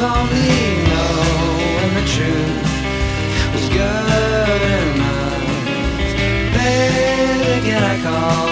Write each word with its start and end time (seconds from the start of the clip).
only 0.00 0.76
knowing 0.88 1.94
the 1.94 2.04
truth 2.14 2.72
was 3.52 3.68
good 3.68 4.62
enough. 4.78 5.42
Baby, 6.54 7.66
can 7.66 7.82
I 7.82 8.02
call 8.02 8.51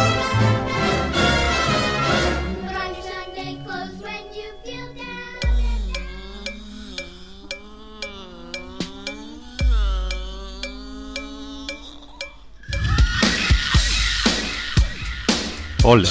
Hola. 15.83 16.07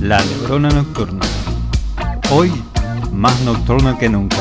La 0.00 0.24
neurona 0.24 0.70
nocturna. 0.70 1.20
Hoy 2.30 2.50
más 3.12 3.38
nocturno 3.42 3.98
que 3.98 4.08
nunca. 4.08 4.38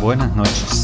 Buenas 0.00 0.34
noches. 0.34 0.81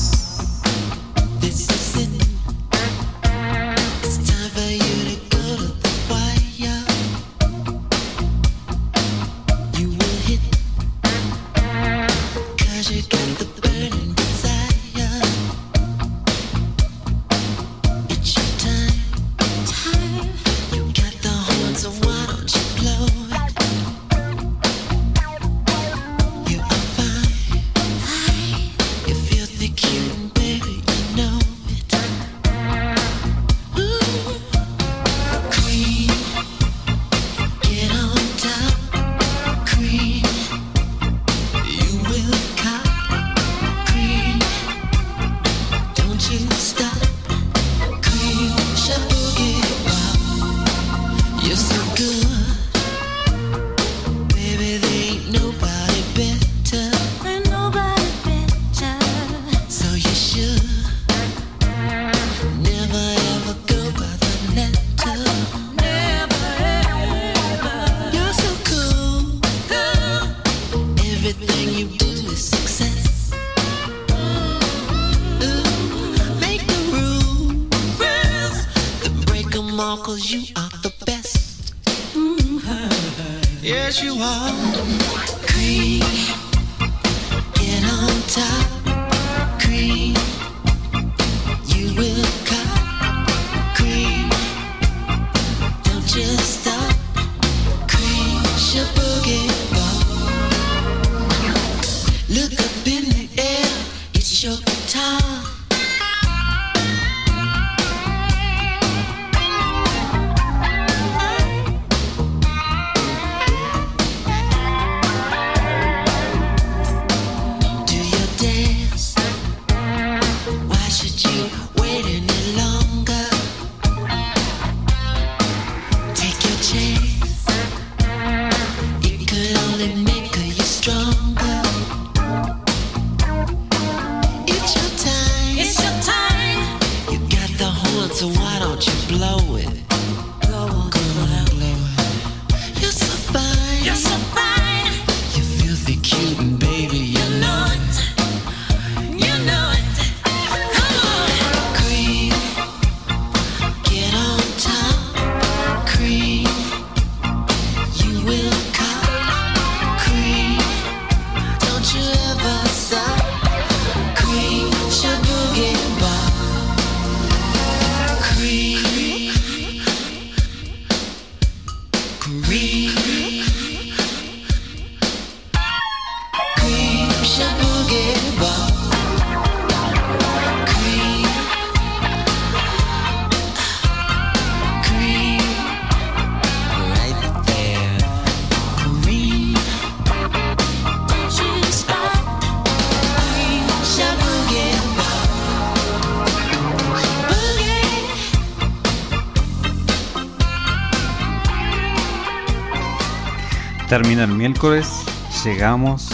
Miércoles, 204.59 205.05
llegamos. 205.45 206.09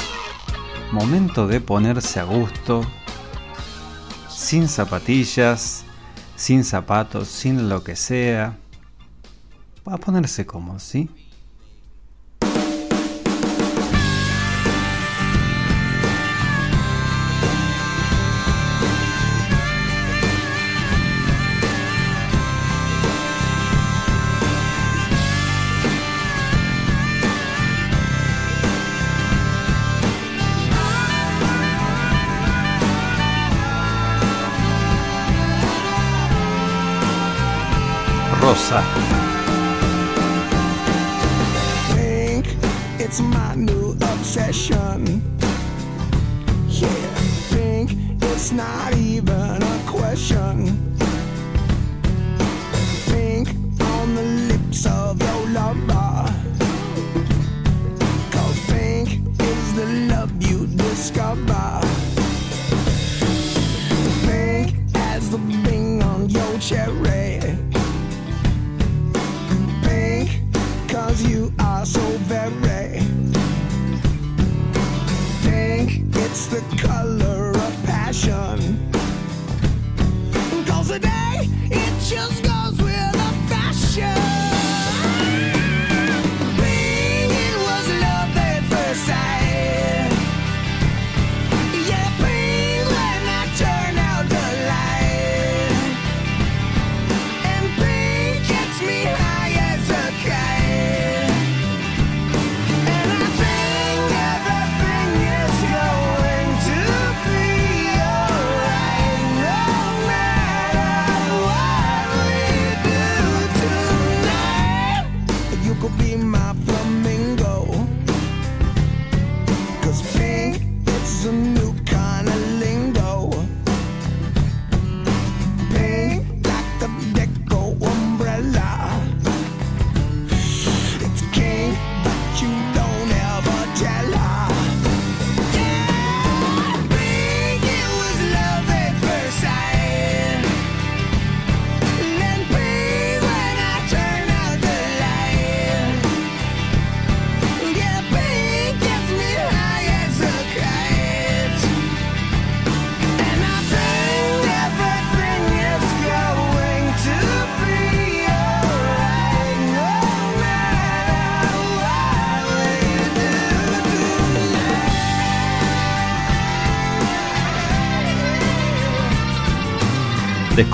Momento 0.93 1.47
de 1.47 1.63
ponerse 1.63 2.21
a 2.21 2.25
gusto. 2.25 2.83
Sin 4.29 4.69
zapatillas, 4.69 5.87
sin 6.37 6.63
zapatos, 6.63 7.29
sin 7.29 7.71
lo 7.71 7.83
que 7.83 7.97
sea. 7.97 8.59
A 9.87 9.97
ponerse 9.97 10.45
cómodo, 10.45 10.79
¿sí? 10.79 11.09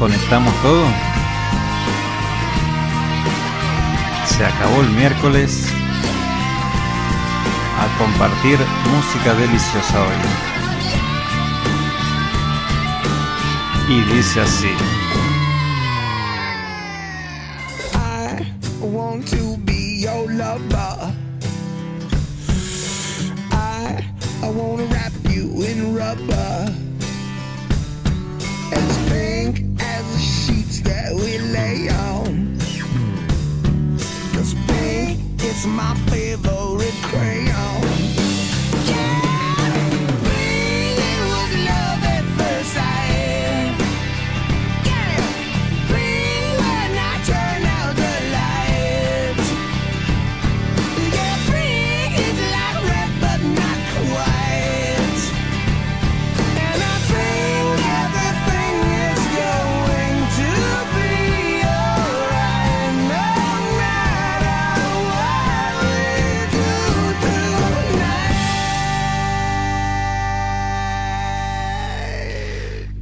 Desconectamos 0.01 0.55
todo. 0.63 0.87
Se 4.25 4.47
acabó 4.47 4.81
el 4.81 4.89
miércoles. 4.93 5.71
A 7.79 7.99
compartir 7.99 8.59
música 8.91 9.35
deliciosa 9.35 10.01
hoy. 10.01 10.17
Y 13.95 14.01
dice 14.15 14.41
así. 14.41 14.75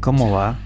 ¿Cómo 0.09 0.31
va? 0.31 0.57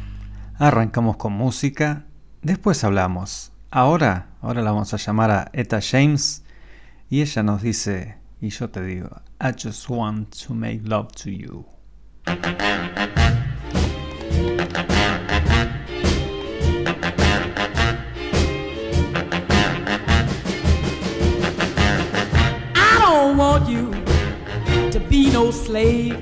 Arrancamos 0.57 1.17
con 1.17 1.33
música, 1.33 2.05
después 2.43 2.85
hablamos. 2.85 3.51
Ahora, 3.73 4.29
ahora 4.41 4.63
la 4.63 4.71
vamos 4.71 4.95
a 4.95 4.99
llamar 4.99 5.33
a 5.33 5.51
Eta 5.53 5.81
James 5.83 6.45
y 7.11 7.23
ella 7.23 7.43
nos 7.43 7.61
dice, 7.61 8.19
y 8.41 8.51
yo 8.51 8.71
te 8.71 8.85
digo, 8.85 9.21
I 9.41 9.49
just 9.61 9.91
want 9.91 10.33
to 10.47 10.55
make 10.55 10.83
love 10.85 11.09
to 11.25 11.31
you. 11.31 11.67
I 12.25 12.37
don't 23.01 23.37
want 23.37 23.69
you 23.69 23.91
to 24.93 25.01
be 25.11 25.33
no 25.33 25.51
slave. 25.51 26.17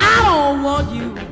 I 0.00 0.22
don't 0.24 0.64
want 0.64 0.92
you 0.92 1.31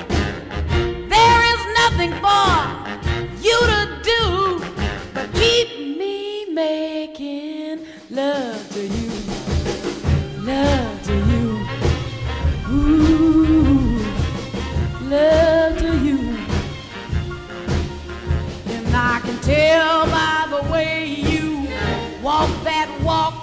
Nothing 1.91 2.13
for 2.21 3.41
you 3.41 3.59
to 3.67 3.99
do 4.01 4.63
but 5.13 5.31
keep 5.33 5.97
me 5.97 6.45
making 6.53 7.85
love 8.09 8.69
to 8.71 8.87
you. 8.87 9.11
Love 10.39 11.03
to 11.03 11.13
you. 11.13 11.67
Ooh, 12.71 13.99
love 15.01 15.77
to 15.79 15.97
you. 15.99 16.19
And 18.67 18.95
I 18.95 19.19
can 19.25 19.37
tell 19.41 20.05
by 20.05 20.47
the 20.49 20.71
way 20.71 21.05
you 21.05 21.67
walk 22.23 22.49
that 22.63 22.89
walk. 23.03 23.40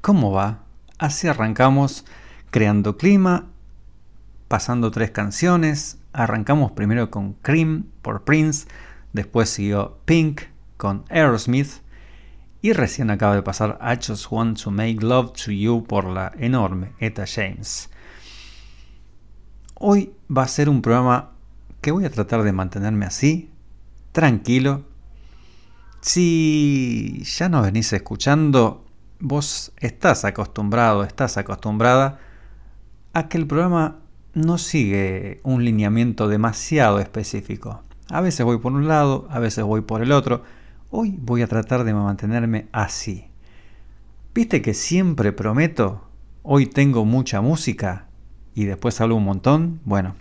¿Cómo 0.00 0.32
va? 0.32 0.64
Así 0.98 1.28
arrancamos 1.28 2.04
creando 2.50 2.96
clima, 2.96 3.46
pasando 4.48 4.90
tres 4.90 5.10
canciones. 5.10 5.98
Arrancamos 6.12 6.72
primero 6.72 7.10
con 7.10 7.32
Cream 7.34 7.86
por 8.02 8.24
Prince, 8.24 8.68
después 9.12 9.48
siguió 9.48 9.98
Pink 10.04 10.42
con 10.76 11.04
Aerosmith 11.08 11.80
y 12.60 12.72
recién 12.72 13.10
acaba 13.10 13.34
de 13.34 13.42
pasar 13.42 13.78
I 13.80 13.96
Just 13.96 14.30
Want 14.30 14.62
to 14.62 14.70
Make 14.70 14.98
Love 15.00 15.32
to 15.44 15.50
You 15.52 15.84
por 15.84 16.04
la 16.04 16.32
enorme 16.38 16.92
Etta 16.98 17.24
James. 17.26 17.90
Hoy 19.74 20.12
va 20.34 20.42
a 20.42 20.48
ser 20.48 20.68
un 20.68 20.82
programa 20.82 21.32
que 21.80 21.90
voy 21.90 22.04
a 22.04 22.10
tratar 22.10 22.42
de 22.42 22.52
mantenerme 22.52 23.06
así, 23.06 23.50
tranquilo, 24.12 24.84
si 26.04 27.22
ya 27.24 27.48
nos 27.48 27.64
venís 27.64 27.90
escuchando, 27.94 28.83
vos 29.24 29.72
estás 29.80 30.26
acostumbrado, 30.26 31.02
estás 31.02 31.38
acostumbrada 31.38 32.20
a 33.14 33.28
que 33.28 33.38
el 33.38 33.46
programa 33.46 34.00
no 34.34 34.58
sigue 34.58 35.40
un 35.44 35.64
lineamiento 35.64 36.28
demasiado 36.28 37.00
específico. 37.00 37.82
A 38.10 38.20
veces 38.20 38.44
voy 38.44 38.58
por 38.58 38.72
un 38.72 38.86
lado, 38.86 39.26
a 39.30 39.38
veces 39.38 39.64
voy 39.64 39.80
por 39.80 40.02
el 40.02 40.12
otro. 40.12 40.42
Hoy 40.90 41.16
voy 41.18 41.40
a 41.40 41.46
tratar 41.46 41.84
de 41.84 41.94
mantenerme 41.94 42.68
así. 42.70 43.28
¿Viste 44.34 44.60
que 44.60 44.74
siempre 44.74 45.32
prometo, 45.32 46.06
hoy 46.42 46.66
tengo 46.66 47.06
mucha 47.06 47.40
música 47.40 48.08
y 48.54 48.66
después 48.66 49.00
hablo 49.00 49.16
un 49.16 49.24
montón? 49.24 49.80
Bueno, 49.86 50.16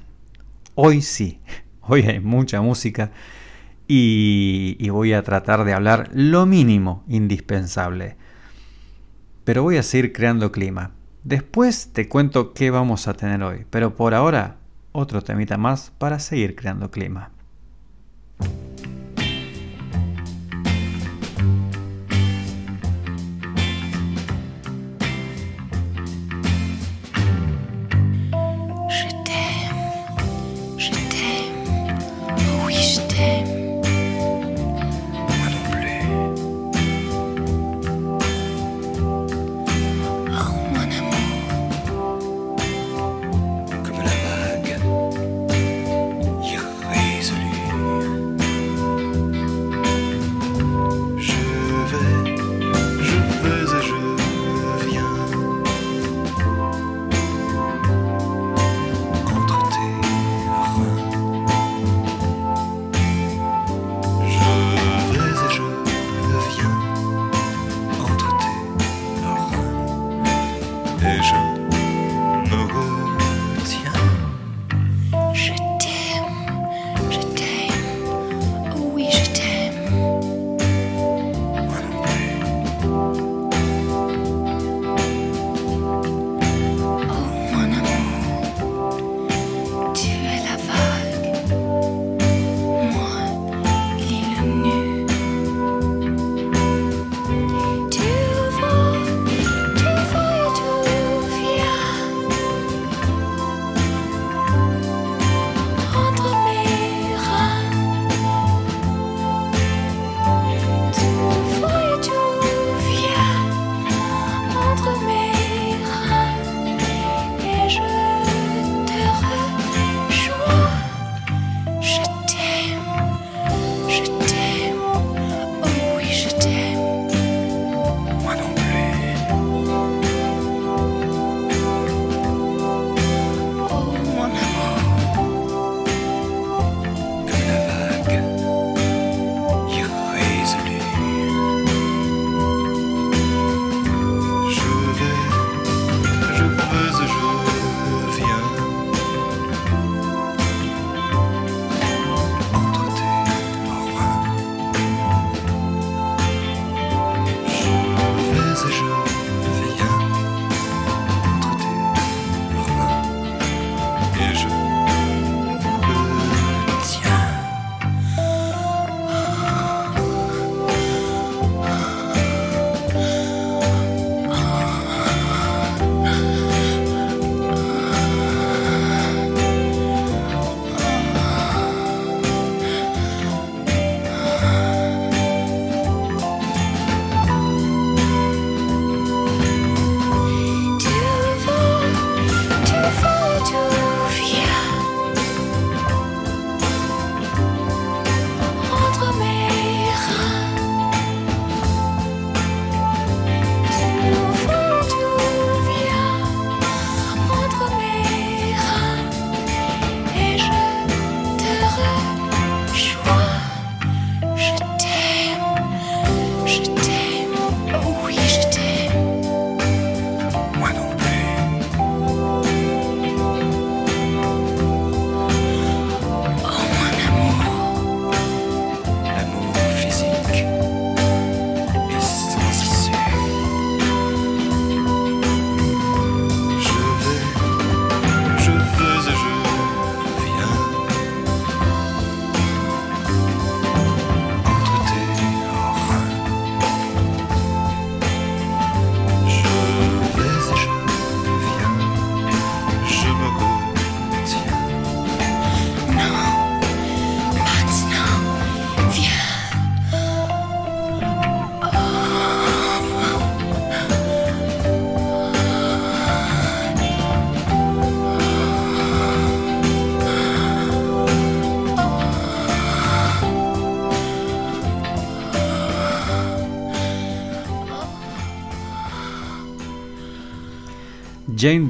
hoy 0.76 1.02
sí, 1.02 1.42
hoy 1.82 2.04
hay 2.04 2.22
mucha 2.22 2.62
música 2.62 3.12
y, 3.86 4.78
y 4.80 4.90
voy 4.92 5.12
a 5.12 5.24
tratar 5.24 5.66
de 5.66 5.74
hablar 5.74 6.10
lo 6.14 6.46
mínimo 6.46 7.04
indispensable. 7.10 8.16
Pero 9.44 9.64
voy 9.64 9.78
a 9.78 9.84
seguir 9.84 10.14
creando 10.14 10.52
clima. 10.52 10.92
Después 11.24 11.90
te 11.94 12.08
cuento 12.08 12.54
qué 12.54 12.70
vamos 12.70 13.08
a 13.08 13.14
tener 13.14 13.44
hoy, 13.44 13.66
pero 13.70 13.96
por 13.96 14.14
ahora 14.14 14.58
otro 14.92 15.22
temita 15.22 15.58
más 15.58 15.92
para 15.98 16.20
seguir 16.20 16.56
creando 16.56 16.92
clima. 16.92 17.32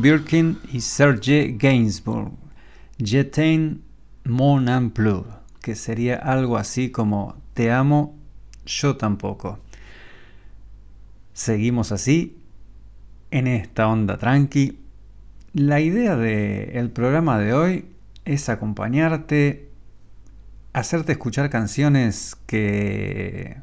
Birkin 0.04 0.60
y 0.74 0.82
Serge 0.82 1.56
Gainsbourg. 1.58 2.34
Jetain 3.00 3.82
mon 4.26 4.66
non 4.66 4.90
plus, 4.90 5.24
que 5.62 5.76
sería 5.76 6.18
algo 6.18 6.58
así 6.58 6.92
como 6.92 7.38
Te 7.54 7.72
amo, 7.72 8.14
yo 8.66 8.98
tampoco. 8.98 9.60
Seguimos 11.32 11.94
así, 11.94 12.38
en 13.32 13.48
esta 13.48 13.88
onda 13.88 14.18
tranqui. 14.18 14.78
La 15.54 15.80
idea 15.80 16.18
del 16.18 16.92
programa 16.92 17.40
de 17.40 17.54
hoy 17.54 17.86
es 18.26 18.50
acompañarte, 18.50 19.70
hacerte 20.74 21.14
escuchar 21.14 21.50
canciones 21.50 22.36
que 22.46 23.56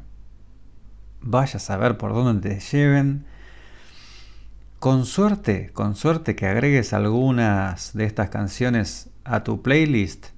vayas 1.21 1.69
a 1.69 1.77
ver 1.77 1.99
por 1.99 2.15
dónde 2.15 2.49
te 2.49 2.59
lleven. 2.59 3.25
Con 4.81 5.05
suerte, 5.05 5.69
con 5.73 5.95
suerte 5.95 6.35
que 6.35 6.47
agregues 6.47 6.91
algunas 6.91 7.93
de 7.93 8.05
estas 8.05 8.31
canciones 8.31 9.11
a 9.23 9.43
tu 9.43 9.61
playlist. 9.61 10.29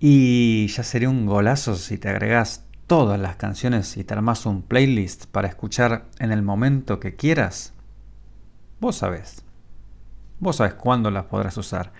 Y 0.00 0.66
ya 0.66 0.82
sería 0.82 1.08
un 1.08 1.24
golazo 1.26 1.76
si 1.76 1.98
te 1.98 2.08
agregas 2.08 2.64
todas 2.88 3.20
las 3.20 3.36
canciones 3.36 3.96
y 3.96 4.02
te 4.02 4.12
armas 4.12 4.44
un 4.44 4.62
playlist 4.62 5.26
para 5.26 5.46
escuchar 5.46 6.06
en 6.18 6.32
el 6.32 6.42
momento 6.42 6.98
que 6.98 7.14
quieras. 7.14 7.74
Vos 8.80 8.96
sabés. 8.96 9.44
Vos 10.40 10.56
sabés 10.56 10.74
cuándo 10.74 11.12
las 11.12 11.26
podrás 11.26 11.56
usar. 11.56 11.92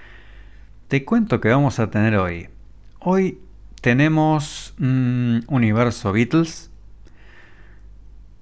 Te 0.89 1.05
cuento 1.05 1.41
que 1.41 1.51
vamos 1.51 1.79
a 1.79 1.89
tener 1.89 2.17
hoy. 2.17 2.49
Hoy 2.99 3.39
tenemos 3.81 4.75
mm, 4.79 5.43
Universo 5.47 6.11
Beatles. 6.11 6.73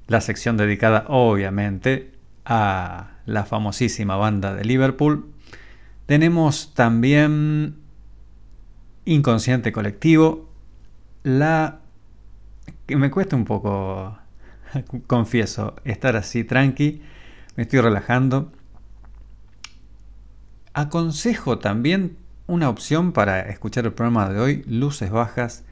La 0.06 0.22
sección 0.22 0.56
dedicada 0.56 1.04
obviamente 1.08 2.18
a 2.44 3.18
la 3.26 3.44
famosísima 3.44 4.16
banda 4.16 4.54
de 4.54 4.64
Liverpool. 4.64 5.32
Tenemos 6.06 6.74
también 6.74 7.76
Inconsciente 9.04 9.72
Colectivo. 9.72 10.48
La 11.22 11.80
que 12.86 12.96
me 12.96 13.10
cuesta 13.10 13.36
un 13.36 13.44
poco, 13.44 14.18
confieso, 15.06 15.76
estar 15.84 16.16
así 16.16 16.44
tranqui. 16.44 17.02
Me 17.56 17.64
estoy 17.64 17.80
relajando. 17.80 18.52
Aconsejo 20.72 21.58
también 21.58 22.16
una 22.46 22.68
opción 22.68 23.12
para 23.12 23.40
escuchar 23.48 23.84
el 23.84 23.92
programa 23.92 24.28
de 24.28 24.40
hoy, 24.40 24.64
luces 24.66 25.10
bajas. 25.10 25.64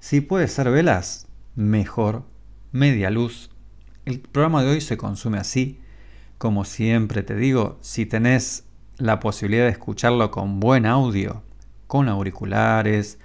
Si 0.00 0.20
puede 0.20 0.48
ser 0.48 0.70
velas, 0.70 1.28
mejor. 1.54 2.24
Media 2.72 3.10
luz. 3.10 3.50
El 4.04 4.20
programa 4.20 4.62
de 4.62 4.70
hoy 4.70 4.80
se 4.80 4.96
consume 4.96 5.38
así. 5.38 5.80
Como 6.38 6.64
siempre 6.64 7.24
te 7.24 7.34
digo, 7.34 7.78
si 7.80 8.06
tenés 8.06 8.64
la 8.96 9.18
posibilidad 9.18 9.64
de 9.64 9.70
escucharlo 9.70 10.30
con 10.30 10.60
buen 10.60 10.86
audio, 10.86 11.42
con 11.88 12.08
auriculares, 12.08 13.18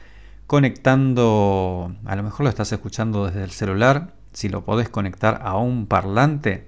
conectando, 0.48 1.96
a 2.06 2.16
lo 2.16 2.24
mejor 2.24 2.46
lo 2.46 2.50
estás 2.50 2.72
escuchando 2.72 3.28
desde 3.28 3.44
el 3.44 3.52
celular, 3.52 4.14
si 4.34 4.50
lo 4.50 4.66
podés 4.66 4.90
conectar 4.90 5.42
a 5.44 5.58
un 5.58 5.86
parlante, 5.86 6.66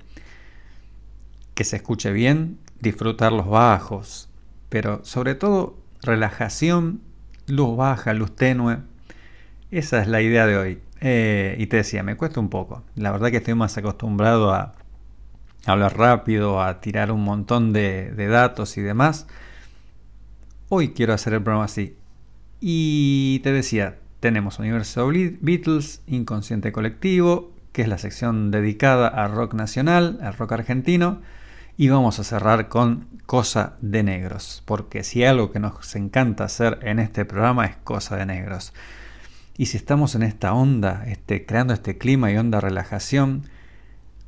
que 1.55 1.63
se 1.63 1.77
escuche 1.77 2.11
bien, 2.11 2.59
disfrutar 2.79 3.31
los 3.31 3.47
bajos, 3.47 4.29
pero 4.69 5.03
sobre 5.03 5.33
todo 5.33 5.77
relajación, 6.03 7.01
luz 7.47 7.75
baja, 7.75 8.13
luz 8.13 8.35
tenue. 8.35 8.77
Esa 9.71 9.99
es 9.99 10.07
la 10.07 10.21
idea 10.21 10.45
de 10.45 10.57
hoy. 10.57 10.79
Eh, 11.01 11.55
y 11.57 11.67
te 11.67 11.77
decía, 11.77 12.03
me 12.03 12.15
cuesta 12.17 12.39
un 12.39 12.49
poco. 12.49 12.83
La 12.95 13.11
verdad 13.11 13.31
que 13.31 13.37
estoy 13.37 13.55
más 13.55 13.77
acostumbrado 13.77 14.53
a 14.53 14.75
hablar 15.65 15.97
rápido, 15.97 16.61
a 16.61 16.79
tirar 16.79 17.11
un 17.11 17.23
montón 17.23 17.73
de, 17.73 18.13
datos 18.29 18.77
y 18.77 18.81
demás. 18.81 19.27
Hoy 20.69 20.89
quiero 20.89 21.13
hacer 21.13 21.33
el 21.33 21.43
programa 21.43 21.65
así. 21.65 21.97
Y 22.59 23.39
te 23.43 23.51
decía, 23.51 23.97
tenemos 24.19 24.59
Universo 24.59 25.07
Beatles, 25.07 26.01
Inconsciente 26.07 26.71
Colectivo, 26.71 27.51
que 27.71 27.81
es 27.81 27.87
la 27.87 27.97
sección 27.97 28.51
dedicada 28.51 29.07
a 29.07 29.27
rock 29.27 29.53
nacional, 29.53 30.19
al 30.21 30.33
rock 30.35 30.53
argentino. 30.53 31.21
Y 31.77 31.89
vamos 31.89 32.19
a 32.19 32.23
cerrar 32.23 32.69
con 32.69 33.07
Cosa 33.25 33.73
de 33.81 34.01
Negros, 34.01 34.63
porque 34.65 35.03
si 35.03 35.25
algo 35.25 35.51
que 35.51 35.59
nos 35.59 35.95
encanta 35.95 36.45
hacer 36.45 36.79
en 36.83 36.99
este 36.99 37.25
programa 37.25 37.65
es 37.65 37.75
Cosa 37.83 38.15
de 38.15 38.25
Negros. 38.25 38.73
Y 39.57 39.65
si 39.67 39.77
estamos 39.77 40.15
en 40.15 40.23
esta 40.23 40.53
onda, 40.53 41.03
este, 41.07 41.45
creando 41.45 41.73
este 41.73 41.97
clima 41.97 42.31
y 42.31 42.37
onda 42.37 42.61
relajación, 42.61 43.43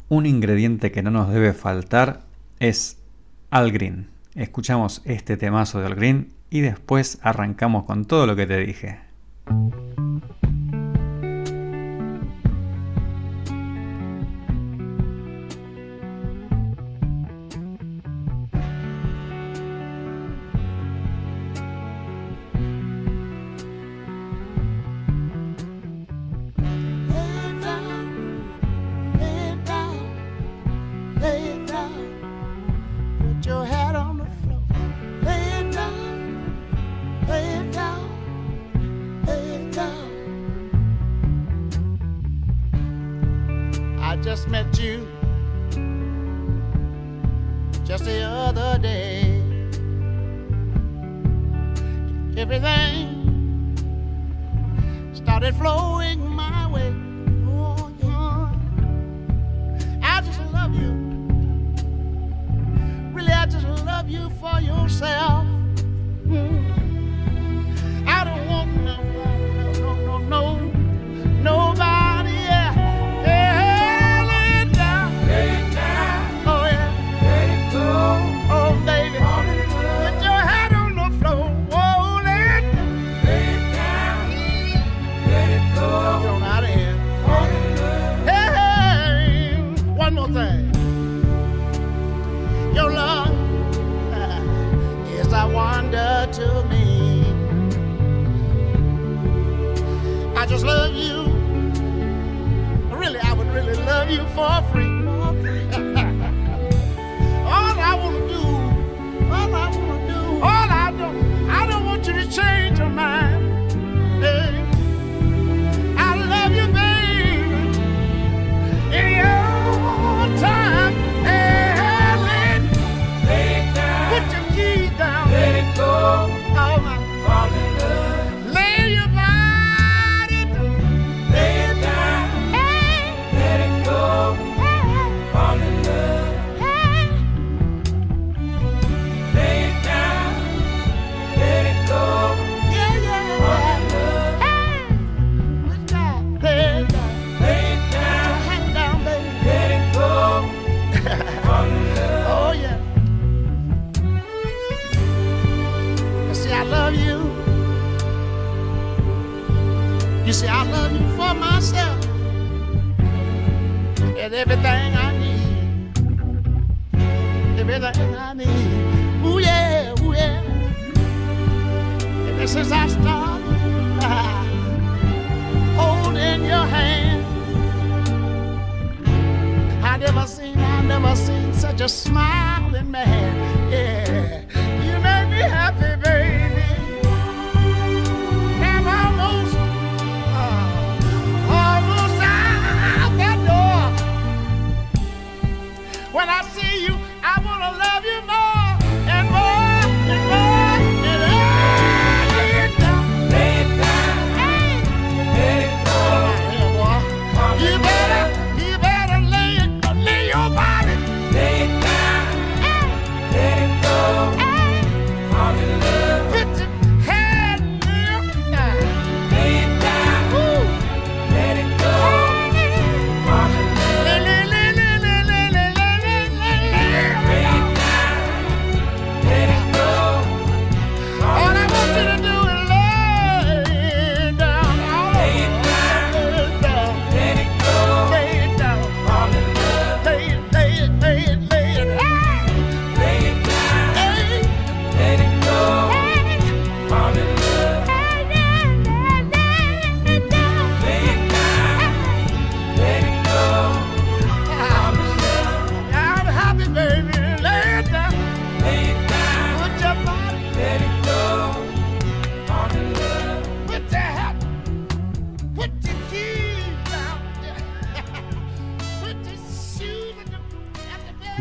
un 0.10 0.26
ingrediente 0.26 0.91
que 0.91 1.04
no 1.04 1.12
nos 1.12 1.30
debe 1.30 1.54
faltar 1.54 2.22
es 2.60 2.98
Al 3.50 3.72
Green. 3.72 4.08
Escuchamos 4.36 5.02
este 5.06 5.38
temazo 5.38 5.80
de 5.80 5.88
Al 5.88 5.96
Green 5.96 6.34
y 6.50 6.62
después 6.62 7.20
arrancamos 7.22 7.84
con 7.84 8.06
todo 8.06 8.26
lo 8.26 8.36
que 8.36 8.48
te 8.48 8.58
dije. 8.58 9.00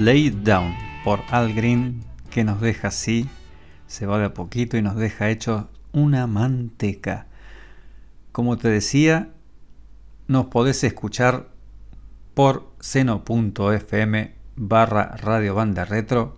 Lay 0.07 0.29
It 0.29 0.35
Down 0.45 0.73
por 1.03 1.21
Al 1.33 1.53
Green 1.53 2.01
que 2.31 2.45
nos 2.45 2.61
deja 2.61 2.87
así, 2.87 3.29
se 3.89 4.07
va 4.07 4.21
de 4.21 4.27
a 4.27 4.35
poquito 4.35 4.77
y 4.77 4.83
nos 4.83 4.95
deja 4.95 5.31
hecho 5.31 5.69
una 5.91 6.29
manteca. 6.29 7.27
Como 8.31 8.57
te 8.57 8.69
decía, 8.69 9.33
nos 10.29 10.47
podés 10.47 10.85
escuchar 10.85 11.49
por 12.35 12.71
seno.fm 12.79 14.37
barra 14.55 15.17
Radio 15.17 15.57
Banda 15.57 15.85
Retro. 15.85 16.37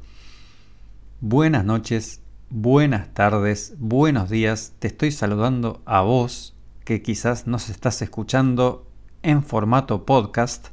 Buenas 1.21 1.67
noches, 1.67 2.23
buenas 2.49 3.13
tardes, 3.13 3.75
buenos 3.77 4.31
días. 4.31 4.73
Te 4.79 4.87
estoy 4.87 5.13
saludando 5.13 5.83
a 5.85 6.01
vos 6.01 6.57
que 6.87 7.03
quizás 7.03 7.47
nos 7.47 7.69
estás 7.69 8.01
escuchando 8.01 8.91
en 9.23 9.43
formato 9.43 10.07
podcast. 10.07 10.69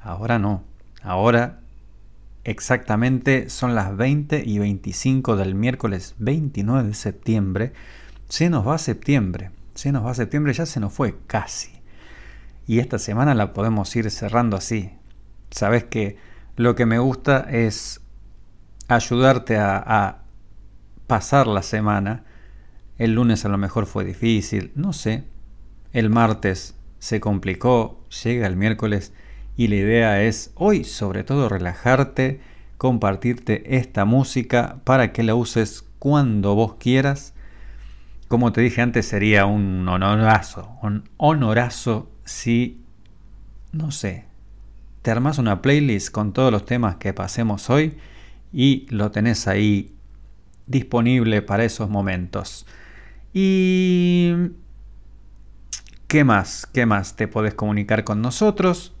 Ahora 0.00 0.38
no, 0.38 0.64
ahora 1.02 1.61
exactamente 2.44 3.48
son 3.50 3.74
las 3.74 3.96
20 3.96 4.42
y 4.44 4.58
25 4.58 5.36
del 5.36 5.54
miércoles 5.54 6.14
29 6.18 6.88
de 6.88 6.94
septiembre. 6.94 7.72
Se 8.28 8.50
nos 8.50 8.66
va 8.66 8.78
septiembre, 8.78 9.50
se 9.74 9.92
nos 9.92 10.04
va 10.04 10.14
septiembre, 10.14 10.52
ya 10.52 10.66
se 10.66 10.80
nos 10.80 10.92
fue 10.92 11.16
casi. 11.26 11.72
Y 12.66 12.78
esta 12.78 12.98
semana 12.98 13.34
la 13.34 13.52
podemos 13.52 13.94
ir 13.96 14.10
cerrando 14.10 14.56
así. 14.56 14.90
Sabes 15.50 15.84
que 15.84 16.16
lo 16.56 16.74
que 16.74 16.86
me 16.86 16.98
gusta 16.98 17.46
es 17.50 18.00
ayudarte 18.88 19.58
a, 19.58 19.82
a 19.84 20.22
pasar 21.06 21.46
la 21.46 21.62
semana. 21.62 22.24
El 22.98 23.14
lunes 23.14 23.44
a 23.44 23.48
lo 23.48 23.58
mejor 23.58 23.86
fue 23.86 24.04
difícil, 24.04 24.72
no 24.74 24.92
sé. 24.92 25.24
El 25.92 26.08
martes 26.08 26.74
se 26.98 27.20
complicó, 27.20 28.04
llega 28.22 28.46
el 28.46 28.56
miércoles 28.56 29.12
y 29.56 29.68
la 29.68 29.76
idea 29.76 30.22
es 30.22 30.52
hoy 30.54 30.84
sobre 30.84 31.24
todo 31.24 31.48
relajarte, 31.48 32.40
compartirte 32.78 33.76
esta 33.76 34.04
música 34.04 34.78
para 34.84 35.12
que 35.12 35.22
la 35.22 35.34
uses 35.34 35.84
cuando 35.98 36.54
vos 36.54 36.74
quieras. 36.74 37.34
Como 38.28 38.52
te 38.52 38.62
dije 38.62 38.80
antes 38.80 39.06
sería 39.06 39.46
un 39.46 39.86
honorazo, 39.88 40.76
un 40.82 41.04
honorazo 41.18 42.10
si, 42.24 42.82
no 43.72 43.90
sé, 43.90 44.24
te 45.02 45.10
armas 45.10 45.38
una 45.38 45.60
playlist 45.60 46.10
con 46.10 46.32
todos 46.32 46.50
los 46.50 46.64
temas 46.64 46.96
que 46.96 47.12
pasemos 47.12 47.68
hoy 47.68 47.98
y 48.52 48.86
lo 48.88 49.10
tenés 49.10 49.48
ahí 49.48 49.94
disponible 50.66 51.42
para 51.42 51.64
esos 51.64 51.90
momentos. 51.90 52.66
Y... 53.34 54.32
¿Qué 56.06 56.24
más? 56.24 56.66
¿Qué 56.66 56.84
más? 56.84 57.16
Te 57.16 57.26
podés 57.26 57.54
comunicar 57.54 58.04
con 58.04 58.20
nosotros 58.20 58.92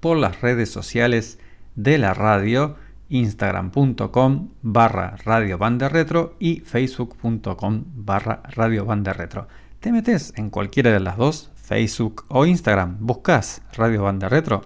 por 0.00 0.16
las 0.16 0.40
redes 0.40 0.70
sociales 0.70 1.38
de 1.74 1.98
la 1.98 2.14
radio, 2.14 2.76
instagram.com 3.08 4.48
barra 4.62 5.16
radio 5.24 5.58
retro 5.88 6.36
y 6.38 6.60
facebook.com 6.60 7.84
barra 7.94 8.42
radio 8.54 8.86
retro. 8.86 9.48
Te 9.80 9.92
metes 9.92 10.32
en 10.36 10.50
cualquiera 10.50 10.92
de 10.92 11.00
las 11.00 11.16
dos, 11.16 11.50
Facebook 11.54 12.24
o 12.28 12.46
Instagram, 12.46 12.96
buscas 13.00 13.62
Radio 13.74 14.02
Banda 14.02 14.28
Retro, 14.28 14.64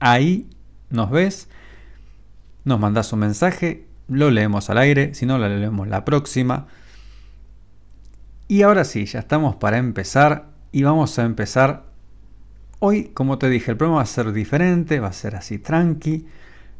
ahí 0.00 0.48
nos 0.88 1.10
ves, 1.10 1.48
nos 2.64 2.80
mandas 2.80 3.12
un 3.12 3.20
mensaje, 3.20 3.86
lo 4.08 4.30
leemos 4.30 4.70
al 4.70 4.78
aire, 4.78 5.14
si 5.14 5.24
no 5.24 5.38
lo 5.38 5.48
leemos 5.48 5.86
la 5.86 6.04
próxima. 6.04 6.66
Y 8.48 8.62
ahora 8.62 8.84
sí, 8.84 9.06
ya 9.06 9.20
estamos 9.20 9.54
para 9.56 9.78
empezar 9.78 10.48
y 10.72 10.82
vamos 10.82 11.18
a 11.18 11.22
empezar 11.22 11.89
hoy, 12.80 13.10
como 13.14 13.38
te 13.38 13.48
dije, 13.48 13.70
el 13.70 13.76
programa 13.76 13.98
va 13.98 14.02
a 14.02 14.06
ser 14.06 14.32
diferente, 14.32 14.98
va 14.98 15.08
a 15.08 15.12
ser 15.12 15.36
así 15.36 15.58
tranqui. 15.58 16.26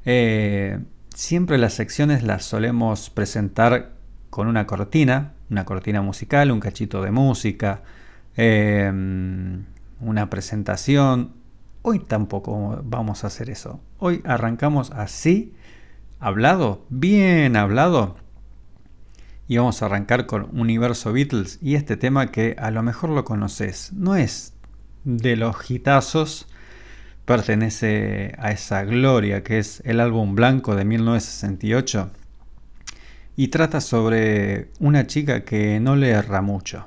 Eh, 0.05 0.81
siempre 1.15 1.59
las 1.59 1.75
secciones 1.75 2.23
las 2.25 2.45
solemos 2.45 3.11
presentar 3.11 3.93
con 4.31 4.49
una 4.49 4.67
cortina, 4.67 5.35
una 5.51 5.65
cortina 5.65 6.03
musical, 6.03 6.51
un 6.51 6.61
cachito 6.61 7.03
de 7.03 7.11
música, 7.11 7.83
eh, 8.37 8.91
una 10.01 10.31
presentación. 10.31 11.35
Hoy 11.83 12.01
tampoco 12.01 12.81
vamos 12.85 13.25
a 13.25 13.29
hacer 13.29 13.51
eso. 13.51 13.81
Hoy 13.99 14.23
arrancamos 14.25 14.91
así, 14.93 15.55
hablado, 16.19 16.85
bien 16.89 17.57
hablado. 17.57 18.17
Y 19.49 19.57
vamos 19.57 19.83
a 19.83 19.87
arrancar 19.87 20.27
con 20.27 20.49
Universo 20.57 21.13
Beatles 21.13 21.59
y 21.61 21.75
este 21.75 21.97
tema 21.97 22.31
que 22.31 22.55
a 22.59 22.71
lo 22.71 22.85
mejor 22.85 23.11
lo 23.11 23.25
conoces. 23.25 23.93
No 23.93 24.15
es 24.15 24.55
de 25.05 25.37
los 25.37 25.71
hitazos, 25.71 26.47
pertenece 27.25 28.35
a 28.39 28.51
esa 28.51 28.85
gloria 28.85 29.43
que 29.43 29.59
es 29.59 29.83
el 29.85 30.01
álbum 30.01 30.35
blanco 30.35 30.75
de 30.75 30.85
1968 30.85 32.11
y 33.37 33.49
trata 33.49 33.81
sobre 33.81 34.71
una 34.81 35.07
chica 35.07 35.45
que 35.45 35.81
no 35.81 35.97
le 35.97 36.11
erra 36.11 36.43
mucho. 36.43 36.87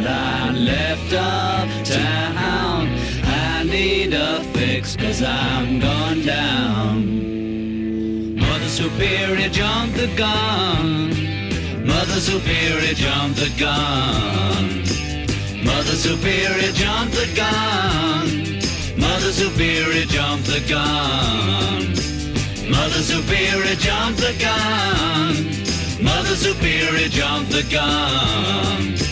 That 0.00 0.06
I 0.08 0.50
left 0.50 1.12
uptown. 1.12 2.88
I 3.22 3.62
need 3.62 4.12
a 4.12 4.42
fix 4.52 4.96
cause 4.96 5.22
I'm 5.22 5.78
going 5.78 6.22
down. 6.26 6.96
Mother 8.36 8.68
Superior 8.68 9.48
jumped 9.50 9.96
the 9.96 10.08
gun. 10.16 11.86
Mother 11.86 12.20
Superior 12.20 12.94
jumped 12.94 13.38
the 13.38 13.52
gun. 13.56 14.82
Mother 15.64 15.96
Superior 16.06 16.72
jumped 16.72 17.14
the 17.14 17.28
gun. 17.36 18.26
Mother 18.98 19.32
Superior 19.32 20.06
jumped 20.06 20.46
the 20.46 20.60
gun. 20.68 21.94
Mother 22.68 23.02
Superior 23.12 23.76
jumped 23.76 24.18
the 24.18 24.34
gun. 24.40 25.34
Mother 26.02 26.34
Superior 26.34 27.08
jumped 27.08 27.52
the 27.52 27.62
gun. 27.70 29.03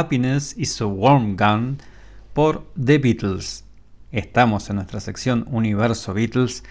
Happiness 0.00 0.54
is 0.56 0.80
a 0.80 0.86
Warm 0.86 1.36
Gun 1.36 1.76
por 2.32 2.64
The 2.82 2.96
Beatles. 2.96 3.66
Estamos 4.12 4.70
en 4.70 4.76
nuestra 4.76 4.98
sección 4.98 5.46
Universo 5.50 6.14
Beatles 6.14 6.64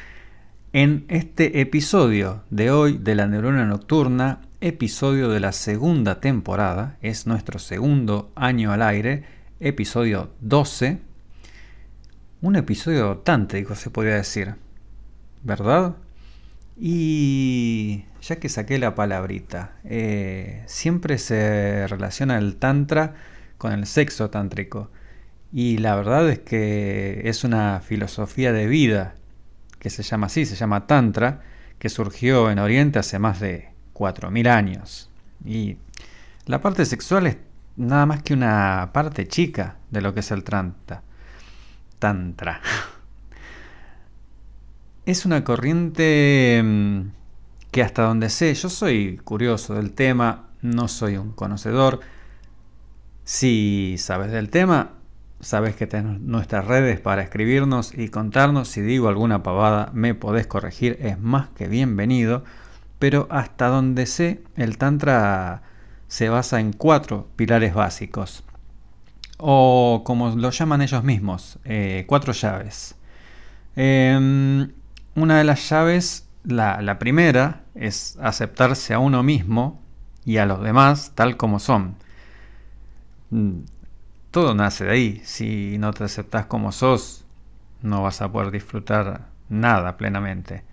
en 0.74 1.06
este 1.10 1.62
episodio 1.62 2.42
de 2.50 2.72
hoy 2.72 2.98
de 2.98 3.14
la 3.14 3.28
neurona 3.28 3.66
nocturna, 3.66 4.42
episodio 4.62 5.30
de 5.30 5.42
la 5.42 5.52
segunda 5.52 6.20
temporada, 6.20 6.98
es 7.04 7.28
nuestro 7.28 7.60
segundo 7.60 8.32
año 8.34 8.72
al 8.72 8.82
aire, 8.82 9.26
episodio 9.60 10.32
12. 10.42 11.00
Un 12.42 12.56
episodio 12.56 13.18
tántrico 13.18 13.76
se 13.76 13.92
podría 13.92 14.16
decir, 14.16 14.56
¿verdad? 15.44 15.98
Y 16.80 18.06
ya 18.30 18.36
que 18.36 18.48
saqué 18.48 18.78
la 18.78 18.94
palabrita, 18.94 19.74
eh, 19.84 20.64
siempre 20.68 21.18
se 21.18 21.88
relaciona 21.88 22.38
el 22.38 22.58
tantra 22.58 23.16
con 23.58 23.72
el 23.72 23.88
sexo 23.88 24.30
tántrico. 24.30 24.92
Y 25.52 25.80
la 25.80 25.96
verdad 25.96 26.30
es 26.30 26.38
que 26.40 27.22
es 27.26 27.44
una 27.44 27.82
filosofía 27.82 28.54
de 28.54 28.68
vida 28.68 29.16
que 29.80 29.90
se 29.90 30.04
llama 30.04 30.28
así, 30.28 30.46
se 30.46 30.56
llama 30.56 30.86
tantra, 30.86 31.42
que 31.80 31.90
surgió 31.90 32.52
en 32.52 32.60
Oriente 32.60 33.00
hace 33.00 33.18
más 33.18 33.40
de 33.40 33.70
4.000 33.96 34.48
años. 34.48 35.10
Y 35.44 35.78
la 36.46 36.62
parte 36.62 36.86
sexual 36.86 37.26
es 37.26 37.38
nada 37.78 38.06
más 38.06 38.22
que 38.22 38.36
una 38.36 38.92
parte 38.94 39.28
chica 39.28 39.78
de 39.90 40.02
lo 40.02 40.14
que 40.14 40.20
es 40.20 40.30
el 40.30 40.44
tantra. 40.44 41.02
Tantra. 41.98 42.62
Es 45.06 45.26
una 45.26 45.44
corriente 45.44 46.62
mm, 46.64 47.02
que 47.72 47.84
hasta 47.84 48.04
donde 48.04 48.30
sé, 48.30 48.54
yo 48.54 48.70
soy 48.70 49.18
curioso 49.24 49.76
del 49.76 49.92
tema, 49.92 50.50
no 50.62 50.88
soy 50.88 51.18
un 51.18 51.32
conocedor. 51.32 52.00
Si 53.24 53.96
sabes 53.98 54.32
del 54.32 54.50
tema, 54.50 54.94
sabes 55.40 55.76
que 55.76 55.88
tenés 55.88 56.20
nuestras 56.20 56.66
redes 56.66 57.00
para 57.00 57.22
escribirnos 57.22 57.98
y 57.98 58.10
contarnos. 58.10 58.70
Si 58.70 58.82
digo 58.82 59.08
alguna 59.08 59.44
pavada, 59.44 59.92
me 59.94 60.16
podés 60.16 60.48
corregir, 60.48 60.98
es 61.02 61.20
más 61.20 61.50
que 61.50 61.68
bienvenido. 61.68 62.44
Pero 62.98 63.28
hasta 63.30 63.68
donde 63.68 64.06
sé, 64.06 64.42
el 64.56 64.78
Tantra 64.78 65.62
se 66.08 66.28
basa 66.28 66.60
en 66.60 66.74
cuatro 66.74 67.30
pilares 67.36 67.74
básicos. 67.74 68.44
O 69.38 70.02
como 70.06 70.30
lo 70.32 70.50
llaman 70.50 70.82
ellos 70.82 71.04
mismos, 71.04 71.60
eh, 71.64 72.04
cuatro 72.08 72.34
llaves. 72.34 72.96
Em, 73.78 74.72
una 75.16 75.38
de 75.38 75.44
las 75.46 75.70
llaves, 75.70 76.28
la, 76.44 77.00
primera, 77.00 77.62
es 77.76 78.18
aceptarse 78.22 78.94
a 78.94 79.00
uno 79.00 79.24
mismo 79.24 79.82
y 80.26 80.38
a 80.38 80.46
los 80.46 80.62
demás 80.62 81.14
tal 81.16 81.38
como 81.38 81.60
son. 81.60 81.96
Mm, 83.32 83.62
Todo 84.32 84.56
nace 84.56 84.86
de 84.86 84.92
ahí. 84.92 85.22
Si 85.26 85.78
no 85.80 85.94
te 85.94 86.04
aceptas 86.04 86.46
como 86.46 86.72
sos, 86.72 87.26
no 87.82 88.04
vas 88.04 88.22
a 88.22 88.32
poder 88.32 88.52
disfrutar 88.52 89.28
nada 89.50 89.98
plenamente. 89.98 90.64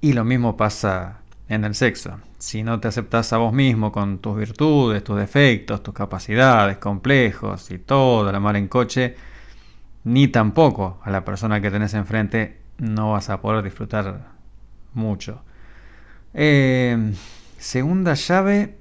Y 0.00 0.12
lo 0.14 0.24
mismo 0.24 0.56
pasa 0.56 1.20
en 1.48 1.64
el 1.64 1.74
sexo. 1.74 2.20
Si 2.38 2.62
no 2.62 2.80
te 2.80 2.88
aceptas 2.88 3.32
a 3.32 3.38
vos 3.38 3.52
mismo 3.52 3.92
con 3.92 4.18
tus 4.18 4.36
virtudes, 4.36 5.04
tus 5.04 5.18
defectos, 5.18 5.82
tus 5.82 5.94
capacidades, 5.94 6.78
complejos 6.78 7.70
y 7.70 7.78
todo 7.78 8.32
la 8.32 8.40
mar 8.40 8.56
en 8.56 8.68
coche, 8.68 9.16
ni 10.04 10.28
tampoco 10.28 11.00
a 11.02 11.10
la 11.10 11.24
persona 11.24 11.60
que 11.60 11.70
tenés 11.70 11.94
enfrente 11.94 12.60
no 12.78 13.12
vas 13.12 13.30
a 13.30 13.40
poder 13.40 13.62
disfrutar 13.62 14.39
mucho. 14.94 15.42
Eh, 16.34 17.12
segunda 17.58 18.14
llave 18.14 18.76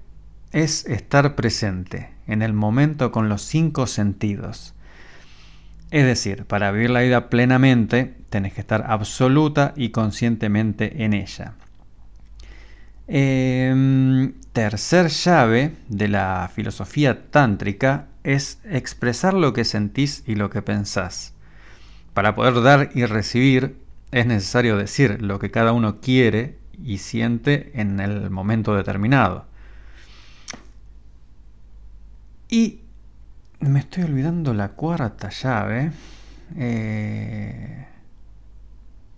es 0.52 0.86
estar 0.86 1.36
presente 1.36 2.12
en 2.28 2.42
el 2.42 2.54
momento 2.54 3.12
con 3.12 3.30
los 3.30 3.42
cinco 3.42 3.88
sentidos. 3.88 4.74
Es 5.92 6.06
decir, 6.06 6.46
para 6.46 6.72
vivir 6.72 6.92
la 6.92 7.02
vida 7.02 7.30
plenamente 7.30 8.16
tenés 8.30 8.54
que 8.54 8.62
estar 8.62 8.86
absoluta 8.88 9.74
y 9.76 9.90
conscientemente 9.90 11.04
en 11.04 11.14
ella. 11.14 11.54
Eh, 13.08 14.32
tercer 14.54 15.08
llave 15.08 15.76
de 15.88 16.08
la 16.08 16.52
filosofía 16.54 17.32
tántrica 17.32 18.06
es 18.24 18.60
expresar 18.66 19.34
lo 19.34 19.52
que 19.54 19.66
sentís 19.66 20.24
y 20.28 20.36
lo 20.36 20.52
que 20.52 20.62
pensás. 20.62 21.34
Para 22.14 22.36
poder 22.36 22.62
dar 22.62 22.92
y 22.94 23.06
recibir 23.06 23.78
es 24.12 24.26
necesario 24.26 24.78
decir 24.78 25.22
lo 25.22 25.40
que 25.40 25.52
cada 25.52 25.74
uno 25.74 26.00
quiere 26.02 26.58
y 26.84 26.98
siente 27.00 27.72
en 27.80 28.00
el 28.00 28.30
momento 28.30 28.76
determinado. 28.76 29.46
Y 32.50 32.82
me 33.60 33.80
estoy 33.80 34.04
olvidando 34.04 34.54
la 34.54 34.70
cuarta 34.70 35.30
llave. 35.30 35.92
Eh, 36.58 37.86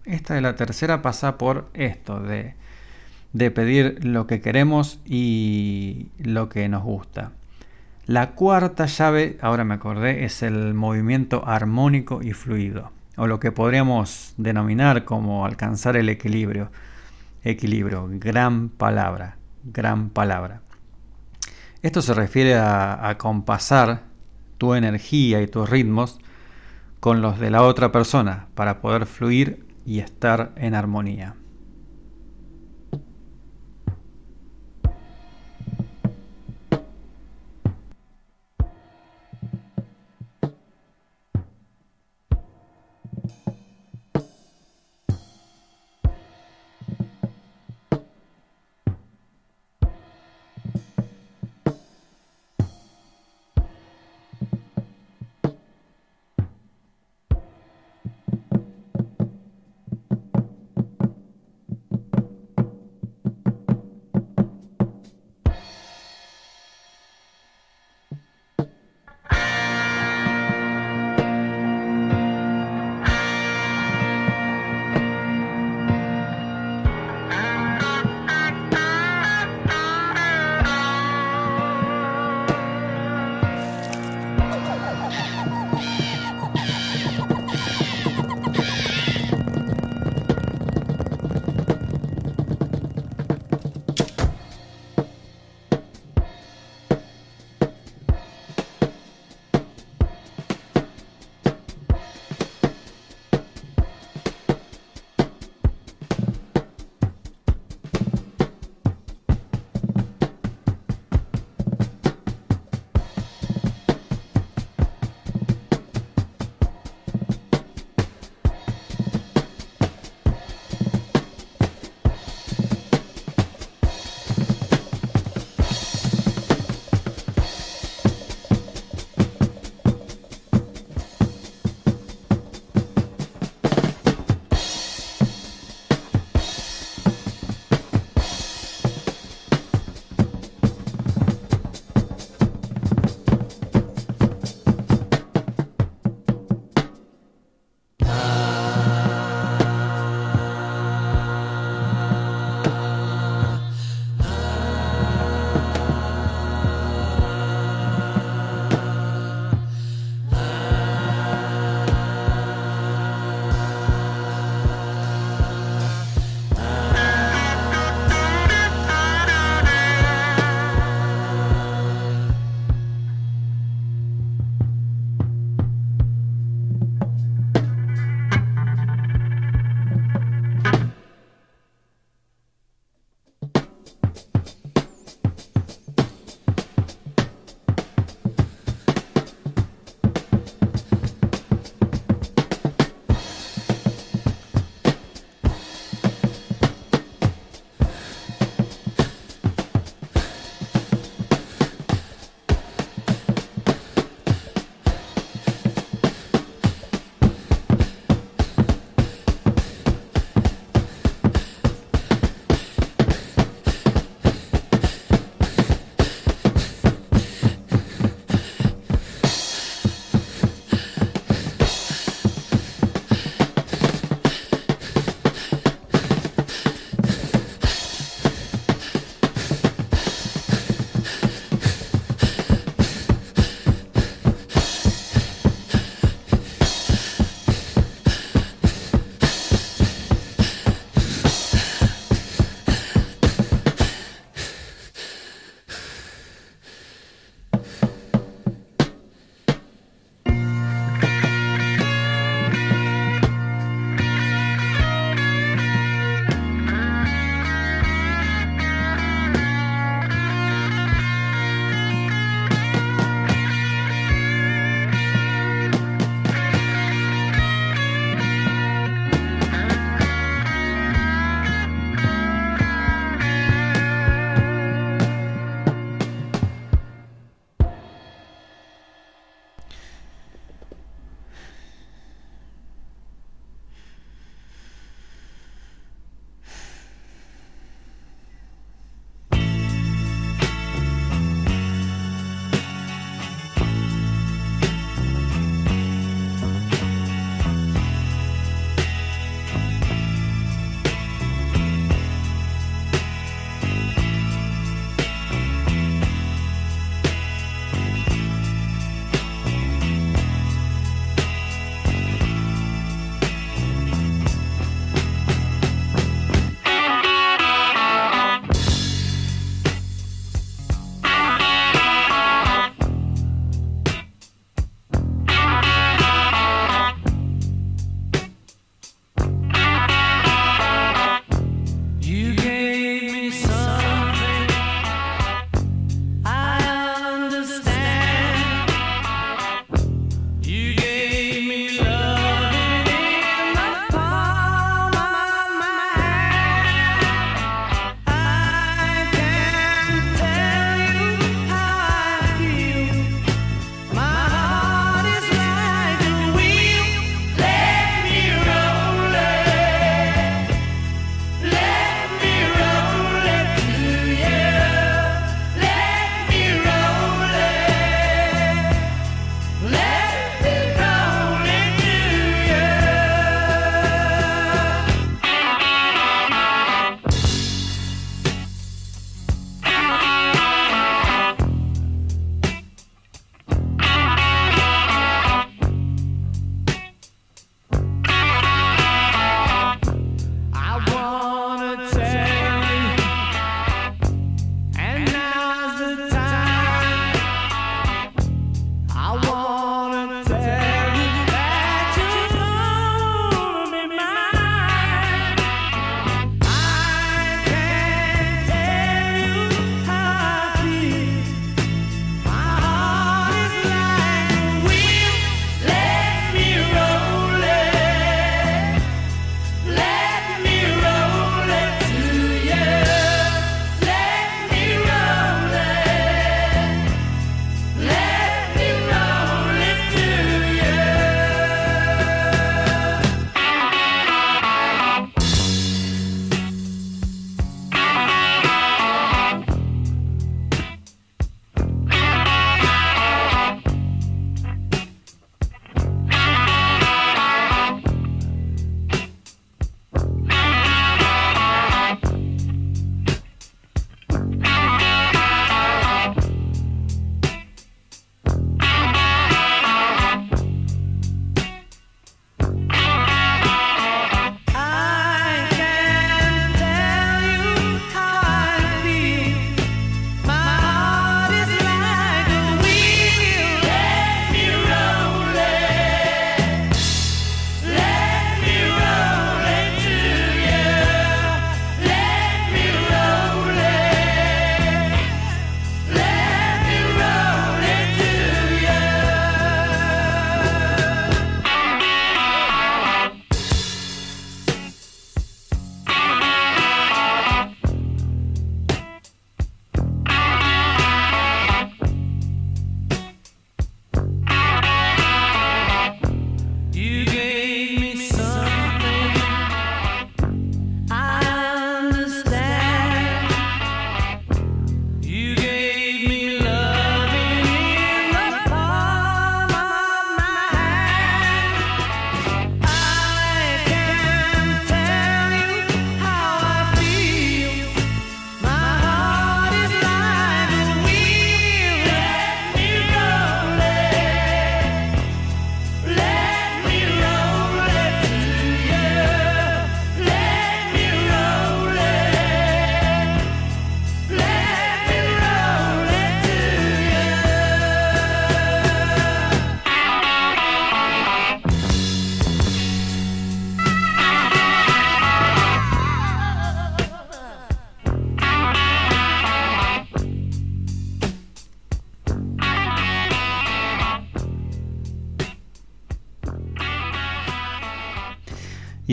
esta 0.06 0.34
de 0.34 0.42
la 0.42 0.56
tercera 0.56 1.02
pasa 1.02 1.38
por 1.38 1.70
esto, 1.74 2.20
de, 2.20 2.56
de 3.32 3.52
pedir 3.52 4.04
lo 4.04 4.28
que 4.28 4.42
queremos 4.42 5.00
y 5.06 6.10
lo 6.18 6.50
que 6.50 6.68
nos 6.68 6.84
gusta. 6.84 7.32
La 8.08 8.32
cuarta 8.32 8.88
llave, 8.88 9.38
ahora 9.42 9.64
me 9.64 9.76
acordé, 9.76 10.26
es 10.26 10.44
el 10.44 10.74
movimiento 10.74 11.48
armónico 11.48 12.22
y 12.22 12.34
fluido, 12.34 12.92
o 13.18 13.28
lo 13.28 13.40
que 13.40 13.52
podríamos 13.52 14.34
denominar 14.38 15.06
como 15.06 15.46
alcanzar 15.46 15.98
el 15.98 16.10
equilibrio. 16.10 16.72
Equilibrio, 17.44 18.08
gran 18.10 18.70
palabra, 18.70 19.38
gran 19.64 20.10
palabra. 20.10 20.62
Esto 21.82 22.02
se 22.02 22.14
refiere 22.14 22.56
a, 22.56 23.10
a 23.10 23.18
compasar 23.18 24.04
tu 24.58 24.76
energía 24.76 25.42
y 25.42 25.48
tus 25.48 25.70
ritmos 25.70 26.20
con 27.00 27.22
los 27.22 27.40
de 27.40 27.50
la 27.50 27.64
otra 27.64 27.92
persona 27.92 28.48
para 28.54 28.80
poder 28.80 29.08
fluir 29.08 29.66
y 29.86 30.00
estar 30.00 30.52
en 30.56 30.76
armonía. 30.76 31.36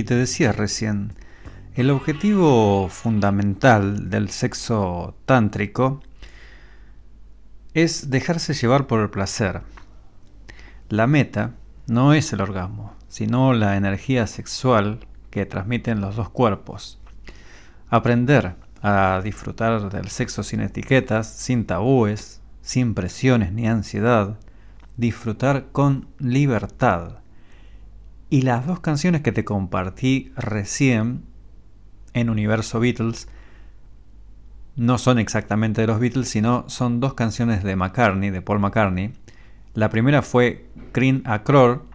Te 0.09 0.15
decía 0.15 0.53
recién, 0.53 1.13
el 1.75 1.91
objetivo 1.91 2.89
fundamental 2.89 4.09
del 4.09 4.31
sexo 4.31 5.15
tántrico 5.27 6.01
es 7.75 8.09
dejarse 8.09 8.55
llevar 8.55 8.87
por 8.87 9.01
el 9.01 9.11
placer. 9.11 9.61
La 10.89 11.07
meta 11.07 11.57
no 11.89 12.15
es 12.15 12.33
el 12.33 12.41
orgasmo, 12.41 12.97
sino 13.09 13.53
la 13.53 13.77
energía 13.77 14.27
sexual 14.27 15.01
que 15.31 15.45
transmiten 15.45 16.01
los 16.01 16.17
dos 16.17 16.31
cuerpos. 16.31 16.99
Aprender 17.91 18.57
a 18.81 19.21
disfrutar 19.23 19.93
del 19.93 20.09
sexo 20.09 20.43
sin 20.43 20.63
etiquetas, 20.63 21.29
sin 21.29 21.67
tabúes, 21.67 22.41
sin 22.63 22.95
presiones 22.95 23.53
ni 23.53 23.69
ansiedad, 23.69 24.39
disfrutar 24.97 25.67
con 25.71 26.09
libertad. 26.19 27.19
Y 28.31 28.43
las 28.43 28.67
dos 28.67 28.81
canciones 28.81 29.23
que 29.23 29.33
te 29.33 29.45
compartí 29.45 30.33
recién 30.37 31.25
en 32.13 32.29
Universo 32.29 32.79
Beatles 32.81 33.29
no 34.77 34.99
son 34.99 35.19
exactamente 35.19 35.81
de 35.81 35.87
los 35.87 35.99
Beatles, 35.99 36.29
sino 36.29 36.65
son 36.69 37.01
dos 37.01 37.15
canciones 37.15 37.65
de 37.65 37.75
McCartney, 37.75 38.31
de 38.31 38.43
Paul 38.43 38.61
McCartney. 38.61 39.13
La 39.75 39.89
primera 39.89 40.23
fue 40.23 40.67
Green 40.93 41.23
Acror, 41.25 41.87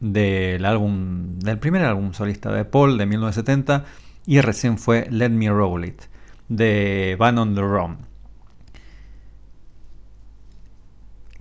del 0.00 0.64
álbum 0.64 1.38
del 1.38 1.58
primer 1.58 1.84
álbum 1.84 2.12
solista 2.12 2.52
de 2.52 2.64
Paul 2.64 2.98
de 2.98 3.06
1970 3.06 3.84
y 4.26 4.40
recién 4.40 4.76
fue 4.76 5.06
Let 5.10 5.30
Me 5.30 5.48
Roll 5.48 5.86
It 5.86 6.02
de 6.48 7.16
Van 7.18 7.38
on 7.38 7.54
the 7.54 7.62
Run. 7.62 7.98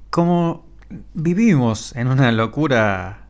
Como 0.09 0.65
vivimos 1.13 1.95
en 1.95 2.07
una 2.07 2.31
locura 2.31 3.22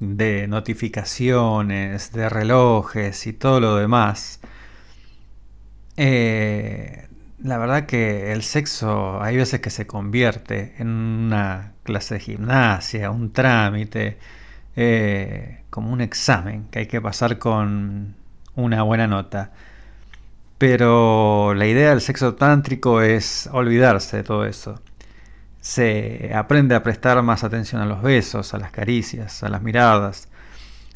de 0.00 0.46
notificaciones, 0.48 2.12
de 2.12 2.28
relojes 2.28 3.26
y 3.26 3.32
todo 3.32 3.60
lo 3.60 3.76
demás, 3.76 4.40
eh, 5.96 7.08
la 7.42 7.58
verdad 7.58 7.86
que 7.86 8.32
el 8.32 8.42
sexo 8.42 9.22
hay 9.22 9.36
veces 9.36 9.60
que 9.60 9.70
se 9.70 9.86
convierte 9.86 10.74
en 10.78 10.88
una 10.88 11.72
clase 11.84 12.14
de 12.14 12.20
gimnasia, 12.20 13.10
un 13.10 13.32
trámite, 13.32 14.18
eh, 14.76 15.62
como 15.70 15.92
un 15.92 16.00
examen 16.00 16.66
que 16.70 16.80
hay 16.80 16.86
que 16.86 17.00
pasar 17.00 17.38
con 17.38 18.14
una 18.56 18.82
buena 18.82 19.06
nota. 19.06 19.52
Pero 20.58 21.54
la 21.54 21.66
idea 21.66 21.90
del 21.90 22.00
sexo 22.00 22.34
tántrico 22.34 23.02
es 23.02 23.48
olvidarse 23.52 24.18
de 24.18 24.24
todo 24.24 24.44
eso 24.44 24.80
se 25.60 26.32
aprende 26.34 26.74
a 26.74 26.82
prestar 26.82 27.22
más 27.22 27.44
atención 27.44 27.82
a 27.82 27.86
los 27.86 28.02
besos, 28.02 28.54
a 28.54 28.58
las 28.58 28.70
caricias, 28.70 29.42
a 29.42 29.48
las 29.48 29.62
miradas, 29.62 30.28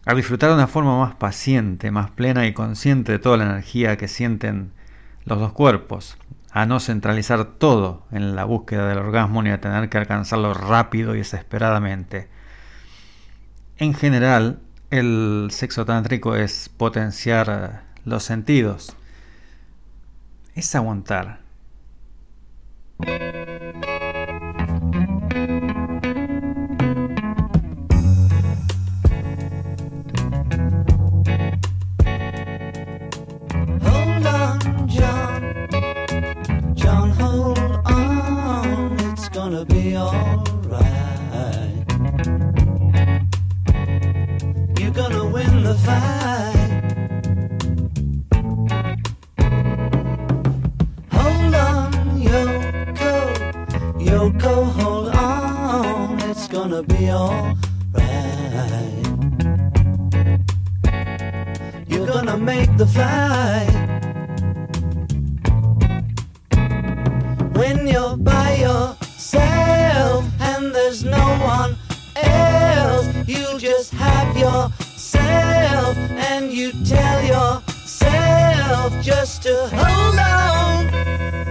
a 0.05 0.15
disfrutar 0.15 0.51
de 0.51 0.57
una 0.57 0.67
forma 0.67 0.99
más 0.99 1.15
paciente, 1.15 1.91
más 1.91 2.11
plena 2.11 2.47
y 2.47 2.53
consciente 2.53 3.13
de 3.13 3.19
toda 3.19 3.37
la 3.37 3.45
energía 3.45 3.97
que 3.97 4.09
sienten 4.09 4.73
los 5.25 5.39
dos 5.39 5.53
cuerpos, 5.53 6.17
a 6.51 6.67
no 6.67 6.81
centralizar 6.81 7.45
todo 7.45 8.07
en 8.11 8.37
la 8.37 8.45
búsqueda 8.45 8.89
del 8.89 8.99
orgasmo 8.99 9.43
ni 9.43 9.51
a 9.51 9.61
tener 9.61 9.89
que 9.89 9.99
alcanzarlo 9.99 10.55
rápido 10.55 11.15
y 11.15 11.19
desesperadamente. 11.19 12.29
En 13.79 13.95
general, 13.95 14.61
el 14.91 15.49
sexo 15.51 15.87
tántrico 15.87 16.37
es 16.37 16.69
potenciar 16.69 17.85
los 18.05 18.25
sentidos, 18.25 18.95
es 20.55 20.75
aguantar. 20.75 21.41
Gonna 56.73 56.83
be 56.85 57.11
alright. 57.11 57.57
You're 61.87 62.07
gonna 62.07 62.39
make 62.39 62.75
the 62.79 62.87
flight. 62.87 63.69
When 67.59 67.87
you're 67.87 68.17
by 68.17 68.57
yourself 68.57 70.25
and 70.41 70.75
there's 70.75 71.05
no 71.05 71.27
one 71.45 71.77
else, 72.17 73.07
you 73.27 73.59
just 73.59 73.93
have 73.93 74.35
yourself 74.35 75.97
and 76.31 76.51
you 76.51 76.73
tell 76.87 77.23
yourself 77.23 78.95
just 79.03 79.43
to 79.43 79.69
hold 79.75 80.19
on. 80.19 81.42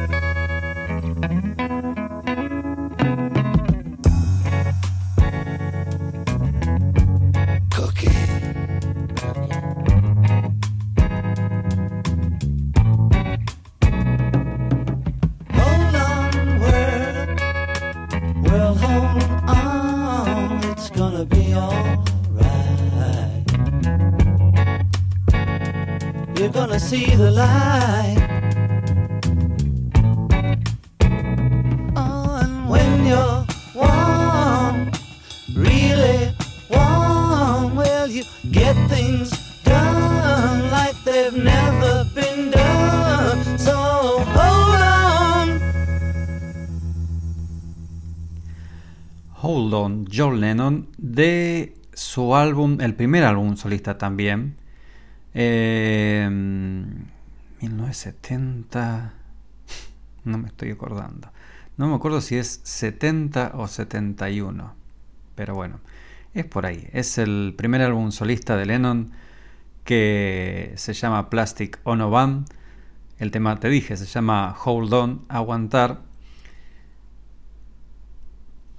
So 43.58 44.24
hold 44.36 44.82
on. 44.82 45.60
Hold 49.36 49.74
On, 49.74 50.06
John 50.12 50.40
Lennon, 50.40 50.88
de 50.98 51.76
su 51.94 52.36
álbum, 52.36 52.82
el 52.82 52.96
primer 52.96 53.24
álbum 53.24 53.56
solista 53.56 53.98
también, 53.98 54.58
eh, 55.34 56.28
1970, 57.62 59.14
no 60.24 60.38
me 60.38 60.48
estoy 60.48 60.72
acordando, 60.72 61.32
no 61.78 61.88
me 61.88 61.96
acuerdo 61.96 62.22
si 62.22 62.38
es 62.38 62.62
70 62.64 63.54
o 63.56 63.68
71, 63.68 64.74
pero 65.36 65.56
bueno, 65.56 65.80
es 66.34 66.46
por 66.46 66.66
ahí, 66.66 66.88
es 66.94 67.18
el 67.18 67.54
primer 67.58 67.82
álbum 67.82 68.12
solista 68.12 68.58
de 68.58 68.66
Lennon 68.66 69.12
que 69.84 70.74
se 70.76 70.94
llama 70.94 71.30
Plastic 71.30 71.80
Ono 71.84 72.10
Band, 72.10 72.48
el 73.18 73.32
tema 73.32 73.60
te 73.60 73.70
dije, 73.70 73.98
se 73.98 74.06
llama 74.06 74.56
Hold 74.64 74.94
On, 74.94 75.26
aguantar, 75.30 76.02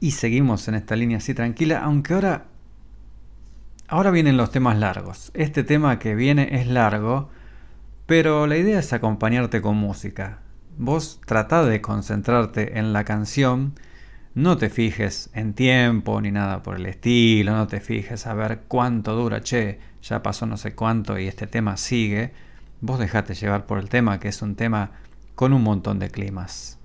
y 0.01 0.11
seguimos 0.11 0.67
en 0.67 0.75
esta 0.75 0.97
línea 0.97 1.19
así 1.19 1.33
tranquila, 1.33 1.81
aunque 1.85 2.15
ahora 2.15 2.47
ahora 3.93 4.11
vienen 4.11 4.39
los 4.39 4.51
temas 4.51 4.79
largos. 4.79 5.31
Este 5.35 5.65
tema 5.65 5.99
que 5.99 6.15
viene 6.15 6.49
es 6.53 6.67
largo, 6.67 7.29
pero 8.07 8.47
la 8.47 8.57
idea 8.57 8.79
es 8.79 8.95
acompañarte 8.95 9.61
con 9.61 9.77
música. 9.77 10.39
Vos 10.79 11.21
tratá 11.27 11.63
de 11.63 11.83
concentrarte 11.83 12.79
en 12.79 12.95
la 12.95 13.05
canción, 13.05 13.75
no 14.35 14.57
te 14.57 14.71
fijes 14.71 15.29
en 15.35 15.53
tiempo 15.53 16.23
ni 16.23 16.31
nada 16.31 16.63
por 16.63 16.77
el 16.77 16.87
estilo, 16.87 17.55
no 17.55 17.67
te 17.67 17.81
fijes 17.81 18.27
a 18.27 18.33
ver 18.33 18.63
cuánto 18.67 19.15
dura, 19.15 19.43
che, 19.43 19.79
ya 20.03 20.23
pasó 20.23 20.47
no 20.47 20.57
sé 20.57 20.75
cuánto 20.75 21.19
y 21.19 21.29
este 21.29 21.47
tema 21.47 21.77
sigue. 21.77 22.33
Vos 22.81 22.99
dejate 22.99 23.35
llevar 23.35 23.67
por 23.67 23.79
el 23.79 23.91
tema, 23.91 24.19
que 24.19 24.29
es 24.29 24.41
un 24.41 24.57
tema 24.57 24.93
con 25.35 25.53
un 25.53 25.63
montón 25.63 25.99
de 25.99 26.09
climas. 26.09 26.79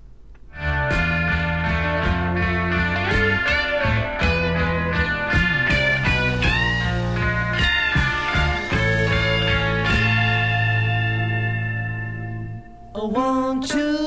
I 13.08 13.10
want 13.10 13.72
you. 13.72 13.97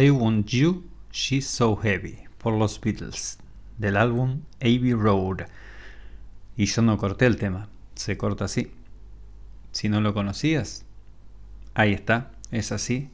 I 0.00 0.10
Want 0.10 0.46
You, 0.50 0.84
She's 1.10 1.48
So 1.48 1.74
Heavy, 1.74 2.18
por 2.38 2.54
los 2.54 2.80
Beatles, 2.80 3.36
del 3.78 3.96
álbum 3.96 4.42
Abbey 4.60 4.92
Road. 4.92 5.46
Y 6.56 6.66
yo 6.66 6.82
no 6.82 6.96
corté 6.98 7.26
el 7.26 7.36
tema, 7.36 7.68
se 7.96 8.16
corta 8.16 8.44
así. 8.44 8.70
Si 9.72 9.88
no 9.88 10.00
lo 10.00 10.14
conocías, 10.14 10.84
ahí 11.74 11.94
está, 11.94 12.30
es 12.52 12.70
así. 12.70 13.10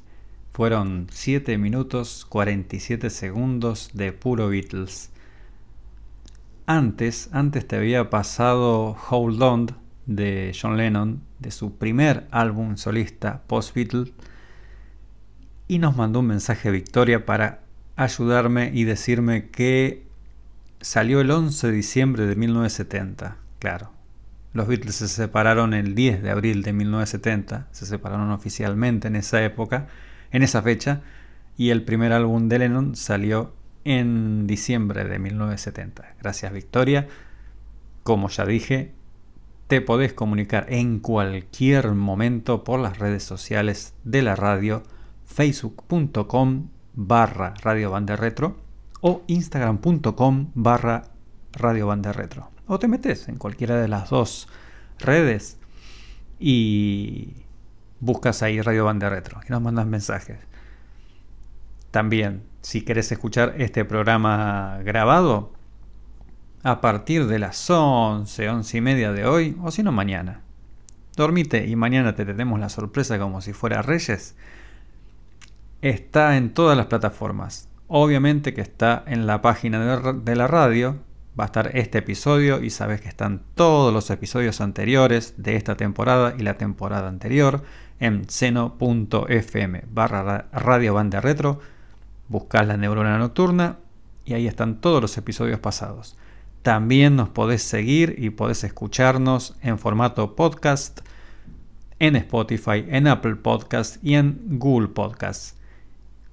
Fueron 0.52 1.06
7 1.10 1.56
minutos 1.56 2.26
47 2.28 3.08
segundos 3.08 3.88
de 3.94 4.12
puro 4.12 4.50
Beatles. 4.50 5.10
Antes, 6.66 7.30
antes 7.32 7.66
te 7.66 7.76
había 7.76 8.10
pasado 8.10 8.94
Hold 9.08 9.42
On 9.42 9.66
de 10.04 10.54
John 10.60 10.76
Lennon, 10.76 11.22
de 11.38 11.50
su 11.50 11.76
primer 11.78 12.26
álbum 12.30 12.76
solista 12.76 13.42
post 13.46 13.74
Beatles, 13.74 14.12
y 15.68 15.78
nos 15.78 15.96
mandó 15.96 16.20
un 16.20 16.26
mensaje 16.26 16.70
Victoria 16.70 17.24
para 17.24 17.60
ayudarme 17.96 18.70
y 18.74 18.84
decirme 18.84 19.48
que 19.48 20.06
salió 20.80 21.20
el 21.20 21.30
11 21.30 21.68
de 21.68 21.72
diciembre 21.72 22.26
de 22.26 22.36
1970. 22.36 23.36
Claro, 23.58 23.90
los 24.52 24.68
Beatles 24.68 24.94
se 24.96 25.08
separaron 25.08 25.74
el 25.74 25.94
10 25.94 26.22
de 26.22 26.30
abril 26.30 26.62
de 26.62 26.72
1970, 26.72 27.68
se 27.72 27.86
separaron 27.86 28.30
oficialmente 28.30 29.08
en 29.08 29.16
esa 29.16 29.42
época, 29.42 29.88
en 30.30 30.42
esa 30.42 30.62
fecha, 30.62 31.02
y 31.56 31.70
el 31.70 31.82
primer 31.82 32.12
álbum 32.12 32.48
de 32.48 32.58
Lennon 32.58 32.96
salió 32.96 33.54
en 33.84 34.46
diciembre 34.46 35.04
de 35.04 35.18
1970. 35.18 36.16
Gracias 36.20 36.52
Victoria. 36.52 37.08
Como 38.02 38.28
ya 38.28 38.44
dije, 38.44 38.92
te 39.66 39.80
podés 39.80 40.12
comunicar 40.12 40.66
en 40.68 41.00
cualquier 41.00 41.92
momento 41.92 42.64
por 42.64 42.80
las 42.80 42.98
redes 42.98 43.22
sociales 43.22 43.94
de 44.04 44.22
la 44.22 44.36
radio, 44.36 44.82
facebook.com 45.34 46.68
barra 46.94 47.54
Radio 47.60 47.90
Banda 47.90 48.14
Retro 48.14 48.56
o 49.00 49.22
instagram.com 49.26 50.50
barra 50.54 51.02
Radio 51.52 51.88
Banda 51.88 52.12
Retro. 52.12 52.50
O 52.66 52.78
te 52.78 52.86
metes 52.86 53.28
en 53.28 53.36
cualquiera 53.36 53.80
de 53.80 53.88
las 53.88 54.10
dos 54.10 54.48
redes 54.98 55.58
y 56.38 57.34
buscas 57.98 58.42
ahí 58.42 58.60
Radio 58.60 58.84
Banda 58.84 59.10
Retro 59.10 59.40
y 59.46 59.50
nos 59.50 59.60
mandas 59.60 59.86
mensajes. 59.86 60.38
También, 61.90 62.44
si 62.62 62.82
querés 62.82 63.10
escuchar 63.10 63.54
este 63.58 63.84
programa 63.84 64.78
grabado, 64.84 65.52
a 66.62 66.80
partir 66.80 67.26
de 67.26 67.38
las 67.38 67.68
11, 67.68 68.48
11 68.48 68.78
y 68.78 68.80
media 68.80 69.12
de 69.12 69.26
hoy, 69.26 69.56
o 69.62 69.70
si 69.70 69.82
no 69.82 69.92
mañana. 69.92 70.40
Dormite 71.16 71.66
y 71.66 71.76
mañana 71.76 72.14
te 72.14 72.24
tenemos 72.24 72.58
la 72.58 72.68
sorpresa 72.68 73.18
como 73.18 73.40
si 73.42 73.52
fuera 73.52 73.82
Reyes. 73.82 74.34
Está 75.84 76.38
en 76.38 76.54
todas 76.54 76.78
las 76.78 76.86
plataformas. 76.86 77.68
Obviamente 77.88 78.54
que 78.54 78.62
está 78.62 79.04
en 79.06 79.26
la 79.26 79.42
página 79.42 80.12
de, 80.12 80.34
la 80.34 80.46
radio. 80.46 80.96
Va 81.38 81.44
a 81.44 81.48
estar 81.48 81.76
este 81.76 81.98
episodio 81.98 82.62
y 82.62 82.70
sabes 82.70 83.02
que 83.02 83.08
están 83.08 83.42
todos 83.54 83.92
los 83.92 84.08
episodios 84.08 84.62
anteriores 84.62 85.34
de 85.36 85.56
esta 85.56 85.76
temporada 85.76 86.36
y 86.38 86.42
la 86.42 86.56
temporada 86.56 87.06
anterior 87.06 87.64
en 88.00 88.26
seno.fm 88.26 89.84
barra 89.90 90.48
radio 90.52 90.94
banda 90.94 91.20
retro. 91.20 91.60
Buscas 92.28 92.66
la 92.66 92.78
neurona 92.78 93.18
nocturna 93.18 93.76
y 94.24 94.32
ahí 94.32 94.46
están 94.46 94.80
todos 94.80 95.02
los 95.02 95.18
episodios 95.18 95.60
pasados. 95.60 96.16
También 96.62 97.14
nos 97.14 97.28
podés 97.28 97.62
seguir 97.62 98.14
y 98.16 98.30
podés 98.30 98.64
escucharnos 98.64 99.54
en 99.60 99.78
formato 99.78 100.34
podcast 100.34 101.02
en 101.98 102.16
Spotify, 102.16 102.86
en 102.88 103.06
Apple 103.06 103.36
Podcast 103.36 104.02
y 104.02 104.14
en 104.14 104.58
Google 104.58 104.88
Podcast. 104.88 105.62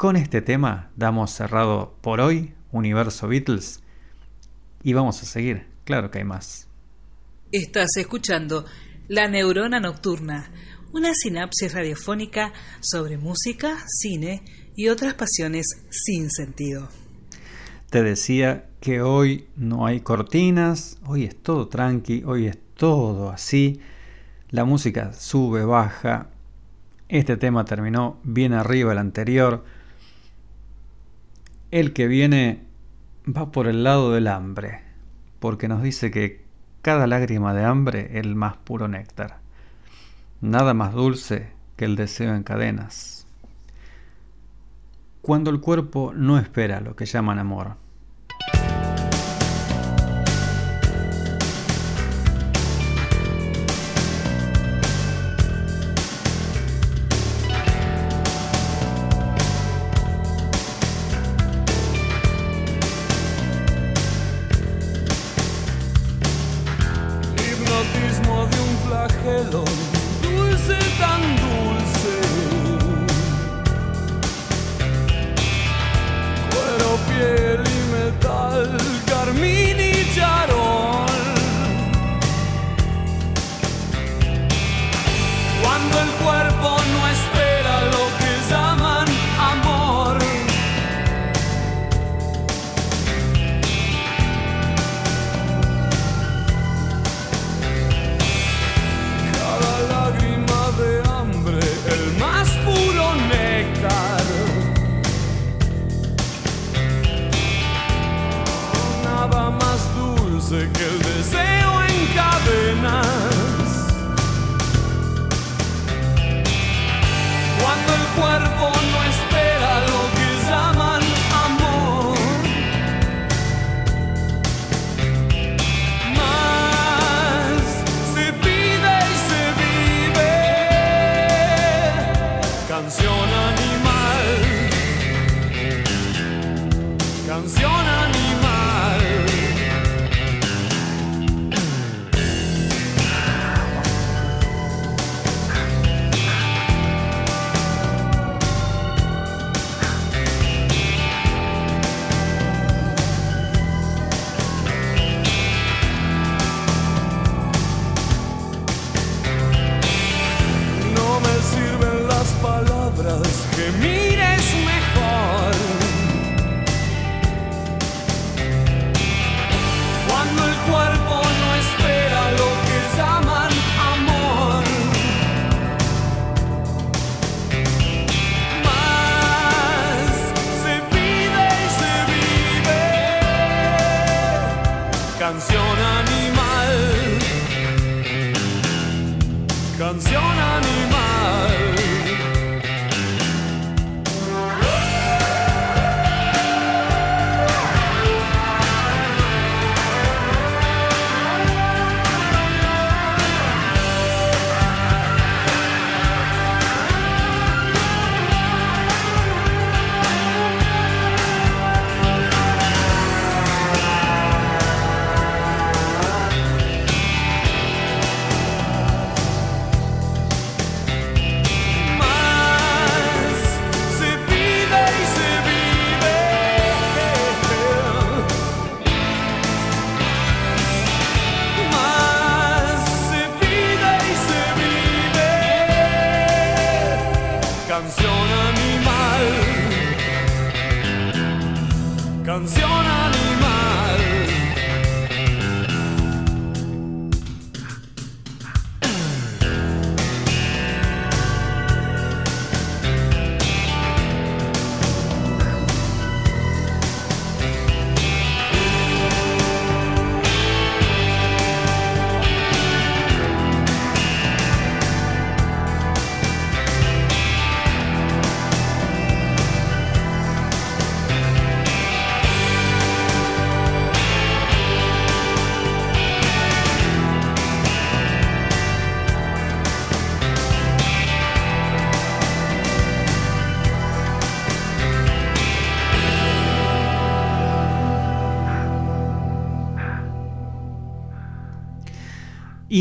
Con 0.01 0.15
este 0.15 0.41
tema 0.41 0.89
damos 0.95 1.29
cerrado 1.29 1.95
por 2.01 2.21
hoy 2.21 2.55
Universo 2.71 3.27
Beatles 3.27 3.83
y 4.81 4.93
vamos 4.93 5.21
a 5.21 5.27
seguir, 5.27 5.67
claro 5.83 6.09
que 6.09 6.17
hay 6.17 6.23
más. 6.23 6.67
Estás 7.51 7.95
escuchando 7.97 8.65
La 9.07 9.27
Neurona 9.27 9.79
Nocturna, 9.79 10.49
una 10.91 11.13
sinapsis 11.13 11.71
radiofónica 11.71 12.51
sobre 12.79 13.19
música, 13.19 13.77
cine 13.85 14.41
y 14.75 14.87
otras 14.87 15.13
pasiones 15.13 15.67
sin 15.91 16.31
sentido. 16.31 16.89
Te 17.91 18.01
decía 18.01 18.71
que 18.79 19.03
hoy 19.03 19.49
no 19.55 19.85
hay 19.85 19.99
cortinas, 19.99 20.97
hoy 21.05 21.25
es 21.25 21.35
todo 21.35 21.67
tranqui, 21.67 22.23
hoy 22.25 22.47
es 22.47 22.57
todo 22.73 23.29
así. 23.29 23.79
La 24.49 24.65
música 24.65 25.13
sube, 25.13 25.63
baja. 25.63 26.31
Este 27.07 27.37
tema 27.37 27.65
terminó 27.65 28.19
bien 28.23 28.53
arriba 28.53 28.93
el 28.93 28.97
anterior. 28.97 29.63
El 31.71 31.93
que 31.93 32.07
viene 32.07 32.65
va 33.25 33.53
por 33.53 33.65
el 33.65 33.85
lado 33.85 34.11
del 34.11 34.27
hambre, 34.27 34.81
porque 35.39 35.69
nos 35.69 35.81
dice 35.81 36.11
que 36.11 36.43
cada 36.81 37.07
lágrima 37.07 37.53
de 37.53 37.63
hambre 37.63 38.09
es 38.11 38.25
el 38.25 38.35
más 38.35 38.57
puro 38.57 38.89
néctar. 38.89 39.37
Nada 40.41 40.73
más 40.73 40.93
dulce 40.93 41.47
que 41.77 41.85
el 41.85 41.95
deseo 41.95 42.35
en 42.35 42.43
cadenas. 42.43 43.25
Cuando 45.21 45.49
el 45.49 45.61
cuerpo 45.61 46.11
no 46.13 46.37
espera 46.37 46.81
lo 46.81 46.97
que 46.97 47.05
llaman 47.05 47.39
amor. 47.39 47.77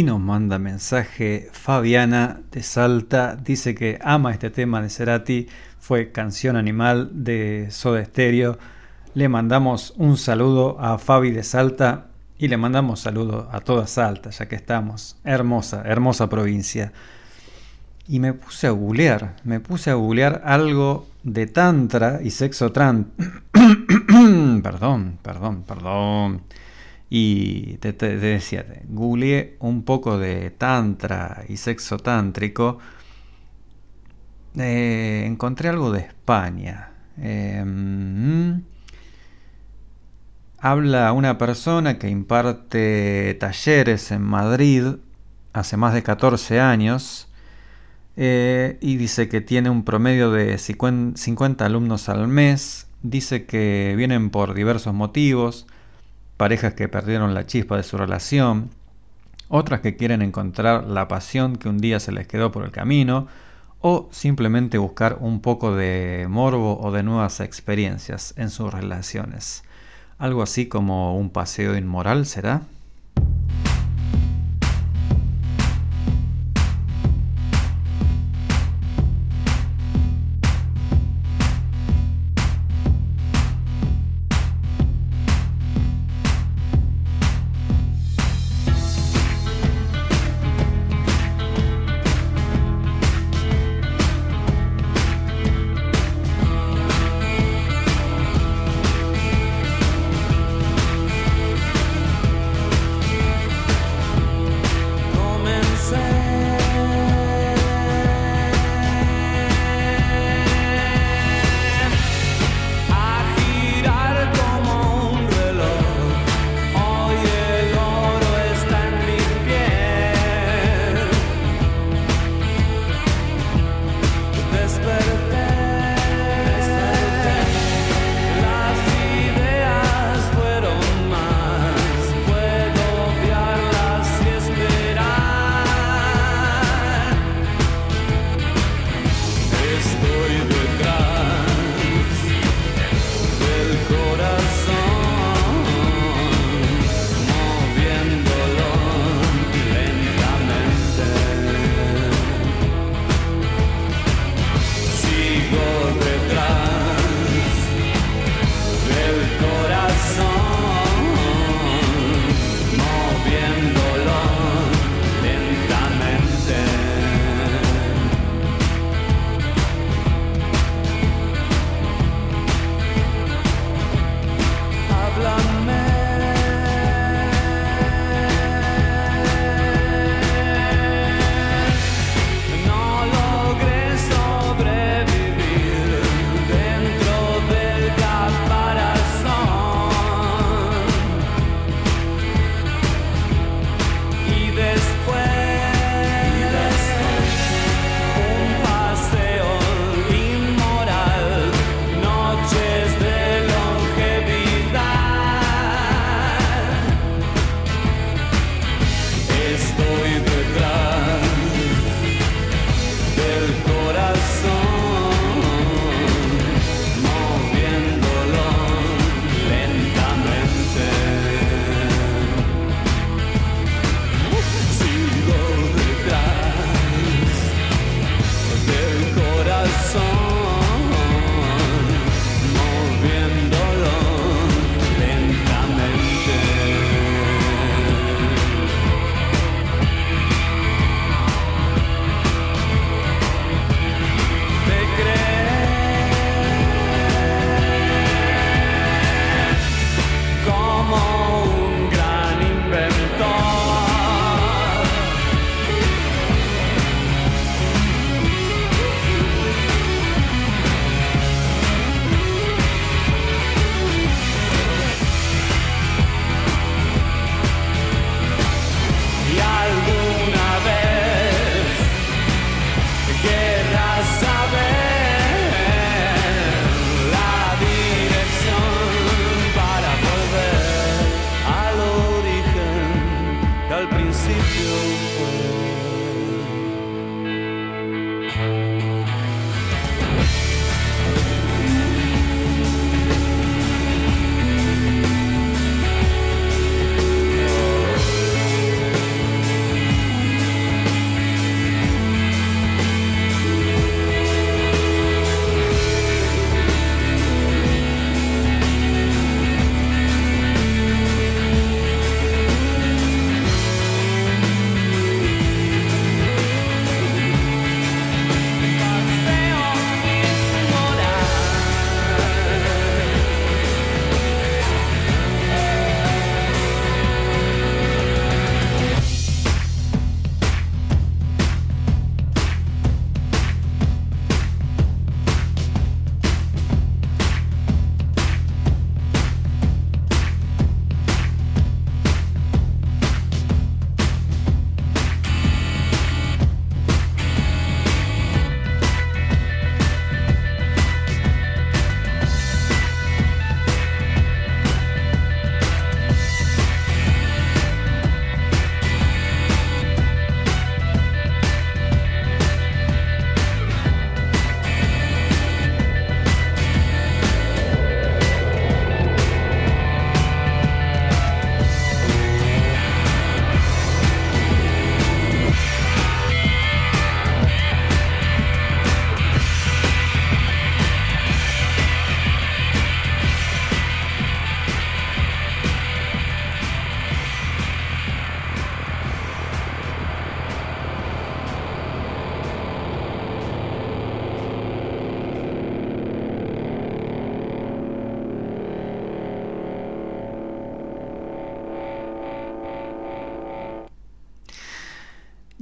Nos 0.03 0.19
manda 0.19 0.59
mensaje 0.59 1.51
Fabiana 1.53 2.41
de 2.53 2.63
Salta, 2.63 3.37
dice 3.37 3.75
que 3.75 3.99
ama 4.03 4.33
este 4.33 4.49
tema 4.49 4.81
de 4.81 4.89
Cerati, 4.89 5.47
fue 5.79 6.11
canción 6.11 6.57
animal 6.57 7.11
de 7.13 7.69
Soda 7.71 8.03
Stereo. 8.03 8.59
Le 9.13 9.29
mandamos 9.29 9.93
un 9.99 10.17
saludo 10.17 10.81
a 10.81 10.97
Fabi 10.97 11.33
de 11.33 11.43
Salta 11.43 12.07
y 12.39 12.49
le 12.49 12.57
mandamos 12.57 13.01
saludo 13.01 13.51
a 13.53 13.61
toda 13.61 13.87
Salta, 13.87 14.31
ya 14.31 14.49
que 14.49 14.57
estamos. 14.57 15.19
Hermosa, 15.23 15.83
hermosa 15.85 16.31
provincia. 16.31 16.93
Y 18.09 18.21
me 18.21 18.33
puse 18.33 18.69
a 18.69 18.71
googlear, 18.71 19.37
me 19.45 19.61
puse 19.61 19.91
a 19.91 19.95
googlear 19.95 20.41
algo 20.47 21.07
de 21.25 21.47
Tantra 21.47 22.21
y 22.23 22.31
sexo 22.31 22.73
trans. 22.73 23.07
perdón, 24.63 25.19
perdón, 25.23 25.63
perdón. 25.65 26.43
Y 27.13 27.79
te, 27.79 27.93
decía, 27.93 28.65
googleé 28.89 29.57
un 29.59 29.83
poco 29.83 30.17
de 30.17 30.51
tantra 30.51 31.45
y 31.49 31.57
sexo 31.57 31.99
tántrico. 31.99 32.79
Eh, 34.57 35.25
encontré 35.27 35.69
algo 35.69 35.91
de 35.91 36.01
España. 36.01 36.93
Mm, 37.17 38.63
habla 40.59 41.13
una 41.13 41.37
persona 41.37 41.99
que 41.99 42.09
imparte 42.09 43.37
talleres 43.41 44.13
en 44.13 44.23
Madrid 44.23 44.85
hace 45.53 45.77
más 45.77 45.95
de 45.95 46.03
14 46.05 46.61
años. 46.61 47.27
eh, 48.17 48.79
y 48.81 48.97
dice 48.97 49.29
que 49.29 49.41
tiene 49.41 49.71
un 49.71 49.85
promedio 49.85 50.31
de 50.31 50.59
50 50.59 51.19
50 51.21 51.67
alumnos 51.67 52.09
al 52.09 52.29
mes. 52.29 52.89
Dice 53.03 53.47
que 53.47 53.95
vienen 53.97 54.31
por 54.31 54.55
diversos 54.55 54.95
motivos 54.95 55.67
parejas 56.41 56.73
que 56.73 56.89
perdieron 56.89 57.35
la 57.35 57.45
chispa 57.45 57.77
de 57.77 57.83
su 57.83 57.99
relación, 57.99 58.71
otras 59.51 59.83
que 59.83 59.97
quieren 59.97 60.23
encontrar 60.23 60.85
la 60.85 61.07
pasión 61.07 61.57
que 61.57 61.69
un 61.69 61.77
día 61.77 62.01
se 62.01 62.13
les 62.13 62.27
quedó 62.27 62.51
por 62.51 62.65
el 62.65 62.71
camino, 62.71 63.27
o 63.81 64.09
simplemente 64.11 64.79
buscar 64.79 65.19
un 65.21 65.43
poco 65.43 65.77
de 65.77 66.29
morbo 66.31 66.81
o 66.81 66.93
de 66.93 67.03
nuevas 67.03 67.41
experiencias 67.41 68.33
en 68.39 68.49
sus 68.49 68.73
relaciones. 68.73 69.65
Algo 70.17 70.43
así 70.43 70.65
como 70.65 71.15
un 71.15 71.29
paseo 71.29 71.77
inmoral, 71.77 72.25
¿será? 72.25 72.63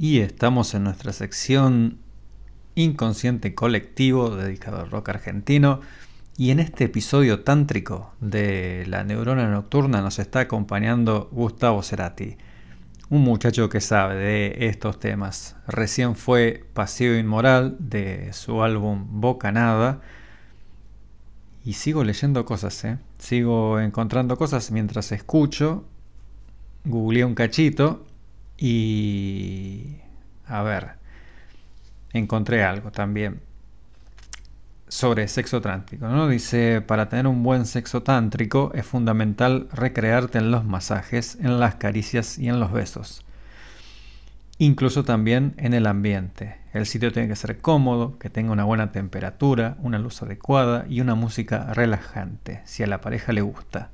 Y 0.09 0.20
estamos 0.20 0.72
en 0.72 0.85
nuestra 0.85 1.12
sección 1.12 1.98
Inconsciente 2.74 3.55
Colectivo 3.55 4.35
dedicado 4.35 4.80
al 4.80 4.90
rock 4.90 5.10
argentino. 5.10 5.82
Y 6.39 6.51
en 6.51 6.60
este 6.60 6.85
episodio 6.85 7.40
tántrico 7.40 8.14
de 8.18 8.86
La 8.86 9.05
Neurona 9.05 9.51
Nocturna 9.51 10.01
nos 10.01 10.18
está 10.18 10.40
acompañando 10.40 11.28
Gustavo 11.30 11.82
Cerati, 11.82 12.39
un 13.10 13.20
muchacho 13.20 13.68
que 13.68 13.82
sabe 13.82 14.14
de 14.14 14.68
estos 14.68 14.98
temas. 14.98 15.56
Recién 15.66 16.16
fue 16.16 16.64
Paseo 16.72 17.18
Inmoral 17.18 17.76
de 17.78 18.32
su 18.32 18.62
álbum 18.62 19.20
Bocanada. 19.20 20.01
Y 21.66 21.74
sigo 21.74 22.02
leyendo 22.02 22.47
cosas, 22.47 22.82
¿eh? 22.86 22.97
sigo 23.18 23.78
encontrando 23.78 24.39
cosas 24.39 24.70
mientras 24.70 25.12
escucho. 25.12 25.85
Googleé 26.86 27.26
un 27.26 27.35
cachito 27.35 28.07
y... 28.59 29.97
A 30.47 30.62
ver, 30.62 30.93
encontré 32.12 32.64
algo 32.64 32.90
también 32.90 33.40
sobre 34.89 35.28
sexo 35.28 35.60
tántrico. 35.60 36.09
¿no? 36.09 36.28
Dice, 36.28 36.80
para 36.80 37.09
tener 37.09 37.26
un 37.26 37.43
buen 37.43 37.66
sexo 37.66 38.02
tántrico 38.02 38.72
es 38.74 38.86
fundamental 38.86 39.68
recrearte 39.72 40.39
en 40.39 40.51
los 40.51 40.64
masajes, 40.64 41.36
en 41.40 41.60
las 41.60 41.76
caricias 41.76 42.39
y 42.39 42.48
en 42.48 42.60
los 42.60 42.72
besos. 42.72 43.24
Incluso 44.59 45.05
también 45.05 45.55
en 45.56 45.72
el 45.72 45.86
ambiente. 45.86 46.56
El 46.72 46.86
sitio 46.86 47.12
tiene 47.12 47.28
que 47.28 47.36
ser 47.36 47.59
cómodo, 47.59 48.18
que 48.18 48.28
tenga 48.28 48.51
una 48.51 48.64
buena 48.64 48.90
temperatura, 48.90 49.76
una 49.80 49.98
luz 49.98 50.20
adecuada 50.22 50.85
y 50.89 51.01
una 51.01 51.14
música 51.14 51.72
relajante, 51.72 52.60
si 52.64 52.82
a 52.82 52.89
la 52.89 53.01
pareja 53.01 53.32
le 53.32 53.43
gusta. 53.43 53.90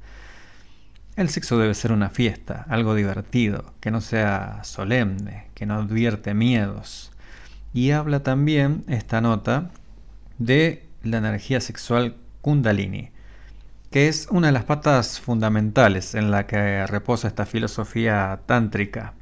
El 1.17 1.29
sexo 1.29 1.59
debe 1.59 1.75
ser 1.75 1.93
una 1.93 2.11
fiesta, 2.11 2.67
algo 2.69 2.97
divertido, 2.97 3.73
que 3.81 3.93
no 3.93 4.01
sea 4.01 4.65
solemne, 4.65 5.47
que 5.55 5.65
no 5.65 5.75
advierte 5.75 6.35
miedos. 6.35 7.13
Y 7.73 7.93
habla 7.93 8.25
también 8.25 8.85
esta 8.89 9.21
nota 9.21 9.71
de 10.39 10.89
la 11.05 11.19
energía 11.19 11.61
sexual 11.61 12.17
kundalini, 12.41 13.11
que 13.93 14.09
es 14.09 14.27
una 14.29 14.49
de 14.49 14.55
las 14.55 14.65
patas 14.65 15.21
fundamentales 15.21 16.17
en 16.17 16.33
la 16.33 16.49
que 16.49 16.85
reposa 16.89 17.29
esta 17.29 17.47
filosofía 17.47 18.41
tántrica, 18.47 19.15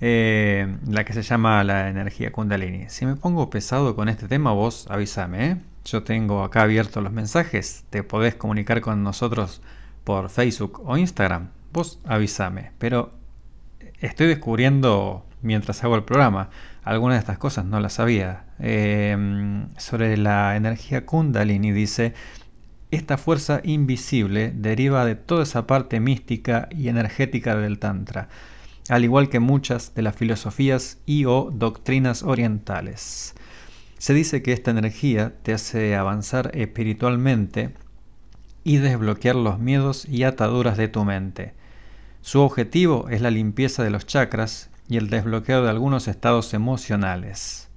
eh, 0.00 0.78
la 0.88 1.04
que 1.04 1.12
se 1.12 1.22
llama 1.22 1.62
la 1.62 1.88
energía 1.88 2.32
kundalini. 2.32 2.88
Si 2.88 3.06
me 3.06 3.14
pongo 3.14 3.50
pesado 3.50 3.94
con 3.94 4.08
este 4.08 4.26
tema, 4.26 4.50
vos 4.50 4.88
avísame. 4.90 5.50
¿eh? 5.50 5.56
Yo 5.84 6.02
tengo 6.02 6.42
acá 6.42 6.62
abiertos 6.62 7.04
los 7.04 7.12
mensajes, 7.12 7.84
te 7.88 8.02
podés 8.02 8.34
comunicar 8.34 8.80
con 8.80 9.04
nosotros 9.04 9.62
por 10.08 10.30
Facebook 10.30 10.80
o 10.86 10.96
Instagram. 10.96 11.50
Vos 11.70 12.00
avísame, 12.06 12.72
pero 12.78 13.12
estoy 14.00 14.28
descubriendo 14.28 15.26
mientras 15.42 15.84
hago 15.84 15.96
el 15.96 16.04
programa. 16.04 16.48
Algunas 16.82 17.16
de 17.16 17.20
estas 17.20 17.36
cosas 17.36 17.66
no 17.66 17.78
las 17.78 17.92
sabía. 17.92 18.46
Em, 18.58 19.68
sobre 19.76 20.16
la 20.16 20.56
energía 20.56 21.04
kundalini 21.04 21.72
dice, 21.72 22.14
esta 22.90 23.18
fuerza 23.18 23.60
invisible 23.64 24.50
deriva 24.56 25.04
de 25.04 25.14
toda 25.14 25.42
esa 25.42 25.66
parte 25.66 26.00
mística 26.00 26.70
y 26.70 26.88
energética 26.88 27.54
del 27.54 27.78
Tantra, 27.78 28.30
al 28.88 29.04
igual 29.04 29.28
que 29.28 29.40
muchas 29.40 29.94
de 29.94 30.00
las 30.00 30.16
filosofías 30.16 31.02
y 31.04 31.26
o 31.26 31.50
doctrinas 31.52 32.22
orientales. 32.22 33.34
Se 33.98 34.14
dice 34.14 34.40
que 34.40 34.54
esta 34.54 34.70
energía 34.70 35.34
te 35.42 35.52
hace 35.52 35.96
avanzar 35.96 36.50
espiritualmente 36.54 37.74
y 38.68 38.76
desbloquear 38.76 39.34
los 39.34 39.58
miedos 39.58 40.04
y 40.04 40.24
ataduras 40.24 40.76
de 40.76 40.88
tu 40.88 41.02
mente. 41.02 41.54
Su 42.20 42.42
objetivo 42.42 43.08
es 43.08 43.22
la 43.22 43.30
limpieza 43.30 43.82
de 43.82 43.88
los 43.88 44.04
chakras 44.04 44.68
y 44.90 44.98
el 44.98 45.08
desbloqueo 45.08 45.62
de 45.62 45.70
algunos 45.70 46.06
estados 46.06 46.52
emocionales. 46.52 47.70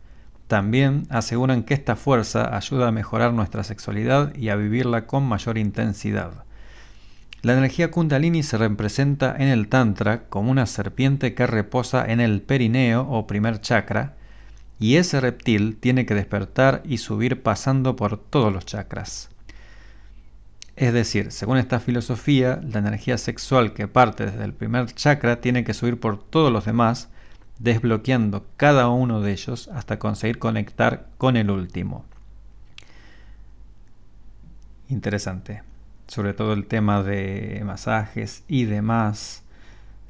También 0.48 1.08
aseguran 1.10 1.64
que 1.64 1.76
esta 1.76 1.96
fuerza 1.96 2.58
ayuda 2.58 2.90
a 2.90 2.92
mejorar 2.92 3.32
nuestra 3.32 3.64
sexualidad 3.64 4.36
y 4.36 4.50
a 4.50 4.58
vivirla 4.58 5.08
con 5.08 5.24
mayor 5.24 5.58
intensidad. 5.58 6.44
La 7.42 7.54
energía 7.54 7.90
kundalini 7.90 8.44
se 8.44 8.58
representa 8.58 9.34
en 9.40 9.48
el 9.48 9.70
Tantra 9.70 10.26
como 10.28 10.52
una 10.52 10.66
serpiente 10.66 11.34
que 11.34 11.48
reposa 11.48 12.04
en 12.06 12.20
el 12.20 12.42
perineo 12.42 13.08
o 13.10 13.28
primer 13.28 13.62
chakra, 13.62 14.18
y 14.78 14.98
ese 14.98 15.22
reptil 15.22 15.78
tiene 15.80 16.06
que 16.06 16.16
despertar 16.16 16.82
y 16.84 16.98
subir 16.98 17.44
pasando 17.44 17.96
por 17.96 18.18
todos 18.18 18.52
los 18.52 18.66
chakras. 18.66 19.31
Es 20.76 20.94
decir, 20.94 21.32
según 21.32 21.58
esta 21.58 21.80
filosofía, 21.80 22.62
la 22.64 22.80
energía 22.80 23.18
sexual 23.18 23.74
que 23.74 23.88
parte 23.88 24.26
desde 24.26 24.44
el 24.44 24.54
primer 24.54 24.88
chakra 24.94 25.42
tiene 25.42 25.64
que 25.64 25.74
subir 25.74 26.00
por 26.00 26.24
todos 26.24 26.52
los 26.52 26.66
demás, 26.66 27.10
desbloqueando 27.60 28.48
cada 28.58 28.90
uno 28.90 29.22
de 29.22 29.34
ellos 29.34 29.70
hasta 29.74 30.00
conseguir 30.00 30.40
conectar 30.40 31.08
con 31.18 31.38
el 31.38 31.52
último. 31.52 32.06
Interesante. 34.90 35.64
Sobre 36.08 36.34
todo 36.34 36.54
el 36.54 36.66
tema 36.66 37.04
de 37.04 37.62
masajes 37.66 38.44
y 38.48 38.66
demás. 38.66 39.44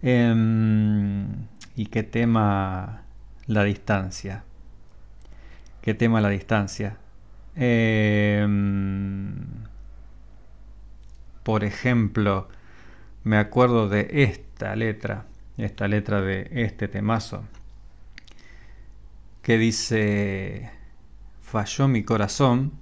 Em, 0.01 1.27
y 1.75 1.87
qué 1.87 2.03
tema 2.03 3.03
la 3.47 3.63
distancia. 3.63 4.43
¿Qué 5.81 5.93
tema 5.93 6.21
la 6.21 6.29
distancia? 6.29 6.97
Eh, 7.55 8.47
por 11.43 11.63
ejemplo, 11.63 12.47
me 13.23 13.37
acuerdo 13.37 13.89
de 13.89 14.07
esta 14.11 14.75
letra, 14.75 15.25
esta 15.57 15.87
letra 15.87 16.21
de 16.21 16.49
este 16.51 16.87
temazo, 16.87 17.43
que 19.41 19.57
dice, 19.57 20.71
falló 21.41 21.87
mi 21.87 22.03
corazón 22.03 22.73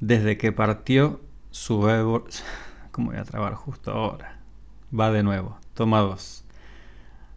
desde 0.00 0.36
que 0.36 0.52
partió 0.52 1.20
su 1.50 1.80
bebo... 1.80 2.24
¿Cómo 2.90 3.10
voy 3.10 3.18
a 3.18 3.24
trabar 3.24 3.54
justo 3.54 3.90
ahora? 3.90 4.38
Va 4.98 5.10
de 5.10 5.22
nuevo, 5.22 5.58
toma 5.74 6.00
dos. 6.00 6.44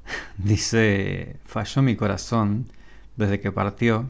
Dice, 0.37 1.37
falló 1.45 1.81
mi 1.81 1.95
corazón 1.95 2.71
desde 3.15 3.39
que 3.39 3.51
partió, 3.51 4.09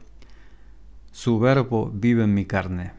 su 1.11 1.39
verbo 1.39 1.89
vive 1.93 2.25
en 2.25 2.33
mi 2.33 2.45
carne. 2.45 2.91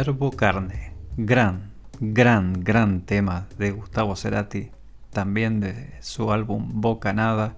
Verbo 0.00 0.30
Carne. 0.30 0.94
Gran, 1.18 1.72
gran, 2.00 2.64
gran 2.64 3.02
tema 3.02 3.48
de 3.58 3.70
Gustavo 3.70 4.16
Cerati, 4.16 4.70
también 5.10 5.60
de 5.60 5.92
su 6.00 6.32
álbum 6.32 6.80
Bocanada. 6.80 7.54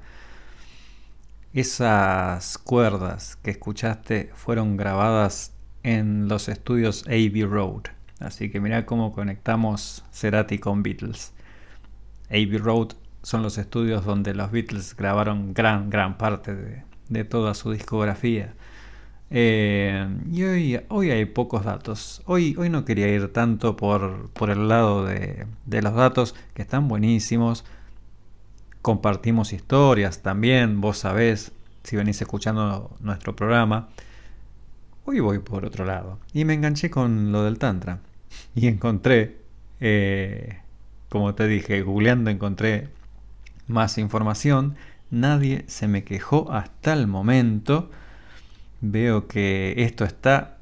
Esas 1.54 2.58
cuerdas 2.58 3.36
que 3.44 3.52
escuchaste 3.52 4.32
fueron 4.34 4.76
grabadas 4.76 5.52
en 5.84 6.26
los 6.26 6.48
estudios 6.48 7.04
Abbey 7.06 7.44
Road. 7.44 7.82
Así 8.18 8.50
que 8.50 8.58
mira 8.58 8.86
cómo 8.86 9.12
conectamos 9.12 10.02
Cerati 10.12 10.58
con 10.58 10.82
Beatles. 10.82 11.32
Abbey 12.28 12.58
Road 12.58 12.94
son 13.22 13.44
los 13.44 13.56
estudios 13.56 14.04
donde 14.04 14.34
los 14.34 14.50
Beatles 14.50 14.96
grabaron 14.96 15.54
gran, 15.54 15.90
gran 15.90 16.18
parte 16.18 16.82
de 17.08 17.24
toda 17.24 17.54
su 17.54 17.70
discografía. 17.70 18.52
Eh, 19.34 20.06
y 20.30 20.42
hoy, 20.42 20.80
hoy 20.88 21.10
hay 21.10 21.24
pocos 21.24 21.64
datos. 21.64 22.20
Hoy, 22.26 22.54
hoy 22.58 22.68
no 22.68 22.84
quería 22.84 23.08
ir 23.08 23.32
tanto 23.32 23.76
por, 23.76 24.28
por 24.30 24.50
el 24.50 24.68
lado 24.68 25.06
de, 25.06 25.46
de 25.64 25.80
los 25.80 25.94
datos, 25.94 26.34
que 26.52 26.60
están 26.60 26.86
buenísimos. 26.86 27.64
Compartimos 28.82 29.54
historias 29.54 30.20
también, 30.20 30.82
vos 30.82 30.98
sabés, 30.98 31.52
si 31.82 31.96
venís 31.96 32.20
escuchando 32.20 32.94
nuestro 33.00 33.34
programa. 33.34 33.88
Hoy 35.06 35.20
voy 35.20 35.38
por 35.38 35.64
otro 35.64 35.86
lado. 35.86 36.18
Y 36.34 36.44
me 36.44 36.52
enganché 36.52 36.90
con 36.90 37.32
lo 37.32 37.42
del 37.44 37.58
Tantra. 37.58 38.00
Y 38.54 38.66
encontré, 38.66 39.38
eh, 39.80 40.58
como 41.08 41.34
te 41.34 41.46
dije, 41.46 41.82
googleando 41.82 42.30
encontré 42.30 42.88
más 43.66 43.96
información. 43.96 44.76
Nadie 45.10 45.64
se 45.68 45.88
me 45.88 46.04
quejó 46.04 46.52
hasta 46.52 46.92
el 46.92 47.06
momento. 47.06 47.90
Veo 48.84 49.28
que 49.28 49.74
esto 49.84 50.04
está 50.04 50.58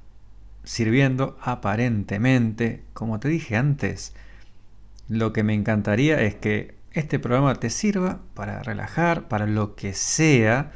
sirviendo 0.62 1.38
aparentemente. 1.40 2.84
Como 2.92 3.18
te 3.18 3.28
dije 3.28 3.56
antes, 3.56 4.14
lo 5.08 5.32
que 5.32 5.42
me 5.42 5.54
encantaría 5.54 6.20
es 6.20 6.34
que 6.34 6.74
este 6.92 7.18
programa 7.18 7.54
te 7.54 7.70
sirva 7.70 8.20
para 8.34 8.62
relajar, 8.62 9.26
para 9.28 9.46
lo 9.46 9.74
que 9.74 9.94
sea. 9.94 10.70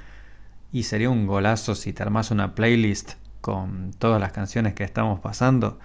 Y 0.73 0.85
sería 0.85 1.11
un 1.11 1.27
golazo 1.27 1.75
si 1.75 1.93
te 1.93 2.03
armas 2.03 2.31
una 2.31 2.55
playlist 2.55 3.13
con 3.43 3.91
todas 3.99 4.19
las 4.23 4.33
canciones 4.33 4.73
que 4.73 4.85
estamos 4.85 5.21
pasando. 5.21 5.79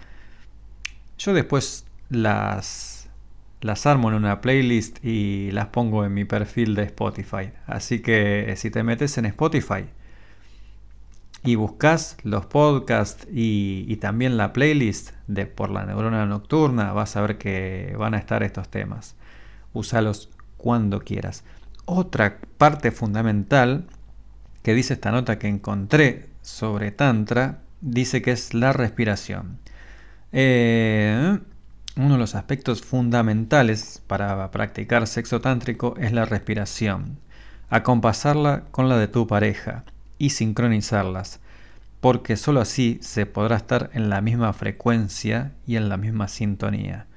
Yo 1.17 1.33
después 1.33 1.85
las, 2.09 3.09
las 3.59 3.85
armo 3.85 4.07
en 4.07 4.15
una 4.15 4.39
playlist 4.39 5.03
y 5.03 5.51
las 5.51 5.67
pongo 5.67 6.05
en 6.05 6.13
mi 6.13 6.23
perfil 6.23 6.73
de 6.73 6.83
Spotify. 6.83 7.51
Así 7.67 7.99
que 7.99 8.53
si 8.55 8.71
te 8.71 8.81
metes 8.83 9.17
en 9.17 9.25
Spotify 9.25 9.87
y 11.43 11.55
buscas 11.55 12.17
los 12.23 12.45
podcasts 12.45 13.27
y, 13.31 13.95
también 13.97 14.37
la 14.37 14.53
playlist 14.53 15.11
de 15.27 15.45
Por 15.45 15.69
la 15.69 15.85
Neurona 15.85 16.25
Nocturna, 16.25 16.93
vas 16.93 17.15
a 17.15 17.21
ver 17.21 17.37
que 17.37 17.95
van 17.97 18.13
a 18.13 18.17
estar 18.17 18.43
estos 18.43 18.69
temas. 18.69 19.15
Úsalos 19.73 20.29
cuando 20.57 21.01
quieras. 21.01 21.43
Otra 21.85 22.39
parte 22.57 22.91
fundamental 22.91 23.85
que 24.63 24.73
dice 24.73 24.93
esta 24.93 25.11
nota 25.11 25.39
que 25.39 25.47
encontré 25.47 26.27
sobre 26.41 26.91
Tantra, 26.91 27.59
dice 27.81 28.21
que 28.21 28.31
es 28.31 28.53
la 28.53 28.73
respiración. 28.73 29.59
Eh, 30.31 31.39
uno 31.95 32.13
de 32.13 32.19
los 32.19 32.35
aspectos 32.35 32.81
fundamentales 32.81 34.01
para 34.07 34.51
practicar 34.51 35.07
sexo 35.07 35.41
tántrico 35.41 35.95
es 35.97 36.11
la 36.11 36.25
respiración. 36.25 37.17
Acompasarla 37.69 38.63
con 38.71 38.89
la 38.89 38.97
de 38.97 39.07
tu 39.07 39.27
pareja 39.27 39.85
y 40.19 40.29
sincronizarlas, 40.29 41.39
porque 41.99 42.37
sólo 42.37 42.61
así 42.61 42.99
se 43.01 43.25
podrá 43.25 43.55
estar 43.55 43.89
en 43.93 44.09
la 44.09 44.21
misma 44.21 44.53
frecuencia 44.53 45.53
y 45.65 45.77
en 45.77 45.89
la 45.89 45.97
misma 45.97 46.27
sintonía. 46.27 47.07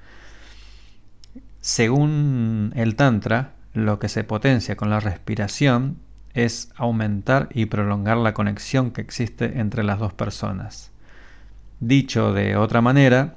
Según 1.61 2.73
el 2.75 2.95
Tantra, 2.95 3.53
lo 3.73 3.99
que 3.99 4.09
se 4.09 4.23
potencia 4.23 4.75
con 4.75 4.89
la 4.89 4.99
respiración 4.99 5.97
es 6.33 6.71
aumentar 6.75 7.49
y 7.53 7.67
prolongar 7.67 8.17
la 8.17 8.33
conexión 8.33 8.91
que 8.91 9.01
existe 9.01 9.59
entre 9.59 9.83
las 9.83 9.99
dos 9.99 10.13
personas. 10.13 10.91
Dicho 11.79 12.33
de 12.33 12.57
otra 12.57 12.81
manera, 12.81 13.35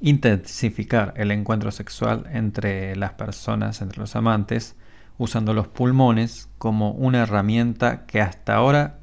intensificar 0.00 1.12
el 1.16 1.30
encuentro 1.30 1.70
sexual 1.70 2.26
entre 2.32 2.96
las 2.96 3.12
personas, 3.12 3.82
entre 3.82 3.98
los 3.98 4.16
amantes, 4.16 4.76
usando 5.20 5.52
los 5.52 5.68
pulmones 5.68 6.48
como 6.56 6.92
una 6.92 7.20
herramienta 7.20 8.06
que 8.06 8.22
hasta 8.22 8.54
ahora 8.54 9.00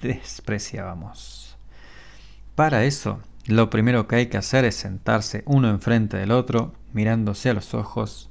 despreciábamos. 0.00 1.56
Para 2.54 2.84
eso, 2.84 3.18
lo 3.46 3.68
primero 3.68 4.06
que 4.06 4.14
hay 4.14 4.26
que 4.26 4.36
hacer 4.36 4.64
es 4.64 4.76
sentarse 4.76 5.42
uno 5.46 5.68
enfrente 5.68 6.16
del 6.16 6.30
otro, 6.30 6.74
mirándose 6.92 7.50
a 7.50 7.54
los 7.54 7.74
ojos. 7.74 8.30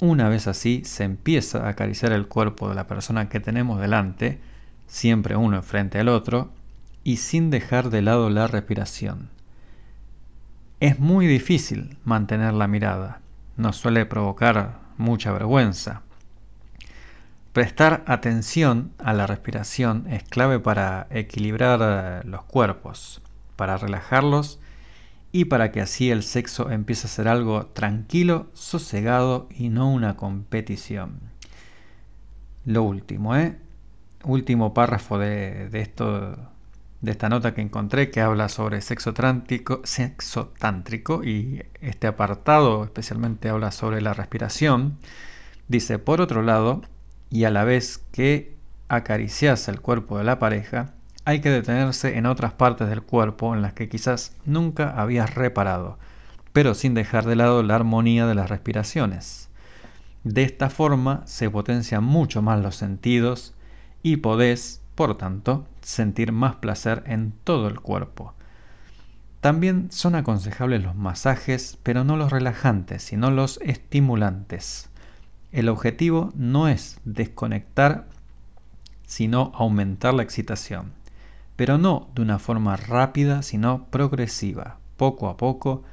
Una 0.00 0.28
vez 0.28 0.48
así, 0.48 0.82
se 0.84 1.04
empieza 1.04 1.66
a 1.66 1.68
acariciar 1.68 2.10
el 2.10 2.26
cuerpo 2.26 2.68
de 2.68 2.74
la 2.74 2.88
persona 2.88 3.28
que 3.28 3.38
tenemos 3.38 3.80
delante, 3.80 4.40
siempre 4.88 5.36
uno 5.36 5.58
enfrente 5.58 5.98
del 5.98 6.08
otro, 6.08 6.50
y 7.04 7.18
sin 7.18 7.50
dejar 7.50 7.90
de 7.90 8.02
lado 8.02 8.28
la 8.28 8.48
respiración. 8.48 9.28
Es 10.80 10.98
muy 10.98 11.28
difícil 11.28 11.96
mantener 12.04 12.54
la 12.54 12.66
mirada, 12.66 13.20
nos 13.56 13.76
suele 13.76 14.04
provocar 14.04 14.80
mucha 14.98 15.30
vergüenza. 15.30 16.02
Prestar 17.54 18.02
atención 18.08 18.90
a 18.98 19.12
la 19.12 19.28
respiración 19.28 20.08
es 20.10 20.24
clave 20.24 20.58
para 20.58 21.06
equilibrar 21.10 21.78
eh, 21.82 22.26
los 22.26 22.42
cuerpos, 22.42 23.22
para 23.54 23.76
relajarlos 23.76 24.58
y 25.30 25.44
para 25.44 25.70
que 25.70 25.80
así 25.80 26.10
el 26.10 26.24
sexo 26.24 26.72
empiece 26.72 27.06
a 27.06 27.10
ser 27.10 27.28
algo 27.28 27.66
tranquilo, 27.66 28.48
sosegado 28.54 29.48
y 29.56 29.68
no 29.68 29.88
una 29.88 30.16
competición. 30.16 31.20
Lo 32.64 32.82
último, 32.82 33.36
¿eh? 33.36 33.56
Último 34.24 34.74
párrafo 34.74 35.20
de, 35.20 35.68
de 35.68 35.80
esto 35.80 36.36
de 37.02 37.10
esta 37.12 37.28
nota 37.28 37.54
que 37.54 37.60
encontré 37.60 38.10
que 38.10 38.20
habla 38.20 38.48
sobre 38.48 38.80
sexo 38.80 39.14
tántrico, 39.14 39.80
sexo 39.84 40.52
tántrico 40.58 41.22
y 41.22 41.62
este 41.80 42.08
apartado 42.08 42.82
especialmente 42.82 43.48
habla 43.48 43.70
sobre 43.70 44.00
la 44.00 44.12
respiración. 44.12 44.98
Dice, 45.68 46.00
por 46.00 46.20
otro 46.20 46.42
lado, 46.42 46.82
y 47.34 47.44
a 47.44 47.50
la 47.50 47.64
vez 47.64 47.98
que 48.12 48.56
acaricias 48.88 49.68
el 49.68 49.82
cuerpo 49.82 50.16
de 50.16 50.24
la 50.24 50.38
pareja, 50.38 50.94
hay 51.26 51.40
que 51.40 51.50
detenerse 51.50 52.16
en 52.16 52.24
otras 52.24 52.52
partes 52.52 52.88
del 52.88 53.02
cuerpo 53.02 53.54
en 53.54 53.60
las 53.60 53.74
que 53.74 53.90
quizás 53.90 54.36
nunca 54.46 54.90
habías 54.98 55.34
reparado, 55.34 55.98
pero 56.52 56.72
sin 56.72 56.94
dejar 56.94 57.26
de 57.26 57.36
lado 57.36 57.62
la 57.62 57.74
armonía 57.74 58.26
de 58.26 58.34
las 58.34 58.48
respiraciones. 58.48 59.50
De 60.22 60.44
esta 60.44 60.70
forma 60.70 61.22
se 61.26 61.50
potencian 61.50 62.04
mucho 62.04 62.40
más 62.40 62.62
los 62.62 62.76
sentidos 62.76 63.52
y 64.02 64.18
podés 64.18 64.80
por 64.94 65.16
tanto, 65.16 65.66
sentir 65.80 66.32
más 66.32 66.56
placer 66.56 67.02
en 67.06 67.32
todo 67.44 67.68
el 67.68 67.80
cuerpo. 67.80 68.34
También 69.40 69.90
son 69.90 70.14
aconsejables 70.14 70.82
los 70.82 70.94
masajes, 70.94 71.78
pero 71.82 72.04
no 72.04 72.16
los 72.16 72.30
relajantes, 72.30 73.02
sino 73.02 73.30
los 73.30 73.58
estimulantes. 73.62 74.88
El 75.54 75.68
objetivo 75.68 76.32
no 76.34 76.66
es 76.66 76.98
desconectar, 77.04 78.08
sino 79.06 79.52
aumentar 79.54 80.12
la 80.12 80.24
excitación, 80.24 80.90
pero 81.54 81.78
no 81.78 82.08
de 82.16 82.22
una 82.22 82.40
forma 82.40 82.76
rápida, 82.76 83.40
sino 83.42 83.84
progresiva, 83.84 84.78
poco 84.96 85.28
a 85.28 85.36
poco 85.36 85.84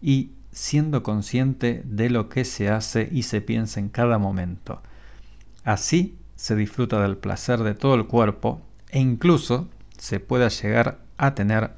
y 0.00 0.30
siendo 0.52 1.02
consciente 1.02 1.82
de 1.84 2.10
lo 2.10 2.28
que 2.28 2.44
se 2.44 2.70
hace 2.70 3.08
y 3.10 3.24
se 3.24 3.40
piensa 3.40 3.80
en 3.80 3.88
cada 3.88 4.18
momento. 4.18 4.82
Así 5.64 6.16
se 6.36 6.54
disfruta 6.54 7.02
del 7.02 7.16
placer 7.16 7.64
de 7.64 7.74
todo 7.74 7.96
el 7.96 8.06
cuerpo 8.06 8.60
e 8.88 9.00
incluso 9.00 9.66
se 9.96 10.20
pueda 10.20 10.46
llegar 10.46 11.00
a 11.16 11.34
tener 11.34 11.72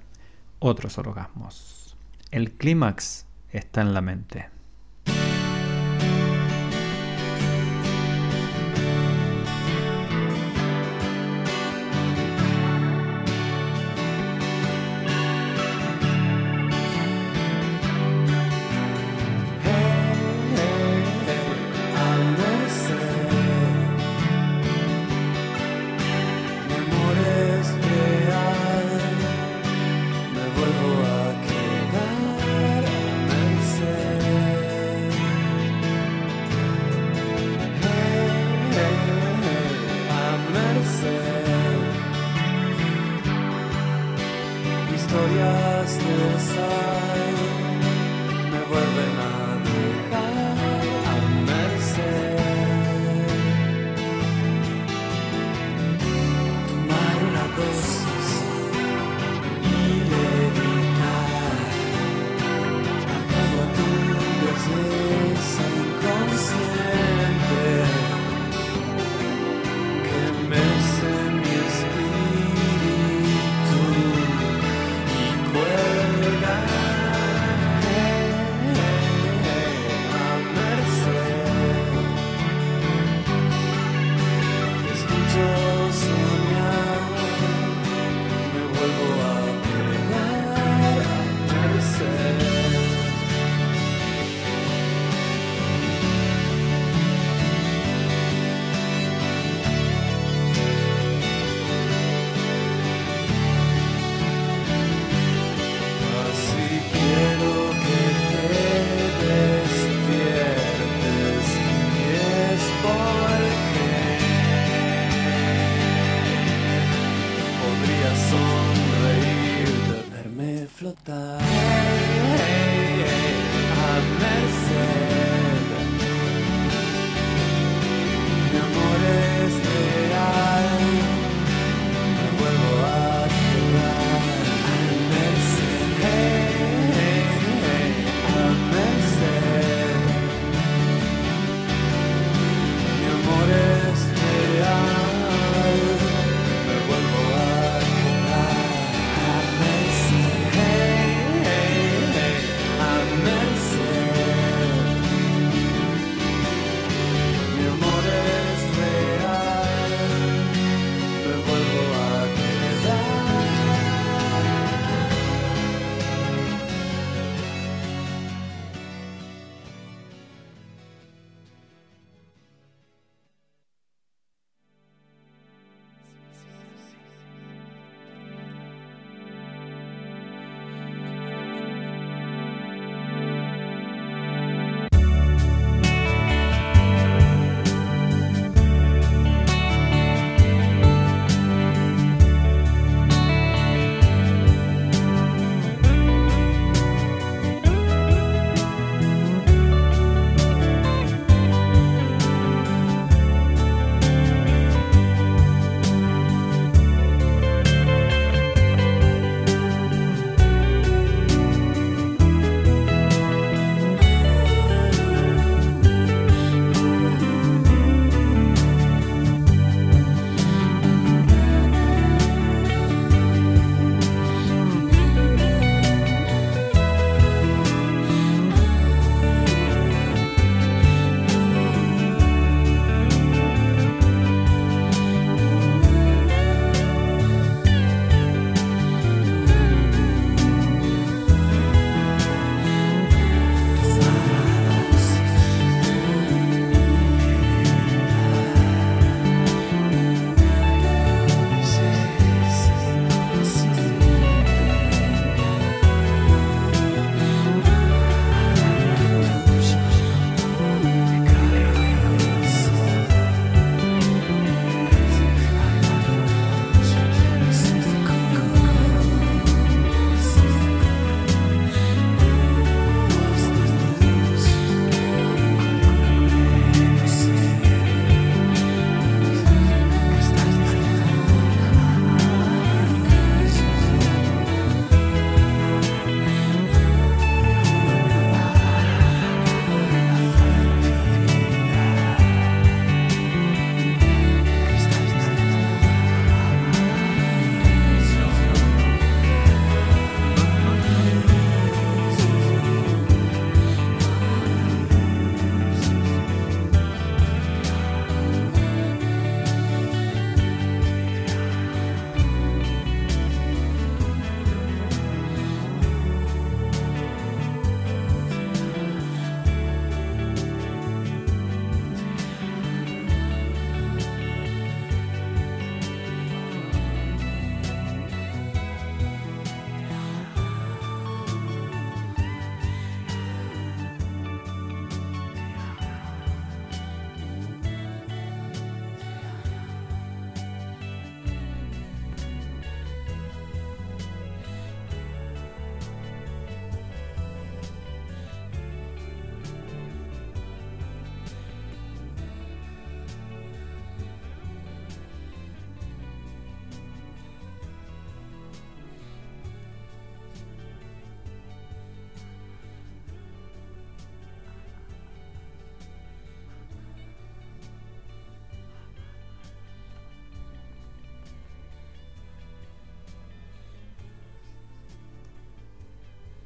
otros 0.58 0.98
orgasmos. 0.98 1.96
El 2.32 2.52
clímax 2.52 3.24
está 3.50 3.80
en 3.80 3.94
la 3.94 4.02
mente. 4.02 4.59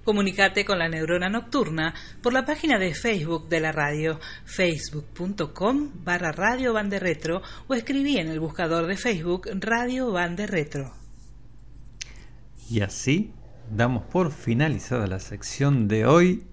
Comunicate 0.05 0.65
con 0.65 0.79
la 0.79 0.89
neurona 0.89 1.31
nocturna 1.31 1.95
por 2.23 2.33
la 2.33 2.45
página 2.45 2.79
de 2.79 2.95
Facebook 2.95 3.49
de 3.49 3.61
la 3.61 3.73
radio, 3.73 4.21
facebook.com 4.45 5.91
barra 6.05 6.31
Radio 6.31 6.75
Bande 6.75 6.99
Retro 6.99 7.41
o 7.69 7.75
escribí 7.75 8.19
en 8.19 8.29
el 8.29 8.39
buscador 8.39 8.87
de 8.87 8.97
Facebook 8.97 9.49
Radio 9.61 10.13
Bande 10.13 10.47
Retro. 10.47 10.93
Y 12.71 12.81
así 12.81 13.33
damos 13.71 14.05
por 14.05 14.31
finalizada 14.31 15.07
la 15.07 15.21
sección 15.21 15.89
de 15.89 16.07
hoy 16.07 16.45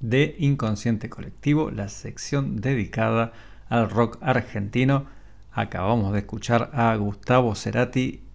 de 0.00 0.36
Inconsciente 0.38 1.08
Colectivo, 1.08 1.70
la 1.70 1.88
sección 1.88 2.60
dedicada 2.60 3.32
al 3.68 3.88
rock 3.88 4.18
argentino. 4.20 5.06
Acabamos 5.52 6.12
de 6.12 6.18
escuchar 6.18 6.70
a 6.74 6.94
Gustavo 6.96 7.54
Cerati 7.54 8.25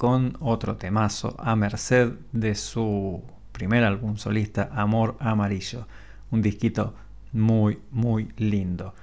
con 0.00 0.38
otro 0.40 0.78
temazo 0.78 1.36
a 1.38 1.54
merced 1.56 2.12
de 2.32 2.54
su 2.54 3.22
primer 3.52 3.84
álbum 3.84 4.16
solista 4.16 4.70
Amor 4.72 5.14
Amarillo. 5.20 5.86
Un 6.30 6.40
disquito 6.40 6.94
muy, 7.32 7.80
muy 7.90 8.32
lindo. 8.38 8.94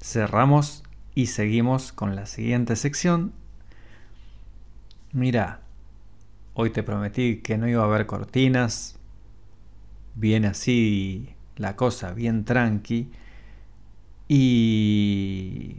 Cerramos 0.00 0.84
y 1.12 1.26
seguimos 1.26 1.92
con 1.92 2.14
la 2.14 2.26
siguiente 2.26 2.76
sección. 2.76 3.32
Mira, 5.10 5.58
hoy 6.52 6.70
te 6.70 6.84
prometí 6.84 7.38
que 7.38 7.58
no 7.58 7.66
iba 7.66 7.82
a 7.82 7.86
haber 7.86 8.06
cortinas. 8.06 8.96
Viene 10.14 10.46
así 10.46 11.34
la 11.56 11.74
cosa, 11.74 12.12
bien 12.12 12.44
tranqui. 12.44 13.10
Y 14.28 15.78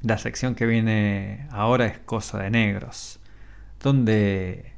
la 0.00 0.16
sección 0.16 0.54
que 0.54 0.64
viene 0.64 1.46
ahora 1.50 1.84
es 1.84 1.98
Cosa 1.98 2.38
de 2.38 2.48
Negros 2.48 3.20
donde 3.82 4.72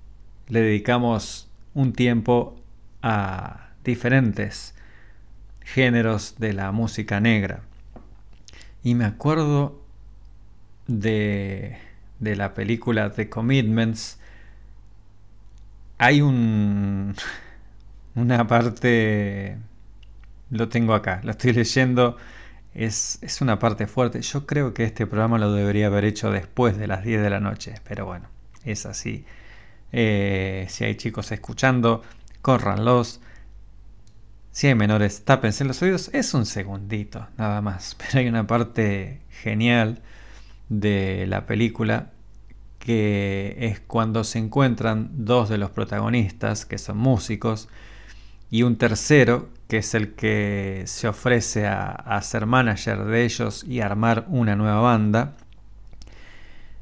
le 0.48 0.60
dedicamos 0.62 1.48
un 1.74 1.93
tiempo 1.93 2.60
a 3.02 3.70
diferentes 3.85 4.74
géneros 5.60 6.36
de 6.39 6.52
la 6.52 6.72
música 6.72 7.20
negra. 7.20 7.62
Y 8.82 8.94
me 8.94 9.05
acuerdo 9.05 9.81
de, 10.86 11.78
de 12.18 12.36
la 12.36 12.55
película 12.55 13.10
The 13.10 13.28
Commitments. 13.28 14.18
Hay 15.98 16.22
un, 16.22 17.14
una 18.14 18.47
parte, 18.47 19.56
lo 20.51 20.68
tengo 20.68 20.94
acá, 20.94 21.20
lo 21.24 21.32
estoy 21.32 21.52
leyendo, 21.52 22.16
es, 22.74 23.18
es 23.22 23.40
una 23.40 23.59
parte 23.59 23.86
fuerte. 23.86 24.22
Yo 24.22 24.47
creo 24.47 24.74
que 24.74 24.85
este 24.85 25.06
programa 25.06 25.39
lo 25.39 25.52
debería 25.52 25.86
haber 25.86 26.05
hecho 26.05 26.31
después 26.31 26.78
de 26.78 26.86
las 26.86 27.05
10 27.05 27.22
de 27.22 27.31
la 27.31 27.40
noche, 27.40 27.74
pero 27.85 28.06
bueno, 28.06 28.28
es 28.64 28.86
así. 28.86 29.24
Eh, 29.92 30.66
si 30.68 30.84
hay 30.84 30.94
chicos 30.96 31.32
escuchando, 31.32 32.02
córranlos. 32.42 33.20
Si 34.52 34.66
hay 34.66 34.74
menores, 34.74 35.24
tápense 35.24 35.64
los 35.64 35.80
oídos. 35.82 36.10
Es 36.12 36.34
un 36.34 36.46
segundito, 36.46 37.28
nada 37.36 37.60
más. 37.60 37.96
Pero 37.98 38.18
hay 38.20 38.28
una 38.28 38.46
parte 38.46 39.20
genial 39.30 40.02
de 40.68 41.26
la 41.26 41.46
película 41.46 42.10
que 42.78 43.56
es 43.58 43.80
cuando 43.80 44.24
se 44.24 44.38
encuentran 44.38 45.10
dos 45.12 45.48
de 45.50 45.58
los 45.58 45.70
protagonistas, 45.70 46.64
que 46.64 46.78
son 46.78 46.96
músicos, 46.96 47.68
y 48.50 48.62
un 48.62 48.76
tercero, 48.76 49.50
que 49.68 49.78
es 49.78 49.94
el 49.94 50.14
que 50.14 50.84
se 50.86 51.06
ofrece 51.06 51.66
a, 51.66 51.90
a 51.90 52.22
ser 52.22 52.46
manager 52.46 53.04
de 53.04 53.24
ellos 53.24 53.64
y 53.64 53.80
armar 53.80 54.24
una 54.28 54.56
nueva 54.56 54.80
banda. 54.80 55.36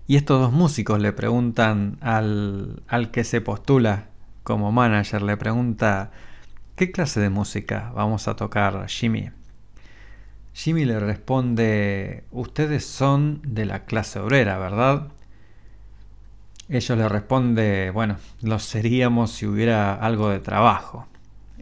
Y 0.09 0.16
estos 0.16 0.40
dos 0.40 0.52
músicos 0.52 0.98
le 1.01 1.12
preguntan 1.12 1.98
al, 2.01 2.82
al 2.89 3.10
que 3.10 3.24
se 3.24 3.43
postula 3.43 4.06
como 4.43 4.72
manager, 4.72 5.20
le 5.20 5.36
pregunta, 5.36 6.12
¿qué 6.76 6.90
clase 6.90 7.20
de 7.20 7.28
música 7.28 7.93
vamos 7.94 8.26
a 8.26 8.35
tocar, 8.35 8.89
Jimmy? 8.89 9.28
Jimmy 10.55 10.86
le 10.86 10.98
responde, 10.98 12.24
ustedes 12.30 12.86
son 12.86 13.43
de 13.44 13.66
la 13.66 13.85
clase 13.85 14.18
obrera, 14.18 14.56
¿verdad? 14.56 15.09
Ellos 16.70 16.97
le 16.97 17.06
responde, 17.06 17.90
bueno, 17.90 18.16
lo 18.40 18.59
seríamos 18.59 19.32
si 19.32 19.44
hubiera 19.44 19.94
algo 19.94 20.30
de 20.30 20.40
trabajo. 20.40 21.06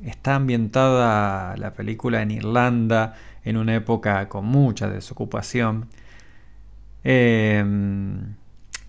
Está 0.05 0.37
ambientada 0.37 1.57
la 1.57 1.73
película 1.73 2.23
en 2.23 2.31
Irlanda, 2.31 3.17
en 3.45 3.57
una 3.57 3.75
época 3.75 4.29
con 4.29 4.45
mucha 4.47 4.89
desocupación. 4.89 5.89
Eh, 7.09 7.65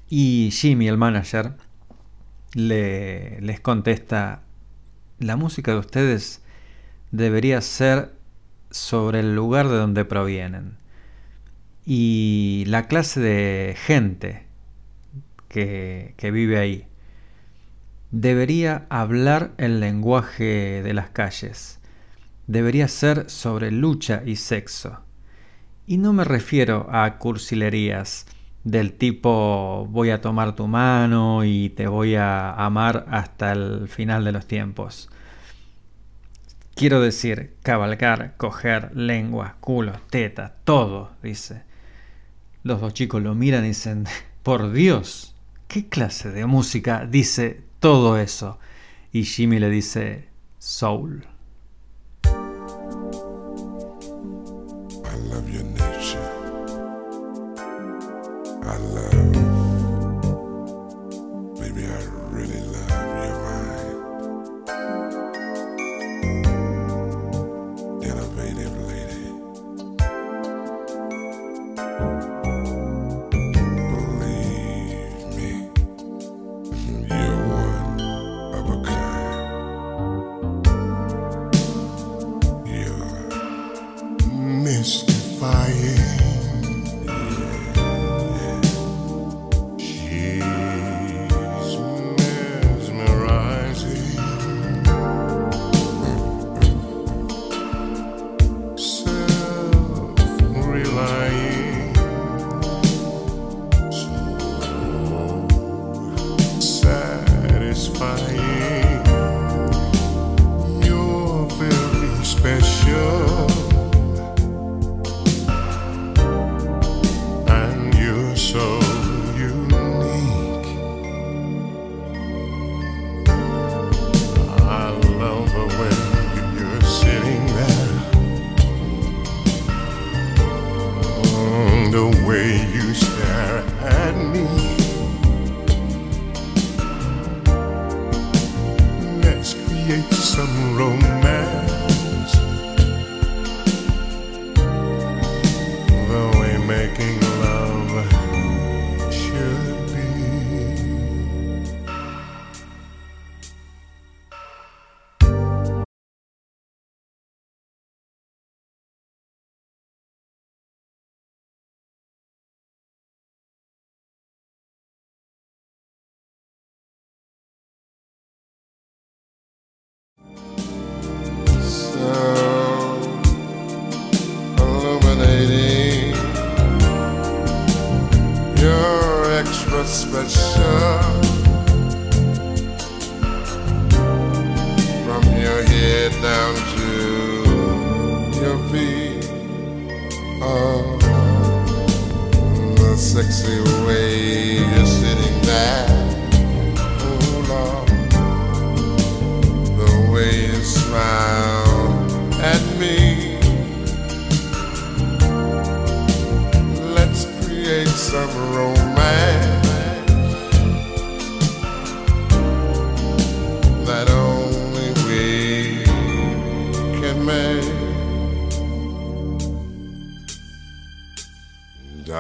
y 0.10 0.50
Jimmy, 0.52 0.88
el 0.88 0.98
manager, 0.98 1.54
le, 2.56 3.40
les 3.42 3.60
contesta, 3.60 4.42
la 5.20 5.36
música 5.36 5.74
de 5.74 5.78
ustedes 5.78 6.42
debería 7.12 7.62
ser 7.62 8.16
sobre 8.72 9.20
el 9.20 9.36
lugar 9.36 9.68
de 9.68 9.76
donde 9.76 10.04
provienen 10.04 10.78
y 11.86 12.64
la 12.66 12.88
clase 12.88 13.20
de 13.20 13.76
gente 13.78 14.48
que, 15.48 16.16
que 16.18 16.32
vive 16.32 16.58
ahí. 16.58 16.88
Debería 18.10 18.88
hablar 18.90 19.52
el 19.60 19.80
lenguaje 19.80 20.82
de 20.82 20.94
las 20.96 21.12
calles. 21.12 21.80
Debería 22.48 22.88
ser 22.88 23.30
sobre 23.30 23.70
lucha 23.70 24.24
y 24.26 24.38
sexo. 24.38 25.07
Y 25.90 25.98
no 25.98 26.12
me 26.12 26.26
refiero 26.26 26.90
a 26.92 27.18
cursilerías 27.18 28.26
del 28.66 28.92
tipo 28.92 29.88
voy 29.90 30.10
a 30.10 30.20
tomar 30.20 30.54
tu 30.54 30.68
mano 30.68 31.46
y 31.46 31.70
te 31.70 31.88
voy 31.88 32.16
a 32.16 32.52
amar 32.52 33.06
hasta 33.10 33.54
el 33.54 33.88
final 33.88 34.26
de 34.26 34.34
los 34.34 34.46
tiempos. 34.46 35.10
Quiero 36.76 37.00
decir, 37.00 37.56
cabalgar, 37.64 38.36
coger, 38.36 38.98
lengua, 38.98 39.56
culo, 39.62 39.94
teta, 40.10 40.58
todo, 40.66 41.14
dice. 41.24 41.64
Los 42.64 42.82
dos 42.82 42.94
chicos 42.94 43.24
lo 43.24 43.34
miran 43.34 43.64
y 43.64 43.70
dicen, 43.70 44.08
por 44.44 44.74
Dios, 44.74 45.36
¿qué 45.70 45.88
clase 45.88 46.32
de 46.32 46.46
música 46.46 47.08
dice 47.10 47.62
todo 47.80 48.18
eso? 48.18 48.60
Y 49.14 49.24
Jimmy 49.24 49.60
le 49.60 49.70
dice, 49.70 50.28
soul. 50.60 51.26
Love 55.30 55.50
your 55.50 55.64
nature. 55.64 56.30
I 58.64 58.78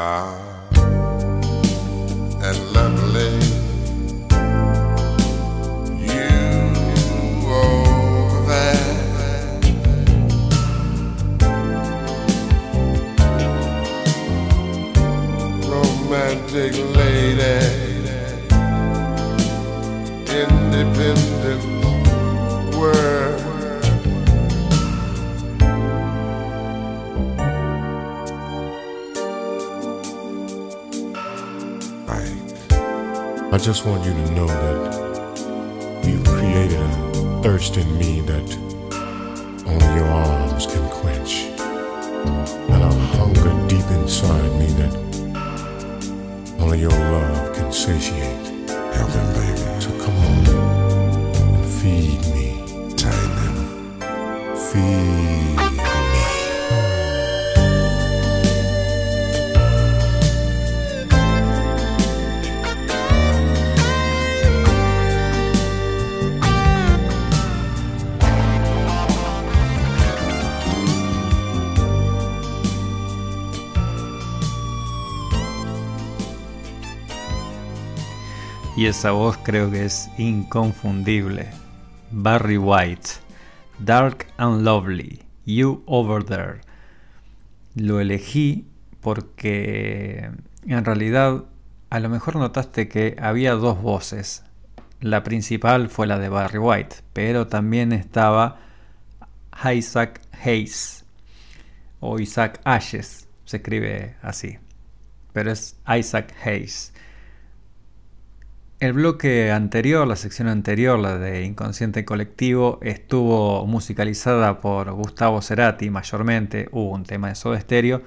Dark 0.07 0.46
I 33.87 33.89
just 33.89 34.05
want 34.05 34.16
you 34.16 34.16
esa 78.97 79.11
voz 79.11 79.37
creo 79.43 79.69
que 79.69 79.85
es 79.85 80.09
inconfundible. 80.17 81.47
Barry 82.09 82.57
White, 82.57 83.09
Dark 83.77 84.25
and 84.37 84.63
Lovely, 84.63 85.21
You 85.45 85.83
Over 85.85 86.23
There. 86.23 86.61
Lo 87.75 87.99
elegí 87.99 88.65
porque 88.99 90.31
en 90.65 90.83
realidad 90.83 91.43
a 91.91 91.99
lo 91.99 92.09
mejor 92.09 92.37
notaste 92.37 92.87
que 92.87 93.15
había 93.21 93.53
dos 93.53 93.79
voces. 93.83 94.43
La 94.99 95.21
principal 95.21 95.89
fue 95.89 96.07
la 96.07 96.17
de 96.17 96.29
Barry 96.29 96.57
White, 96.57 96.95
pero 97.13 97.45
también 97.45 97.91
estaba 97.91 98.57
Isaac 99.71 100.21
Hayes 100.43 101.05
o 101.99 102.17
Isaac 102.17 102.61
Ashes, 102.63 103.27
se 103.45 103.57
escribe 103.57 104.15
así, 104.23 104.57
pero 105.33 105.51
es 105.51 105.75
Isaac 105.87 106.33
Hayes. 106.43 106.93
El 108.79 108.93
bloque 108.93 109.51
anterior, 109.51 110.07
la 110.07 110.15
sección 110.15 110.47
anterior, 110.47 110.99
la 110.99 111.17
de 111.17 111.43
Inconsciente 111.45 112.05
Colectivo, 112.05 112.77
estuvo 112.83 113.65
musicalizada 113.65 114.61
por 114.61 114.91
Gustavo 114.91 115.41
Cerati 115.41 115.89
mayormente. 115.89 116.69
Hubo 116.71 116.91
un 116.91 117.03
tema 117.03 117.29
de 117.29 117.35
Soda 117.35 117.59
Stereo, 117.59 118.03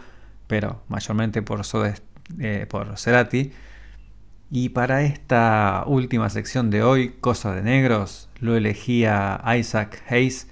pero 0.47 0.81
mayormente 0.87 1.43
por, 1.43 1.65
Soda, 1.65 1.97
eh, 2.39 2.67
por 2.69 2.97
Cerati. 2.99 3.51
Y 4.49 4.69
para 4.69 5.03
esta 5.03 5.83
última 5.89 6.31
sección 6.31 6.71
de 6.71 6.85
hoy, 6.85 7.17
Cosa 7.21 7.53
de 7.53 7.63
Negros, 7.63 8.29
lo 8.39 8.55
elegía 8.55 9.43
Isaac 9.59 10.01
Hayes 10.09 10.47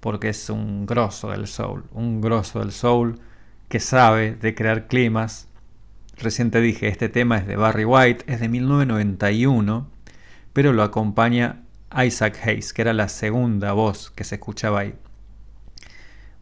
porque 0.00 0.30
es 0.30 0.50
un 0.50 0.84
grosso 0.84 1.30
del 1.30 1.46
soul, 1.46 1.84
un 1.92 2.20
grosso 2.20 2.58
del 2.58 2.72
soul 2.72 3.20
que 3.68 3.78
sabe 3.78 4.34
de 4.34 4.54
crear 4.56 4.88
climas, 4.88 5.46
Recién 6.16 6.50
dije, 6.50 6.88
este 6.88 7.08
tema 7.08 7.38
es 7.38 7.46
de 7.46 7.56
Barry 7.56 7.84
White, 7.84 8.24
es 8.32 8.40
de 8.40 8.48
1991, 8.48 9.88
pero 10.52 10.72
lo 10.72 10.82
acompaña 10.82 11.62
Isaac 12.02 12.38
Hayes, 12.44 12.72
que 12.72 12.82
era 12.82 12.92
la 12.92 13.08
segunda 13.08 13.72
voz 13.72 14.10
que 14.10 14.24
se 14.24 14.36
escuchaba 14.36 14.80
ahí. 14.80 14.94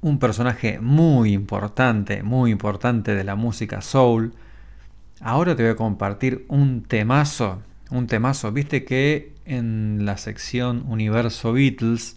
Un 0.00 0.18
personaje 0.18 0.78
muy 0.80 1.32
importante, 1.32 2.22
muy 2.22 2.50
importante 2.50 3.14
de 3.14 3.24
la 3.24 3.34
música 3.34 3.80
soul. 3.80 4.34
Ahora 5.20 5.56
te 5.56 5.62
voy 5.62 5.72
a 5.72 5.76
compartir 5.76 6.44
un 6.48 6.82
temazo, 6.82 7.62
un 7.90 8.06
temazo. 8.06 8.52
Viste 8.52 8.84
que 8.84 9.32
en 9.44 10.04
la 10.04 10.16
sección 10.18 10.84
Universo 10.86 11.52
Beatles 11.52 12.16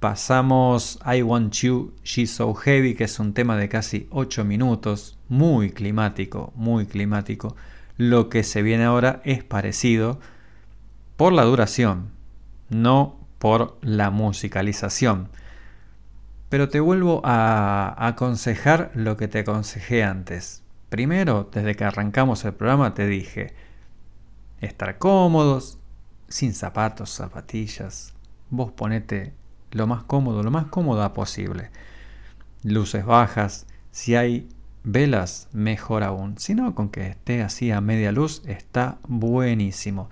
pasamos 0.00 0.98
I 1.06 1.22
Want 1.22 1.54
You, 1.54 1.94
She's 2.02 2.32
So 2.32 2.52
Heavy, 2.54 2.94
que 2.94 3.04
es 3.04 3.18
un 3.18 3.32
tema 3.32 3.56
de 3.56 3.68
casi 3.68 4.06
8 4.10 4.44
minutos, 4.44 5.13
muy 5.28 5.70
climático, 5.70 6.52
muy 6.54 6.86
climático. 6.86 7.56
Lo 7.96 8.28
que 8.28 8.42
se 8.42 8.62
viene 8.62 8.84
ahora 8.84 9.20
es 9.24 9.44
parecido 9.44 10.18
por 11.16 11.32
la 11.32 11.44
duración, 11.44 12.10
no 12.68 13.16
por 13.38 13.78
la 13.82 14.10
musicalización. 14.10 15.28
Pero 16.48 16.68
te 16.68 16.80
vuelvo 16.80 17.20
a 17.24 17.94
aconsejar 17.98 18.90
lo 18.94 19.16
que 19.16 19.28
te 19.28 19.40
aconsejé 19.40 20.02
antes. 20.02 20.62
Primero, 20.88 21.48
desde 21.52 21.74
que 21.74 21.84
arrancamos 21.84 22.44
el 22.44 22.54
programa 22.54 22.94
te 22.94 23.06
dije, 23.06 23.54
estar 24.60 24.98
cómodos, 24.98 25.78
sin 26.28 26.54
zapatos, 26.54 27.10
zapatillas. 27.10 28.14
Vos 28.50 28.72
ponete 28.72 29.32
lo 29.72 29.86
más 29.86 30.04
cómodo, 30.04 30.42
lo 30.42 30.50
más 30.50 30.66
cómoda 30.66 31.12
posible. 31.12 31.70
Luces 32.62 33.04
bajas, 33.04 33.66
si 33.90 34.14
hay 34.16 34.48
velas, 34.84 35.48
mejor 35.52 36.04
aún. 36.04 36.38
Si 36.38 36.54
no, 36.54 36.74
con 36.74 36.90
que 36.90 37.08
esté 37.08 37.42
así 37.42 37.70
a 37.72 37.80
media 37.80 38.12
luz, 38.12 38.42
está 38.46 38.98
buenísimo. 39.08 40.08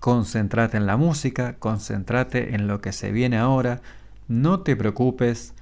Concéntrate 0.00 0.76
en 0.76 0.86
la 0.86 0.96
música, 0.96 1.56
concéntrate 1.58 2.54
en 2.54 2.66
lo 2.66 2.80
que 2.80 2.92
se 2.92 3.12
viene 3.12 3.38
ahora. 3.38 3.80
No 4.26 4.60
te 4.60 4.74
preocupes 4.74 5.54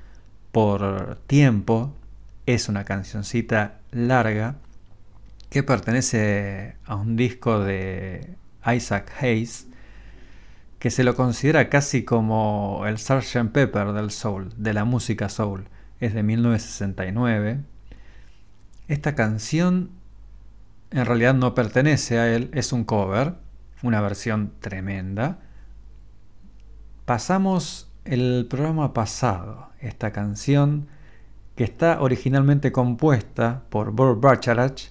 por 0.52 1.18
tiempo. 1.26 1.93
Es 2.47 2.68
una 2.68 2.84
cancioncita 2.84 3.80
larga 3.90 4.56
que 5.51 5.62
pertenece 5.62 6.76
a 6.86 6.97
un 6.97 7.16
disco 7.16 7.60
de 7.60 8.36
Isaac 8.64 9.12
Hayes 9.20 9.66
que 10.78 10.90
se 10.90 11.05
lo 11.05 11.14
considera 11.14 11.68
casi 11.68 12.02
como 12.05 12.82
el 12.86 12.98
Sgt. 12.98 13.52
Pepper 13.52 13.93
del 13.93 14.10
soul, 14.10 14.52
de 14.56 14.72
la 14.72 14.84
música 14.84 15.28
soul. 15.28 15.68
Es 16.01 16.14
de 16.14 16.24
1969. 16.24 17.60
Esta 18.88 19.14
canción 19.14 19.90
en 20.90 21.06
realidad 21.06 21.34
no 21.34 21.54
pertenece 21.54 22.18
a 22.18 22.34
él, 22.34 22.50
es 22.52 22.72
un 22.72 22.84
cover, 22.84 23.34
una 23.82 24.00
versión 24.00 24.52
tremenda. 24.60 25.38
Pasamos 27.04 27.90
el 28.04 28.46
programa 28.48 28.92
pasado, 28.92 29.70
esta 29.80 30.12
canción 30.12 30.88
que 31.56 31.64
está 31.64 32.00
originalmente 32.00 32.72
compuesta 32.72 33.62
por 33.68 33.92
Bob 33.92 34.20
Bacharach 34.20 34.90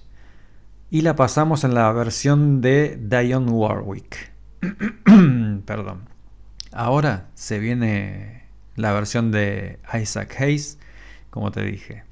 y 0.90 1.02
la 1.02 1.16
pasamos 1.16 1.64
en 1.64 1.74
la 1.74 1.90
versión 1.92 2.60
de 2.60 2.98
Dionne 3.00 3.50
Warwick. 3.50 4.32
Perdón. 5.66 6.08
Ahora 6.72 7.28
se 7.34 7.58
viene 7.58 8.44
la 8.76 8.92
versión 8.92 9.30
de 9.30 9.78
Isaac 10.00 10.36
Hayes, 10.40 10.78
como 11.30 11.50
te 11.50 11.62
dije. 11.62 12.04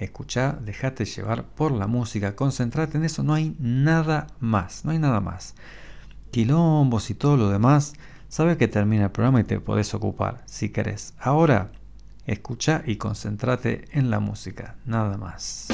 Escucha, 0.00 0.58
déjate 0.62 1.04
llevar 1.04 1.44
por 1.44 1.72
la 1.72 1.86
música, 1.86 2.34
concentrate 2.34 2.96
en 2.96 3.04
eso, 3.04 3.22
no 3.22 3.34
hay 3.34 3.54
nada 3.58 4.28
más, 4.40 4.86
no 4.86 4.92
hay 4.92 4.98
nada 4.98 5.20
más. 5.20 5.54
Quilombos 6.30 7.10
y 7.10 7.14
todo 7.14 7.36
lo 7.36 7.50
demás, 7.50 7.92
sabes 8.26 8.56
que 8.56 8.66
termina 8.66 9.04
el 9.04 9.10
programa 9.10 9.40
y 9.40 9.44
te 9.44 9.60
podés 9.60 9.92
ocupar 9.92 10.42
si 10.46 10.70
querés. 10.70 11.12
Ahora, 11.18 11.72
escucha 12.24 12.82
y 12.86 12.96
concentrate 12.96 13.84
en 13.92 14.08
la 14.08 14.20
música, 14.20 14.76
nada 14.86 15.18
más. 15.18 15.68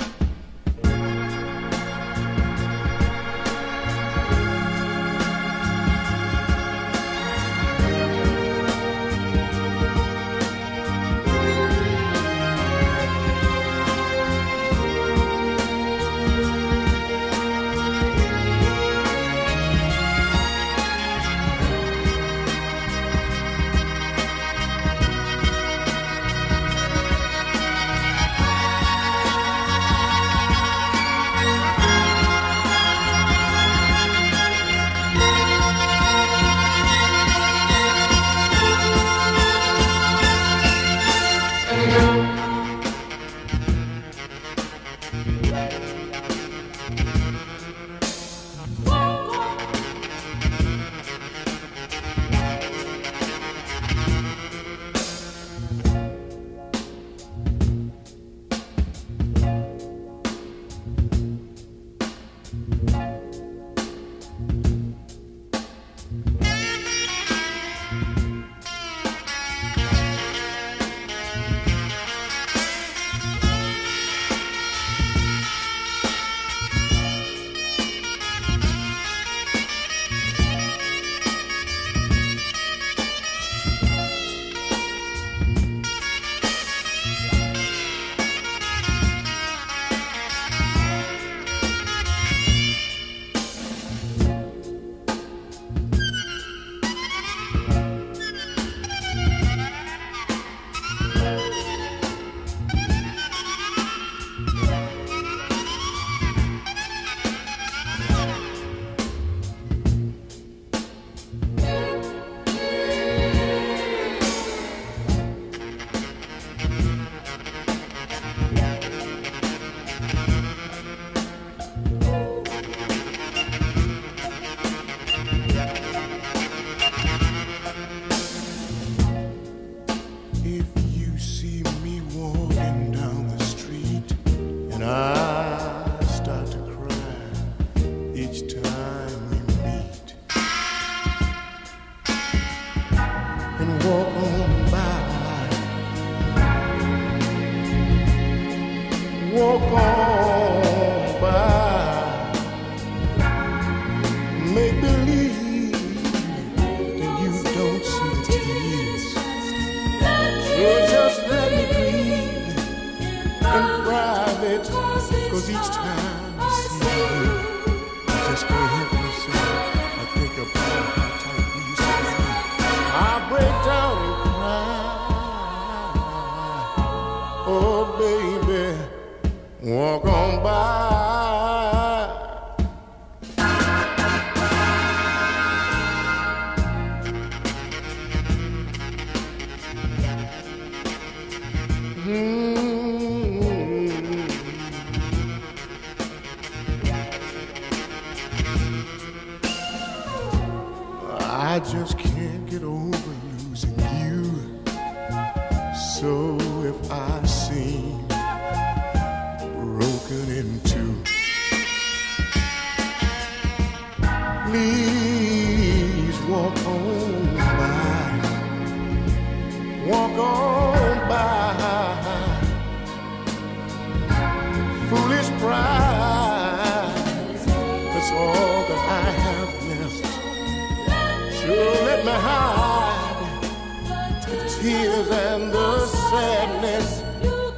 Tears 234.61 235.09
and 235.11 235.53
the 235.53 235.87
sadness 235.87 237.03
you 237.23 237.53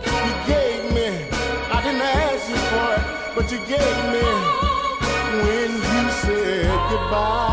gave 0.46 0.82
me. 0.92 1.28
I 1.70 1.80
didn't 1.82 2.02
ask 2.02 2.48
you 2.48 2.56
for 2.70 2.88
it, 2.96 3.34
but 3.36 3.52
you 3.52 3.58
gave 3.66 3.98
me 4.14 4.26
when 5.42 5.70
you 5.72 6.10
said 6.22 6.90
goodbye. 6.90 7.47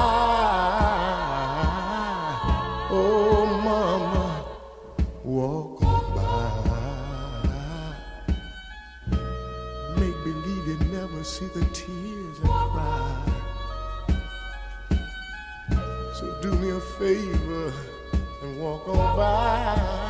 And 18.88 18.98
walk 18.98 19.18
on 19.18 19.18
by. 19.18 20.05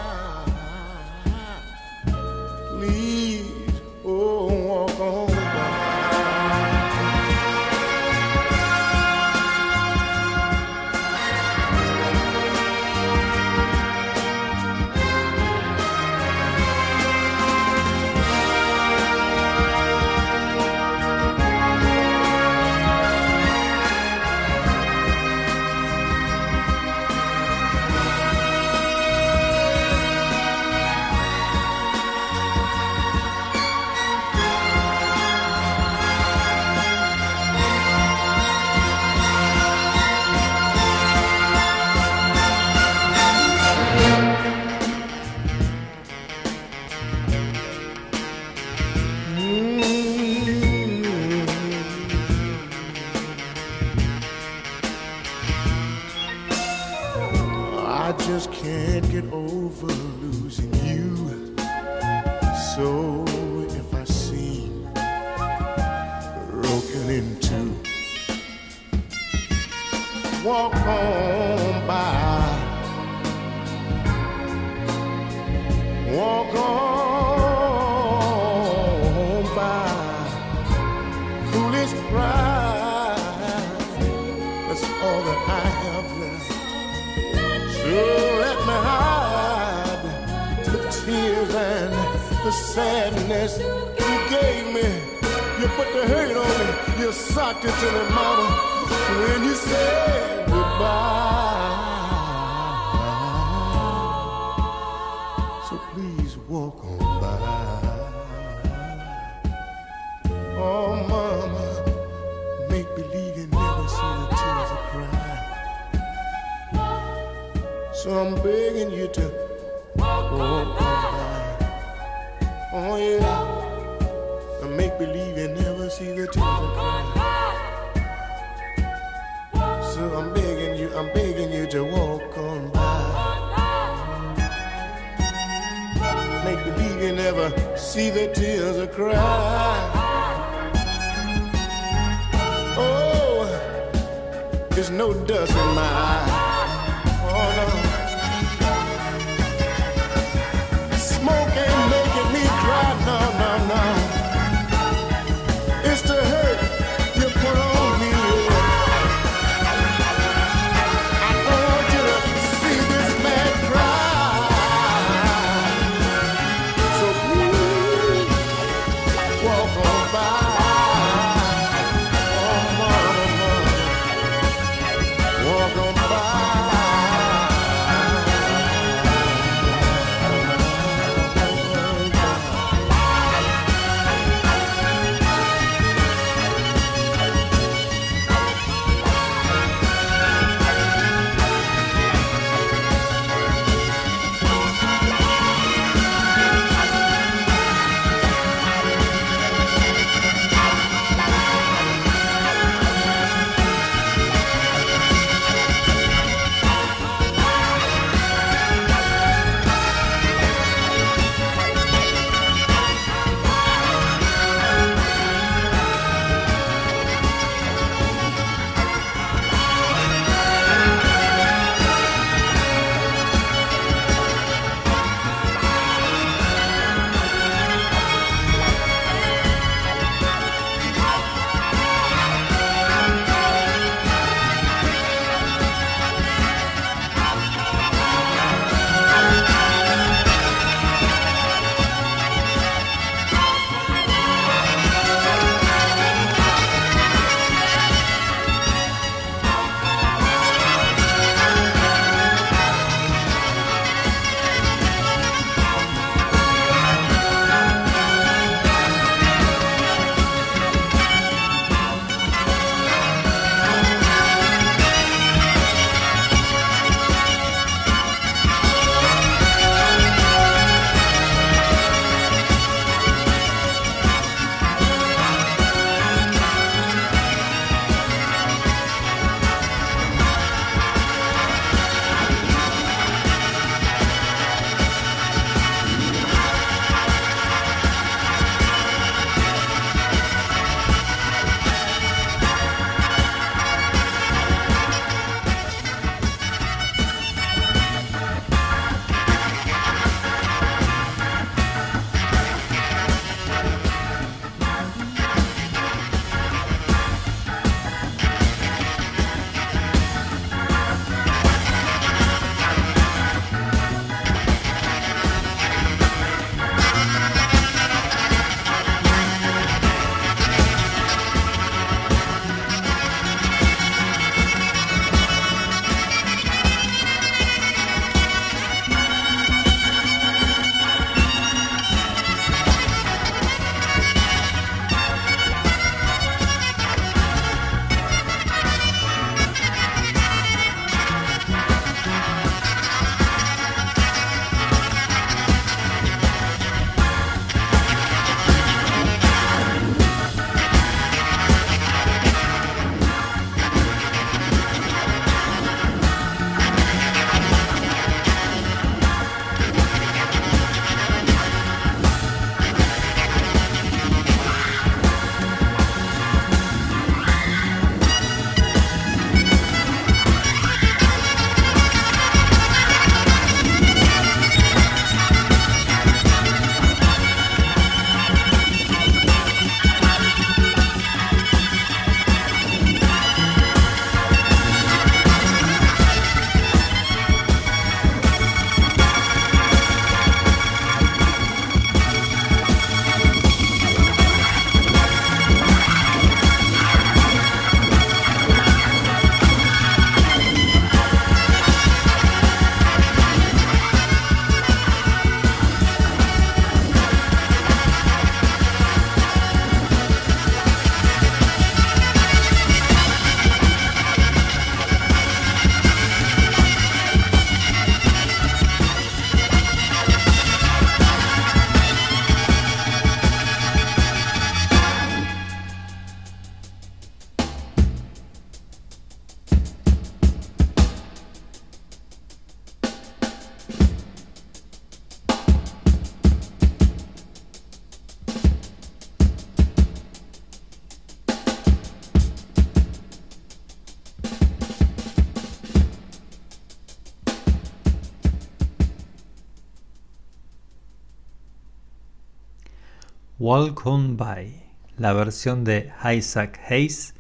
Walk 453.48 453.86
On 453.86 454.18
By, 454.18 454.56
la 454.98 455.14
versión 455.14 455.64
de 455.66 455.94
Isaac 456.04 456.60
Hayes 456.68 457.14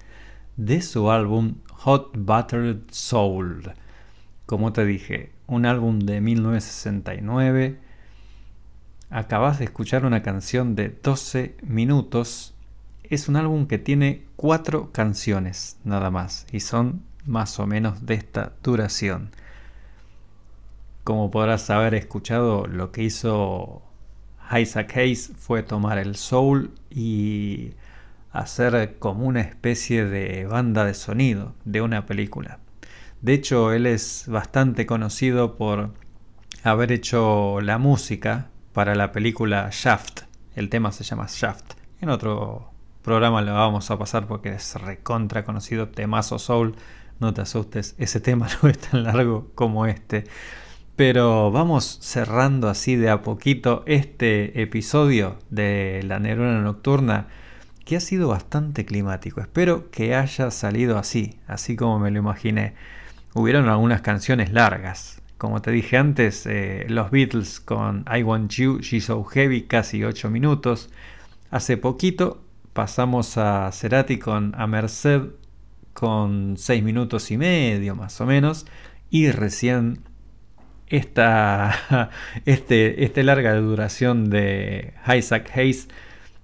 de 0.58 0.82
su 0.82 1.12
álbum 1.12 1.58
Hot 1.70 2.14
Buttered 2.18 2.80
Soul. 2.90 3.74
Como 4.48 4.74
te 4.74 4.86
dije, 4.86 5.34
un 5.46 5.68
álbum 5.68 6.00
de 6.00 6.22
1969. 6.22 7.80
Acabas 9.12 9.60
de 9.60 9.66
escuchar 9.66 10.04
una 10.04 10.24
canción 10.24 10.74
de 10.74 10.90
12 10.90 11.58
minutos. 11.62 12.56
Es 13.04 13.30
un 13.30 13.36
álbum 13.36 13.68
que 13.68 13.78
tiene 13.78 14.26
cuatro 14.36 14.92
canciones 14.92 15.78
nada 15.84 16.10
más 16.10 16.48
y 16.52 16.62
son 16.62 17.04
más 17.28 17.60
o 17.60 17.68
menos 17.68 18.04
de 18.08 18.16
esta 18.16 18.54
duración. 18.64 19.30
Como 21.04 21.30
podrás 21.30 21.70
haber 21.70 21.94
escuchado, 21.94 22.66
lo 22.66 22.92
que 22.92 23.04
hizo 23.04 23.84
Isaac 24.52 24.96
Hayes 24.98 25.32
fue 25.38 25.64
tomar 25.64 25.98
el 25.98 26.16
soul 26.16 26.72
y 26.90 27.72
hacer 28.32 28.98
como 29.00 29.26
una 29.26 29.42
especie 29.42 30.06
de 30.06 30.46
banda 30.46 30.84
de 30.86 30.94
sonido 30.94 31.56
de 31.64 31.82
una 31.82 32.06
película. 32.06 32.60
De 33.22 33.34
hecho, 33.34 33.72
él 33.72 33.86
es 33.86 34.26
bastante 34.28 34.86
conocido 34.86 35.56
por 35.56 35.94
haber 36.64 36.92
hecho 36.92 37.62
la 37.62 37.78
música 37.78 38.50
para 38.74 38.94
la 38.94 39.12
película 39.12 39.70
Shaft. 39.72 40.22
El 40.56 40.70
tema 40.70 40.92
se 40.92 41.04
llama 41.04 41.28
Shaft. 41.30 41.74
En 42.02 42.10
otro 42.10 42.72
programa 43.02 43.42
lo 43.42 43.54
vamos 43.54 43.90
a 43.90 43.98
pasar 43.98 44.28
porque 44.28 44.50
es 44.50 44.76
recontra 44.76 45.46
conocido, 45.46 45.90
temazo 45.90 46.40
soul. 46.40 46.76
No 47.20 47.34
te 47.34 47.42
asustes, 47.42 47.96
ese 47.98 48.20
tema 48.22 48.48
no 48.62 48.70
es 48.70 48.78
tan 48.78 49.04
largo 49.04 49.52
como 49.56 49.86
este. 49.86 50.26
Pero 50.96 51.52
vamos 51.52 51.98
cerrando 52.02 52.70
así 52.70 52.96
de 52.96 53.10
a 53.10 53.22
poquito 53.22 53.84
este 53.86 54.62
episodio 54.62 55.38
de 55.50 56.02
La 56.08 56.20
Neurona 56.20 56.62
Nocturna 56.62 57.28
que 57.84 57.98
ha 57.98 58.00
sido 58.00 58.30
bastante 58.30 58.86
climático. 58.86 59.42
Espero 59.42 59.92
que 59.92 60.16
haya 60.16 60.52
salido 60.52 60.98
así, 60.98 61.38
así 61.48 61.76
como 61.76 62.00
me 62.00 62.12
lo 62.12 62.20
imaginé. 62.20 62.76
Hubieron 63.34 63.68
algunas 63.68 64.02
canciones 64.02 64.54
largas. 64.54 65.22
Como 65.38 65.62
te 65.62 65.72
dije 65.72 65.98
antes, 65.98 66.46
eh, 66.46 66.86
los 66.88 67.12
Beatles 67.12 67.60
con 67.60 68.06
I 68.10 68.24
Want 68.24 68.54
You, 68.54 68.80
She's 68.80 69.06
So 69.06 69.22
Heavy, 69.26 69.64
casi 69.64 70.02
8 70.02 70.30
minutos. 70.30 70.90
Hace 71.52 71.76
poquito 71.76 72.42
pasamos 72.72 73.38
a 73.38 73.70
Cerati 73.74 74.18
con 74.18 74.54
A 74.58 74.66
Merced 74.66 75.24
con 75.94 76.56
6 76.58 76.84
minutos 76.84 77.32
y 77.32 77.38
medio 77.38 77.98
más 77.98 78.22
o 78.22 78.26
menos. 78.26 78.66
Y 79.10 79.30
recién 79.32 80.00
esta, 80.88 82.10
este, 82.46 83.04
este 83.04 83.24
larga 83.24 83.56
duración 83.56 84.30
de 84.30 84.94
Isaac 85.08 85.52
Hayes 85.56 85.88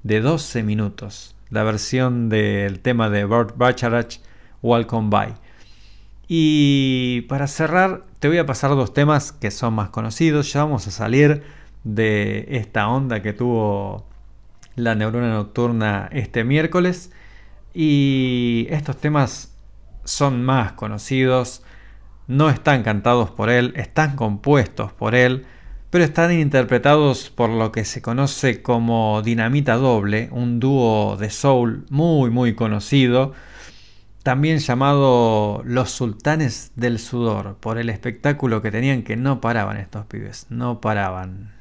de 0.04 0.22
12 0.22 0.64
minutos. 0.64 1.36
La 1.50 1.64
versión 1.64 2.30
del 2.30 2.80
tema 2.80 3.10
de 3.10 3.26
Burt 3.26 3.58
Bacharach, 3.58 4.20
Welcome 4.62 5.10
By. 5.10 5.34
Y 6.28 7.22
para 7.28 7.48
cerrar, 7.48 8.06
te 8.20 8.30
voy 8.30 8.38
a 8.38 8.46
pasar 8.46 8.72
dos 8.72 8.94
temas 8.94 9.34
que 9.34 9.52
son 9.52 9.74
más 9.74 9.90
conocidos. 9.90 10.54
Ya 10.54 10.64
vamos 10.64 10.88
a 10.88 10.92
salir 10.92 11.44
de 11.84 12.46
esta 12.52 12.88
onda 12.88 13.22
que 13.22 13.34
tuvo 13.34 14.06
la 14.76 14.96
neurona 14.96 15.34
nocturna 15.34 16.08
este 16.14 16.46
miércoles. 16.46 17.12
Y 17.74 18.68
estos 18.70 18.98
temas 18.98 19.54
son 20.06 20.44
más 20.44 20.72
conocidos 20.74 21.64
no 22.32 22.50
están 22.50 22.82
cantados 22.84 23.30
por 23.30 23.50
él, 23.50 23.74
están 23.76 24.16
compuestos 24.16 24.94
por 24.94 25.16
él, 25.16 25.46
pero 25.90 26.06
están 26.06 26.32
interpretados 26.32 27.30
por 27.30 27.50
lo 27.50 27.74
que 27.74 27.84
se 27.84 28.02
conoce 28.02 28.62
como 28.62 29.22
Dinamita 29.22 29.76
Doble, 29.76 30.30
un 30.32 30.62
dúo 30.62 31.18
de 31.18 31.30
soul 31.30 31.86
muy 31.90 32.30
muy 32.30 32.56
conocido, 32.56 33.34
también 34.24 34.60
llamado 34.60 35.62
Los 35.66 35.92
Sultanes 35.92 36.72
del 36.76 37.00
Sudor, 37.00 37.58
por 37.60 37.78
el 37.78 37.90
espectáculo 37.90 38.62
que 38.62 38.72
tenían 38.72 39.04
que 39.04 39.18
no 39.18 39.42
paraban 39.42 39.76
estos 39.76 40.06
pibes, 40.06 40.48
no 40.50 40.80
paraban. 40.80 41.52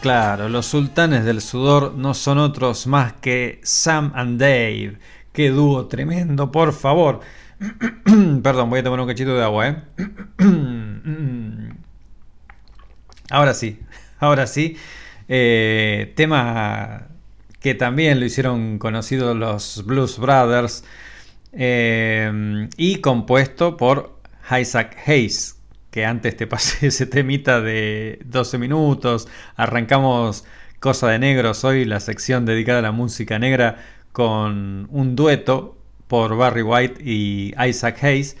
Claro, 0.00 0.48
los 0.48 0.66
sultanes 0.66 1.24
del 1.24 1.40
sudor 1.40 1.94
no 1.94 2.14
son 2.14 2.38
otros 2.38 2.86
más 2.86 3.14
que 3.14 3.60
Sam 3.64 4.12
and 4.14 4.40
Dave. 4.40 4.98
Qué 5.32 5.50
dúo 5.50 5.86
tremendo, 5.88 6.52
por 6.52 6.72
favor. 6.72 7.20
Perdón, 8.42 8.70
voy 8.70 8.78
a 8.78 8.84
tomar 8.84 9.00
un 9.00 9.08
cachito 9.08 9.34
de 9.34 9.42
agua, 9.42 9.68
¿eh? 9.68 9.82
Ahora 13.30 13.52
sí, 13.54 13.78
ahora 14.18 14.46
sí. 14.46 14.76
Eh, 15.28 16.14
tema 16.16 17.08
que 17.60 17.74
también 17.74 18.20
lo 18.20 18.26
hicieron 18.26 18.78
conocido 18.78 19.34
los 19.34 19.84
Blues 19.84 20.18
Brothers 20.18 20.84
eh, 21.52 22.68
y 22.76 23.00
compuesto 23.00 23.76
por 23.76 24.18
Isaac 24.58 24.96
Hayes, 25.06 25.57
antes 26.06 26.36
te 26.36 26.46
pasé 26.46 26.86
ese 26.88 27.06
temita 27.06 27.60
de 27.60 28.20
12 28.24 28.58
minutos, 28.58 29.28
arrancamos 29.56 30.44
Cosa 30.80 31.08
de 31.08 31.18
Negros 31.18 31.64
hoy, 31.64 31.84
la 31.84 32.00
sección 32.00 32.44
dedicada 32.46 32.78
a 32.78 32.82
la 32.82 32.92
música 32.92 33.38
negra 33.38 33.78
con 34.12 34.88
un 34.90 35.16
dueto 35.16 35.76
por 36.06 36.36
Barry 36.36 36.62
White 36.62 37.02
y 37.04 37.52
Isaac 37.66 38.02
Hayes. 38.02 38.36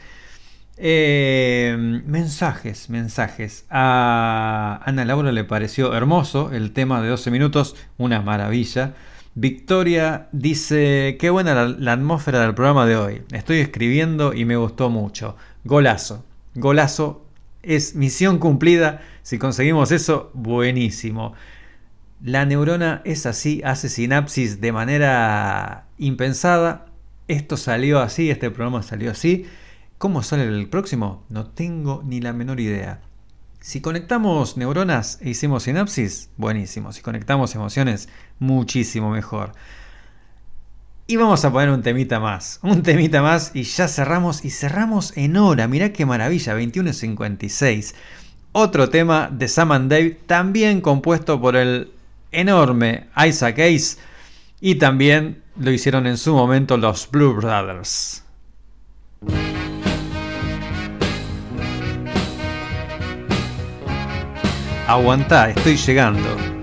Eh, 0.76 1.76
mensajes, 2.06 2.88
mensajes. 2.88 3.66
A 3.70 4.80
Ana 4.84 5.04
Laura 5.04 5.32
le 5.32 5.44
pareció 5.44 5.94
hermoso 5.94 6.52
el 6.52 6.72
tema 6.72 7.02
de 7.02 7.08
12 7.08 7.30
minutos, 7.30 7.74
una 7.96 8.22
maravilla. 8.22 8.94
Victoria 9.34 10.28
dice, 10.32 11.16
qué 11.20 11.30
buena 11.30 11.64
la 11.64 11.92
atmósfera 11.92 12.40
del 12.40 12.54
programa 12.54 12.86
de 12.86 12.96
hoy. 12.96 13.22
Estoy 13.32 13.58
escribiendo 13.58 14.34
y 14.34 14.44
me 14.44 14.56
gustó 14.56 14.90
mucho. 14.90 15.36
Golazo, 15.64 16.24
golazo. 16.54 17.27
Es 17.68 17.94
misión 17.94 18.38
cumplida. 18.38 19.02
Si 19.22 19.36
conseguimos 19.38 19.92
eso, 19.92 20.30
buenísimo. 20.32 21.34
La 22.24 22.46
neurona 22.46 23.02
es 23.04 23.26
así, 23.26 23.60
hace 23.62 23.90
sinapsis 23.90 24.62
de 24.62 24.72
manera 24.72 25.86
impensada. 25.98 26.86
Esto 27.28 27.58
salió 27.58 28.00
así, 28.00 28.30
este 28.30 28.50
programa 28.50 28.82
salió 28.82 29.10
así. 29.10 29.44
¿Cómo 29.98 30.22
sale 30.22 30.44
el 30.44 30.70
próximo? 30.70 31.26
No 31.28 31.44
tengo 31.50 32.02
ni 32.06 32.22
la 32.22 32.32
menor 32.32 32.58
idea. 32.58 33.02
Si 33.60 33.82
conectamos 33.82 34.56
neuronas 34.56 35.18
e 35.20 35.28
hicimos 35.28 35.64
sinapsis, 35.64 36.30
buenísimo. 36.38 36.92
Si 36.92 37.02
conectamos 37.02 37.54
emociones, 37.54 38.08
muchísimo 38.38 39.10
mejor. 39.10 39.52
Y 41.10 41.16
vamos 41.16 41.42
a 41.46 41.50
poner 41.50 41.70
un 41.70 41.82
temita 41.82 42.20
más. 42.20 42.60
Un 42.62 42.82
temita 42.82 43.22
más 43.22 43.52
y 43.54 43.62
ya 43.62 43.88
cerramos. 43.88 44.44
Y 44.44 44.50
cerramos 44.50 45.16
en 45.16 45.38
hora. 45.38 45.66
Mirá 45.66 45.90
qué 45.90 46.04
maravilla. 46.04 46.54
21.56. 46.54 47.94
Otro 48.52 48.90
tema 48.90 49.30
de 49.32 49.48
Sam 49.48 49.72
and 49.72 49.90
Dave. 49.90 50.20
También 50.26 50.82
compuesto 50.82 51.40
por 51.40 51.56
el 51.56 51.90
enorme 52.30 53.06
Isaac 53.26 53.58
Hayes. 53.58 53.98
Y 54.60 54.74
también 54.74 55.42
lo 55.56 55.70
hicieron 55.70 56.06
en 56.06 56.18
su 56.18 56.34
momento 56.34 56.76
los 56.76 57.10
Blue 57.10 57.32
Brothers. 57.32 58.22
Aguantá, 64.86 65.48
estoy 65.48 65.78
llegando. 65.78 66.57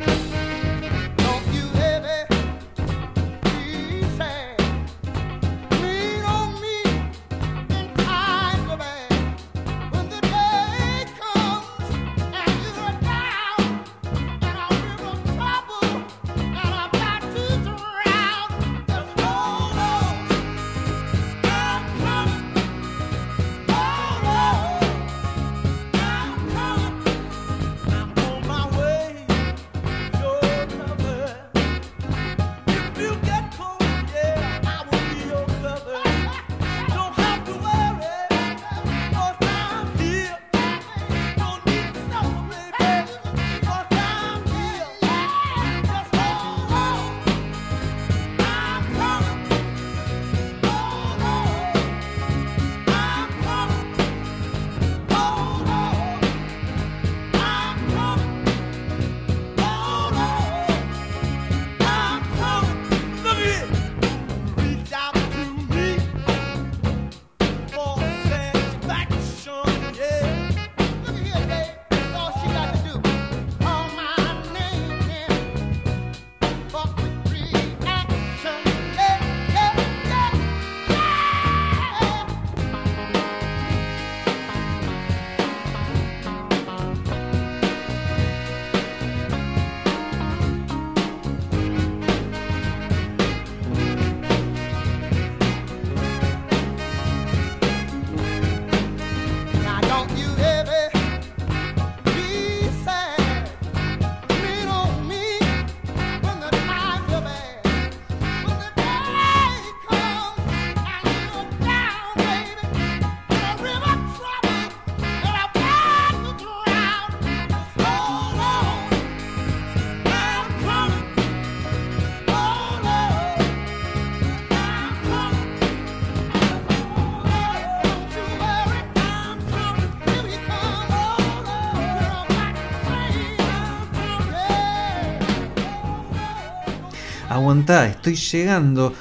Estoy 137.67 138.15
llegando. 138.15 138.93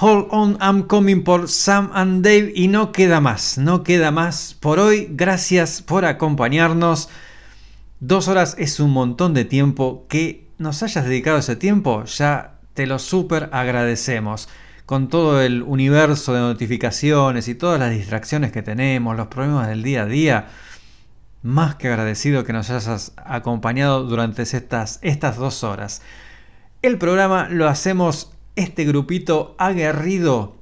Hold 0.00 0.28
on, 0.30 0.58
I'm 0.60 0.84
coming 0.84 1.22
por 1.24 1.48
Sam 1.48 1.90
and 1.94 2.24
Dave 2.24 2.52
y 2.54 2.68
no 2.68 2.92
queda 2.92 3.20
más, 3.20 3.58
no 3.58 3.82
queda 3.82 4.10
más 4.10 4.56
por 4.58 4.78
hoy. 4.78 5.08
Gracias 5.10 5.82
por 5.82 6.04
acompañarnos. 6.04 7.08
Dos 7.98 8.28
horas 8.28 8.54
es 8.58 8.78
un 8.78 8.92
montón 8.92 9.34
de 9.34 9.44
tiempo. 9.44 10.06
Que 10.08 10.46
nos 10.58 10.82
hayas 10.82 11.04
dedicado 11.04 11.38
ese 11.38 11.56
tiempo, 11.56 12.04
ya 12.04 12.54
te 12.74 12.86
lo 12.86 12.98
súper 12.98 13.48
agradecemos. 13.52 14.48
Con 14.86 15.08
todo 15.08 15.42
el 15.42 15.62
universo 15.62 16.34
de 16.34 16.40
notificaciones 16.40 17.48
y 17.48 17.54
todas 17.54 17.80
las 17.80 17.90
distracciones 17.90 18.52
que 18.52 18.62
tenemos, 18.62 19.16
los 19.16 19.28
problemas 19.28 19.68
del 19.68 19.82
día 19.82 20.02
a 20.02 20.06
día, 20.06 20.48
más 21.42 21.74
que 21.76 21.88
agradecido 21.88 22.44
que 22.44 22.52
nos 22.52 22.70
hayas 22.70 23.12
acompañado 23.16 24.04
durante 24.04 24.42
estas, 24.42 24.98
estas 25.02 25.36
dos 25.36 25.64
horas. 25.64 26.02
El 26.84 26.98
programa 26.98 27.48
lo 27.48 27.66
hacemos 27.66 28.30
este 28.56 28.84
grupito 28.84 29.54
aguerrido, 29.56 30.58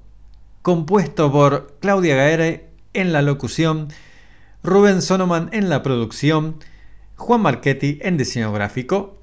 compuesto 0.63 1.33
por 1.33 1.75
Claudia 1.81 2.15
Gaere 2.15 2.69
en 2.93 3.13
la 3.13 3.23
locución, 3.23 3.89
Rubén 4.63 5.03
Sonoman 5.03 5.49
en 5.51 5.69
la 5.69 5.83
producción, 5.83 6.61
Juan 7.17 7.41
Marchetti 7.41 7.99
en 8.03 8.19
diseño 8.19 8.53
gráfico, 8.53 9.19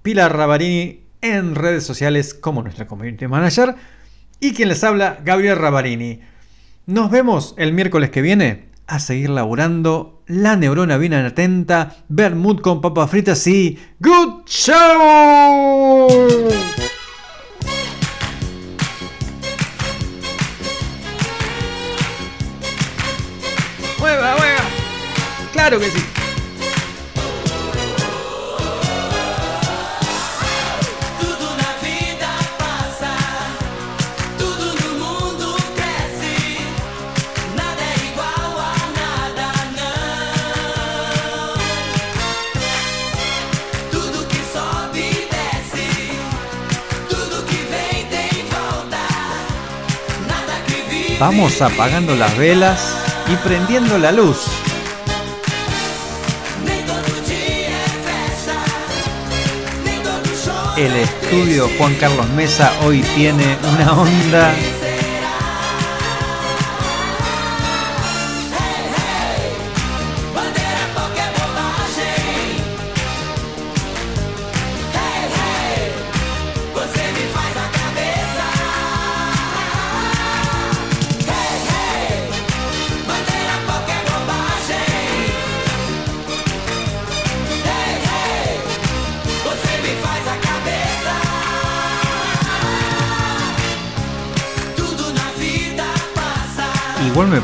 Pilar 0.00 0.34
Rabarini 0.34 1.02
en 1.20 1.56
redes 1.56 1.84
sociales 1.84 2.32
como 2.32 2.62
nuestra 2.62 2.86
community 2.86 3.26
manager 3.26 3.74
y 4.40 4.54
quien 4.54 4.70
les 4.70 4.82
habla, 4.82 5.20
Gabriel 5.22 5.58
Rabarini. 5.58 6.20
Nos 6.86 7.10
vemos 7.10 7.54
el 7.58 7.74
miércoles 7.74 8.08
que 8.08 8.22
viene 8.22 8.69
a 8.90 8.98
seguir 8.98 9.30
laburando 9.30 10.24
la 10.26 10.56
neurona 10.56 10.96
bien 10.96 11.14
atenta, 11.14 11.94
Bermud 12.08 12.60
con 12.60 12.80
papas 12.80 13.08
fritas 13.08 13.46
y 13.46 13.78
¡Good 14.00 14.46
Show! 14.46 16.08
¡Mueva, 24.00 24.36
mueva! 24.36 24.60
¡Claro 25.52 25.78
que 25.78 25.88
sí! 25.88 26.09
Vamos 51.20 51.60
apagando 51.60 52.16
las 52.16 52.34
velas 52.38 52.96
y 53.30 53.36
prendiendo 53.46 53.98
la 53.98 54.10
luz. 54.10 54.38
El 60.78 60.96
estudio 60.96 61.68
Juan 61.76 61.94
Carlos 61.96 62.26
Mesa 62.30 62.72
hoy 62.86 63.02
tiene 63.14 63.58
una 63.70 63.92
onda 63.92 64.54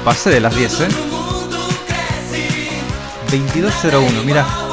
pasé 0.07 0.31
de 0.31 0.41
las 0.41 0.55
10, 0.55 0.81
¿eh? 0.83 0.89
22.01, 3.28 4.24
mira. 4.24 4.65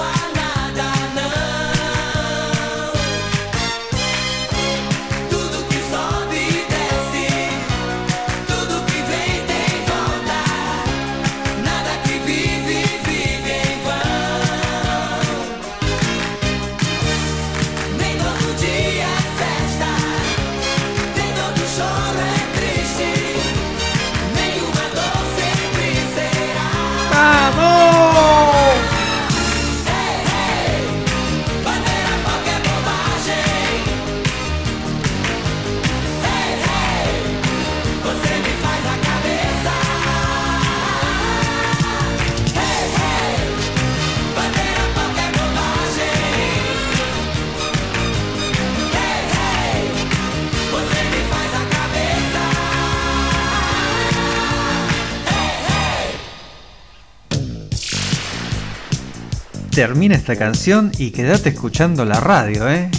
Termina 59.74 60.14
esta 60.14 60.36
canción 60.36 60.92
y 61.00 61.10
quédate 61.10 61.50
escuchando 61.50 62.06
la 62.06 62.20
radio, 62.20 62.70
¿eh? 62.70 62.92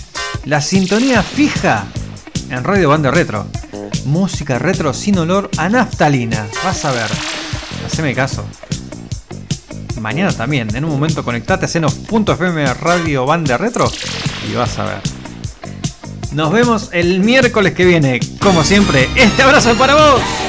La 0.44 0.60
sintonía 0.60 1.22
fija 1.22 1.86
en 2.50 2.64
Radio 2.64 2.88
Banda 2.88 3.12
Retro. 3.12 3.46
Música 4.06 4.58
retro 4.58 4.92
sin 4.92 5.16
olor 5.18 5.48
a 5.56 5.68
naftalina. 5.68 6.48
Vas 6.64 6.84
a 6.84 6.90
ver. 6.90 7.08
Haceme 7.86 8.12
caso. 8.12 8.44
Mañana 10.00 10.32
también, 10.32 10.74
en 10.74 10.84
un 10.84 10.90
momento 10.90 11.24
conectate 11.24 11.66
a 11.66 11.68
senos.fm 11.68 12.74
Radio 12.74 13.24
Banda 13.24 13.56
Retro 13.56 13.88
y 14.50 14.54
vas 14.56 14.76
a 14.80 14.84
ver. 14.84 15.00
Nos 16.32 16.52
vemos 16.52 16.88
el 16.92 17.20
miércoles 17.20 17.74
que 17.74 17.84
viene. 17.84 18.18
Como 18.40 18.64
siempre, 18.64 19.08
este 19.14 19.44
abrazo 19.44 19.70
es 19.70 19.76
para 19.76 19.94
vos. 19.94 20.43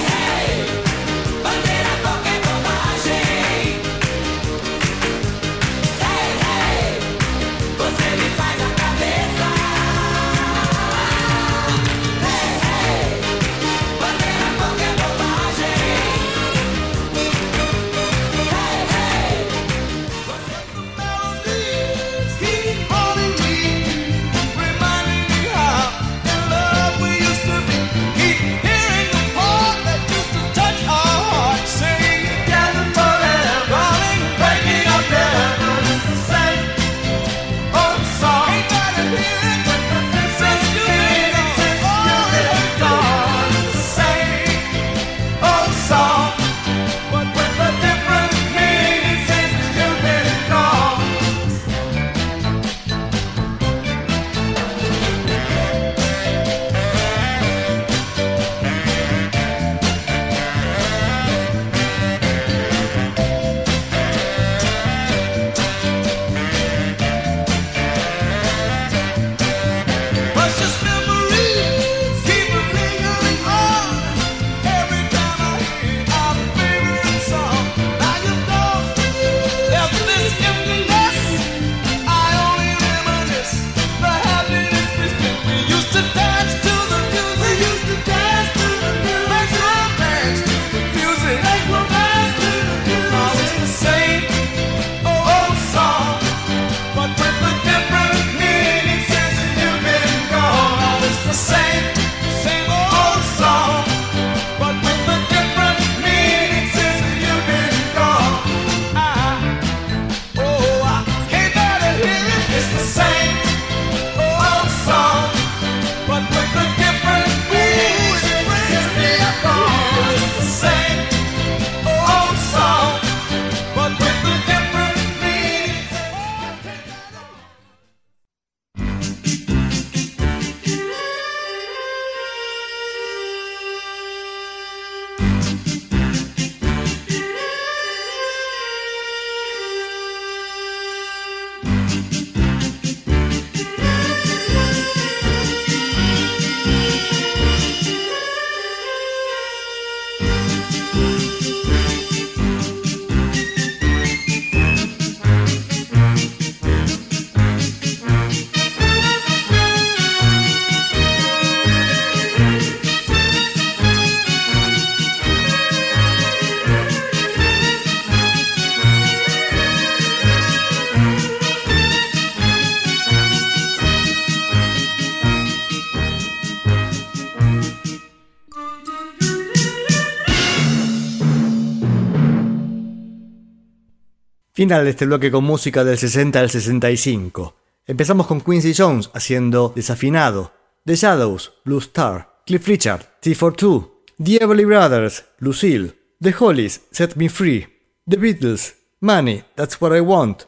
Final 184.65 184.83
de 184.83 184.89
este 184.89 185.05
bloque 185.05 185.29
con 185.29 185.43
música 185.43 185.83
del 185.83 185.95
60 185.95 186.39
al 186.39 186.49
65. 186.49 187.53
Empezamos 187.85 188.25
con 188.25 188.41
Quincy 188.41 188.73
Jones 188.75 189.11
haciendo 189.13 189.71
Desafinado, 189.75 190.53
The 190.85 190.95
Shadows, 190.95 191.53
Blue 191.63 191.77
Star, 191.77 192.41
Cliff 192.47 192.67
Richard, 192.67 193.05
T 193.19 193.35
for 193.35 193.55
Two, 193.55 194.01
The 194.17 194.37
Everly 194.41 194.65
Brothers, 194.65 195.23
Lucille, 195.37 195.93
The 196.19 196.33
Hollies, 196.39 196.81
Set 196.89 197.15
Me 197.15 197.29
Free, 197.29 197.67
The 198.09 198.17
Beatles, 198.17 198.73
Money, 199.01 199.43
That's 199.53 199.79
What 199.79 199.95
I 199.95 199.99
Want, 199.99 200.47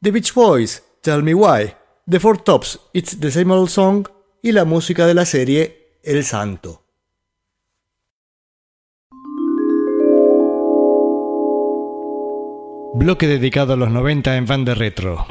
The 0.00 0.12
Beach 0.12 0.32
Boys, 0.32 0.82
Tell 1.02 1.20
Me 1.20 1.34
Why, 1.34 1.76
The 2.08 2.20
Four 2.20 2.42
Tops, 2.42 2.80
It's 2.94 3.20
the 3.20 3.30
Same 3.30 3.52
Old 3.52 3.68
Song 3.68 4.08
y 4.40 4.52
la 4.52 4.64
música 4.64 5.06
de 5.06 5.12
la 5.12 5.26
serie 5.26 5.98
El 6.02 6.24
Santo. 6.24 6.87
Bloque 12.94 13.26
dedicado 13.26 13.74
a 13.74 13.76
los 13.76 13.90
90 13.90 14.36
en 14.36 14.46
Fan 14.46 14.64
de 14.64 14.74
Retro. 14.74 15.26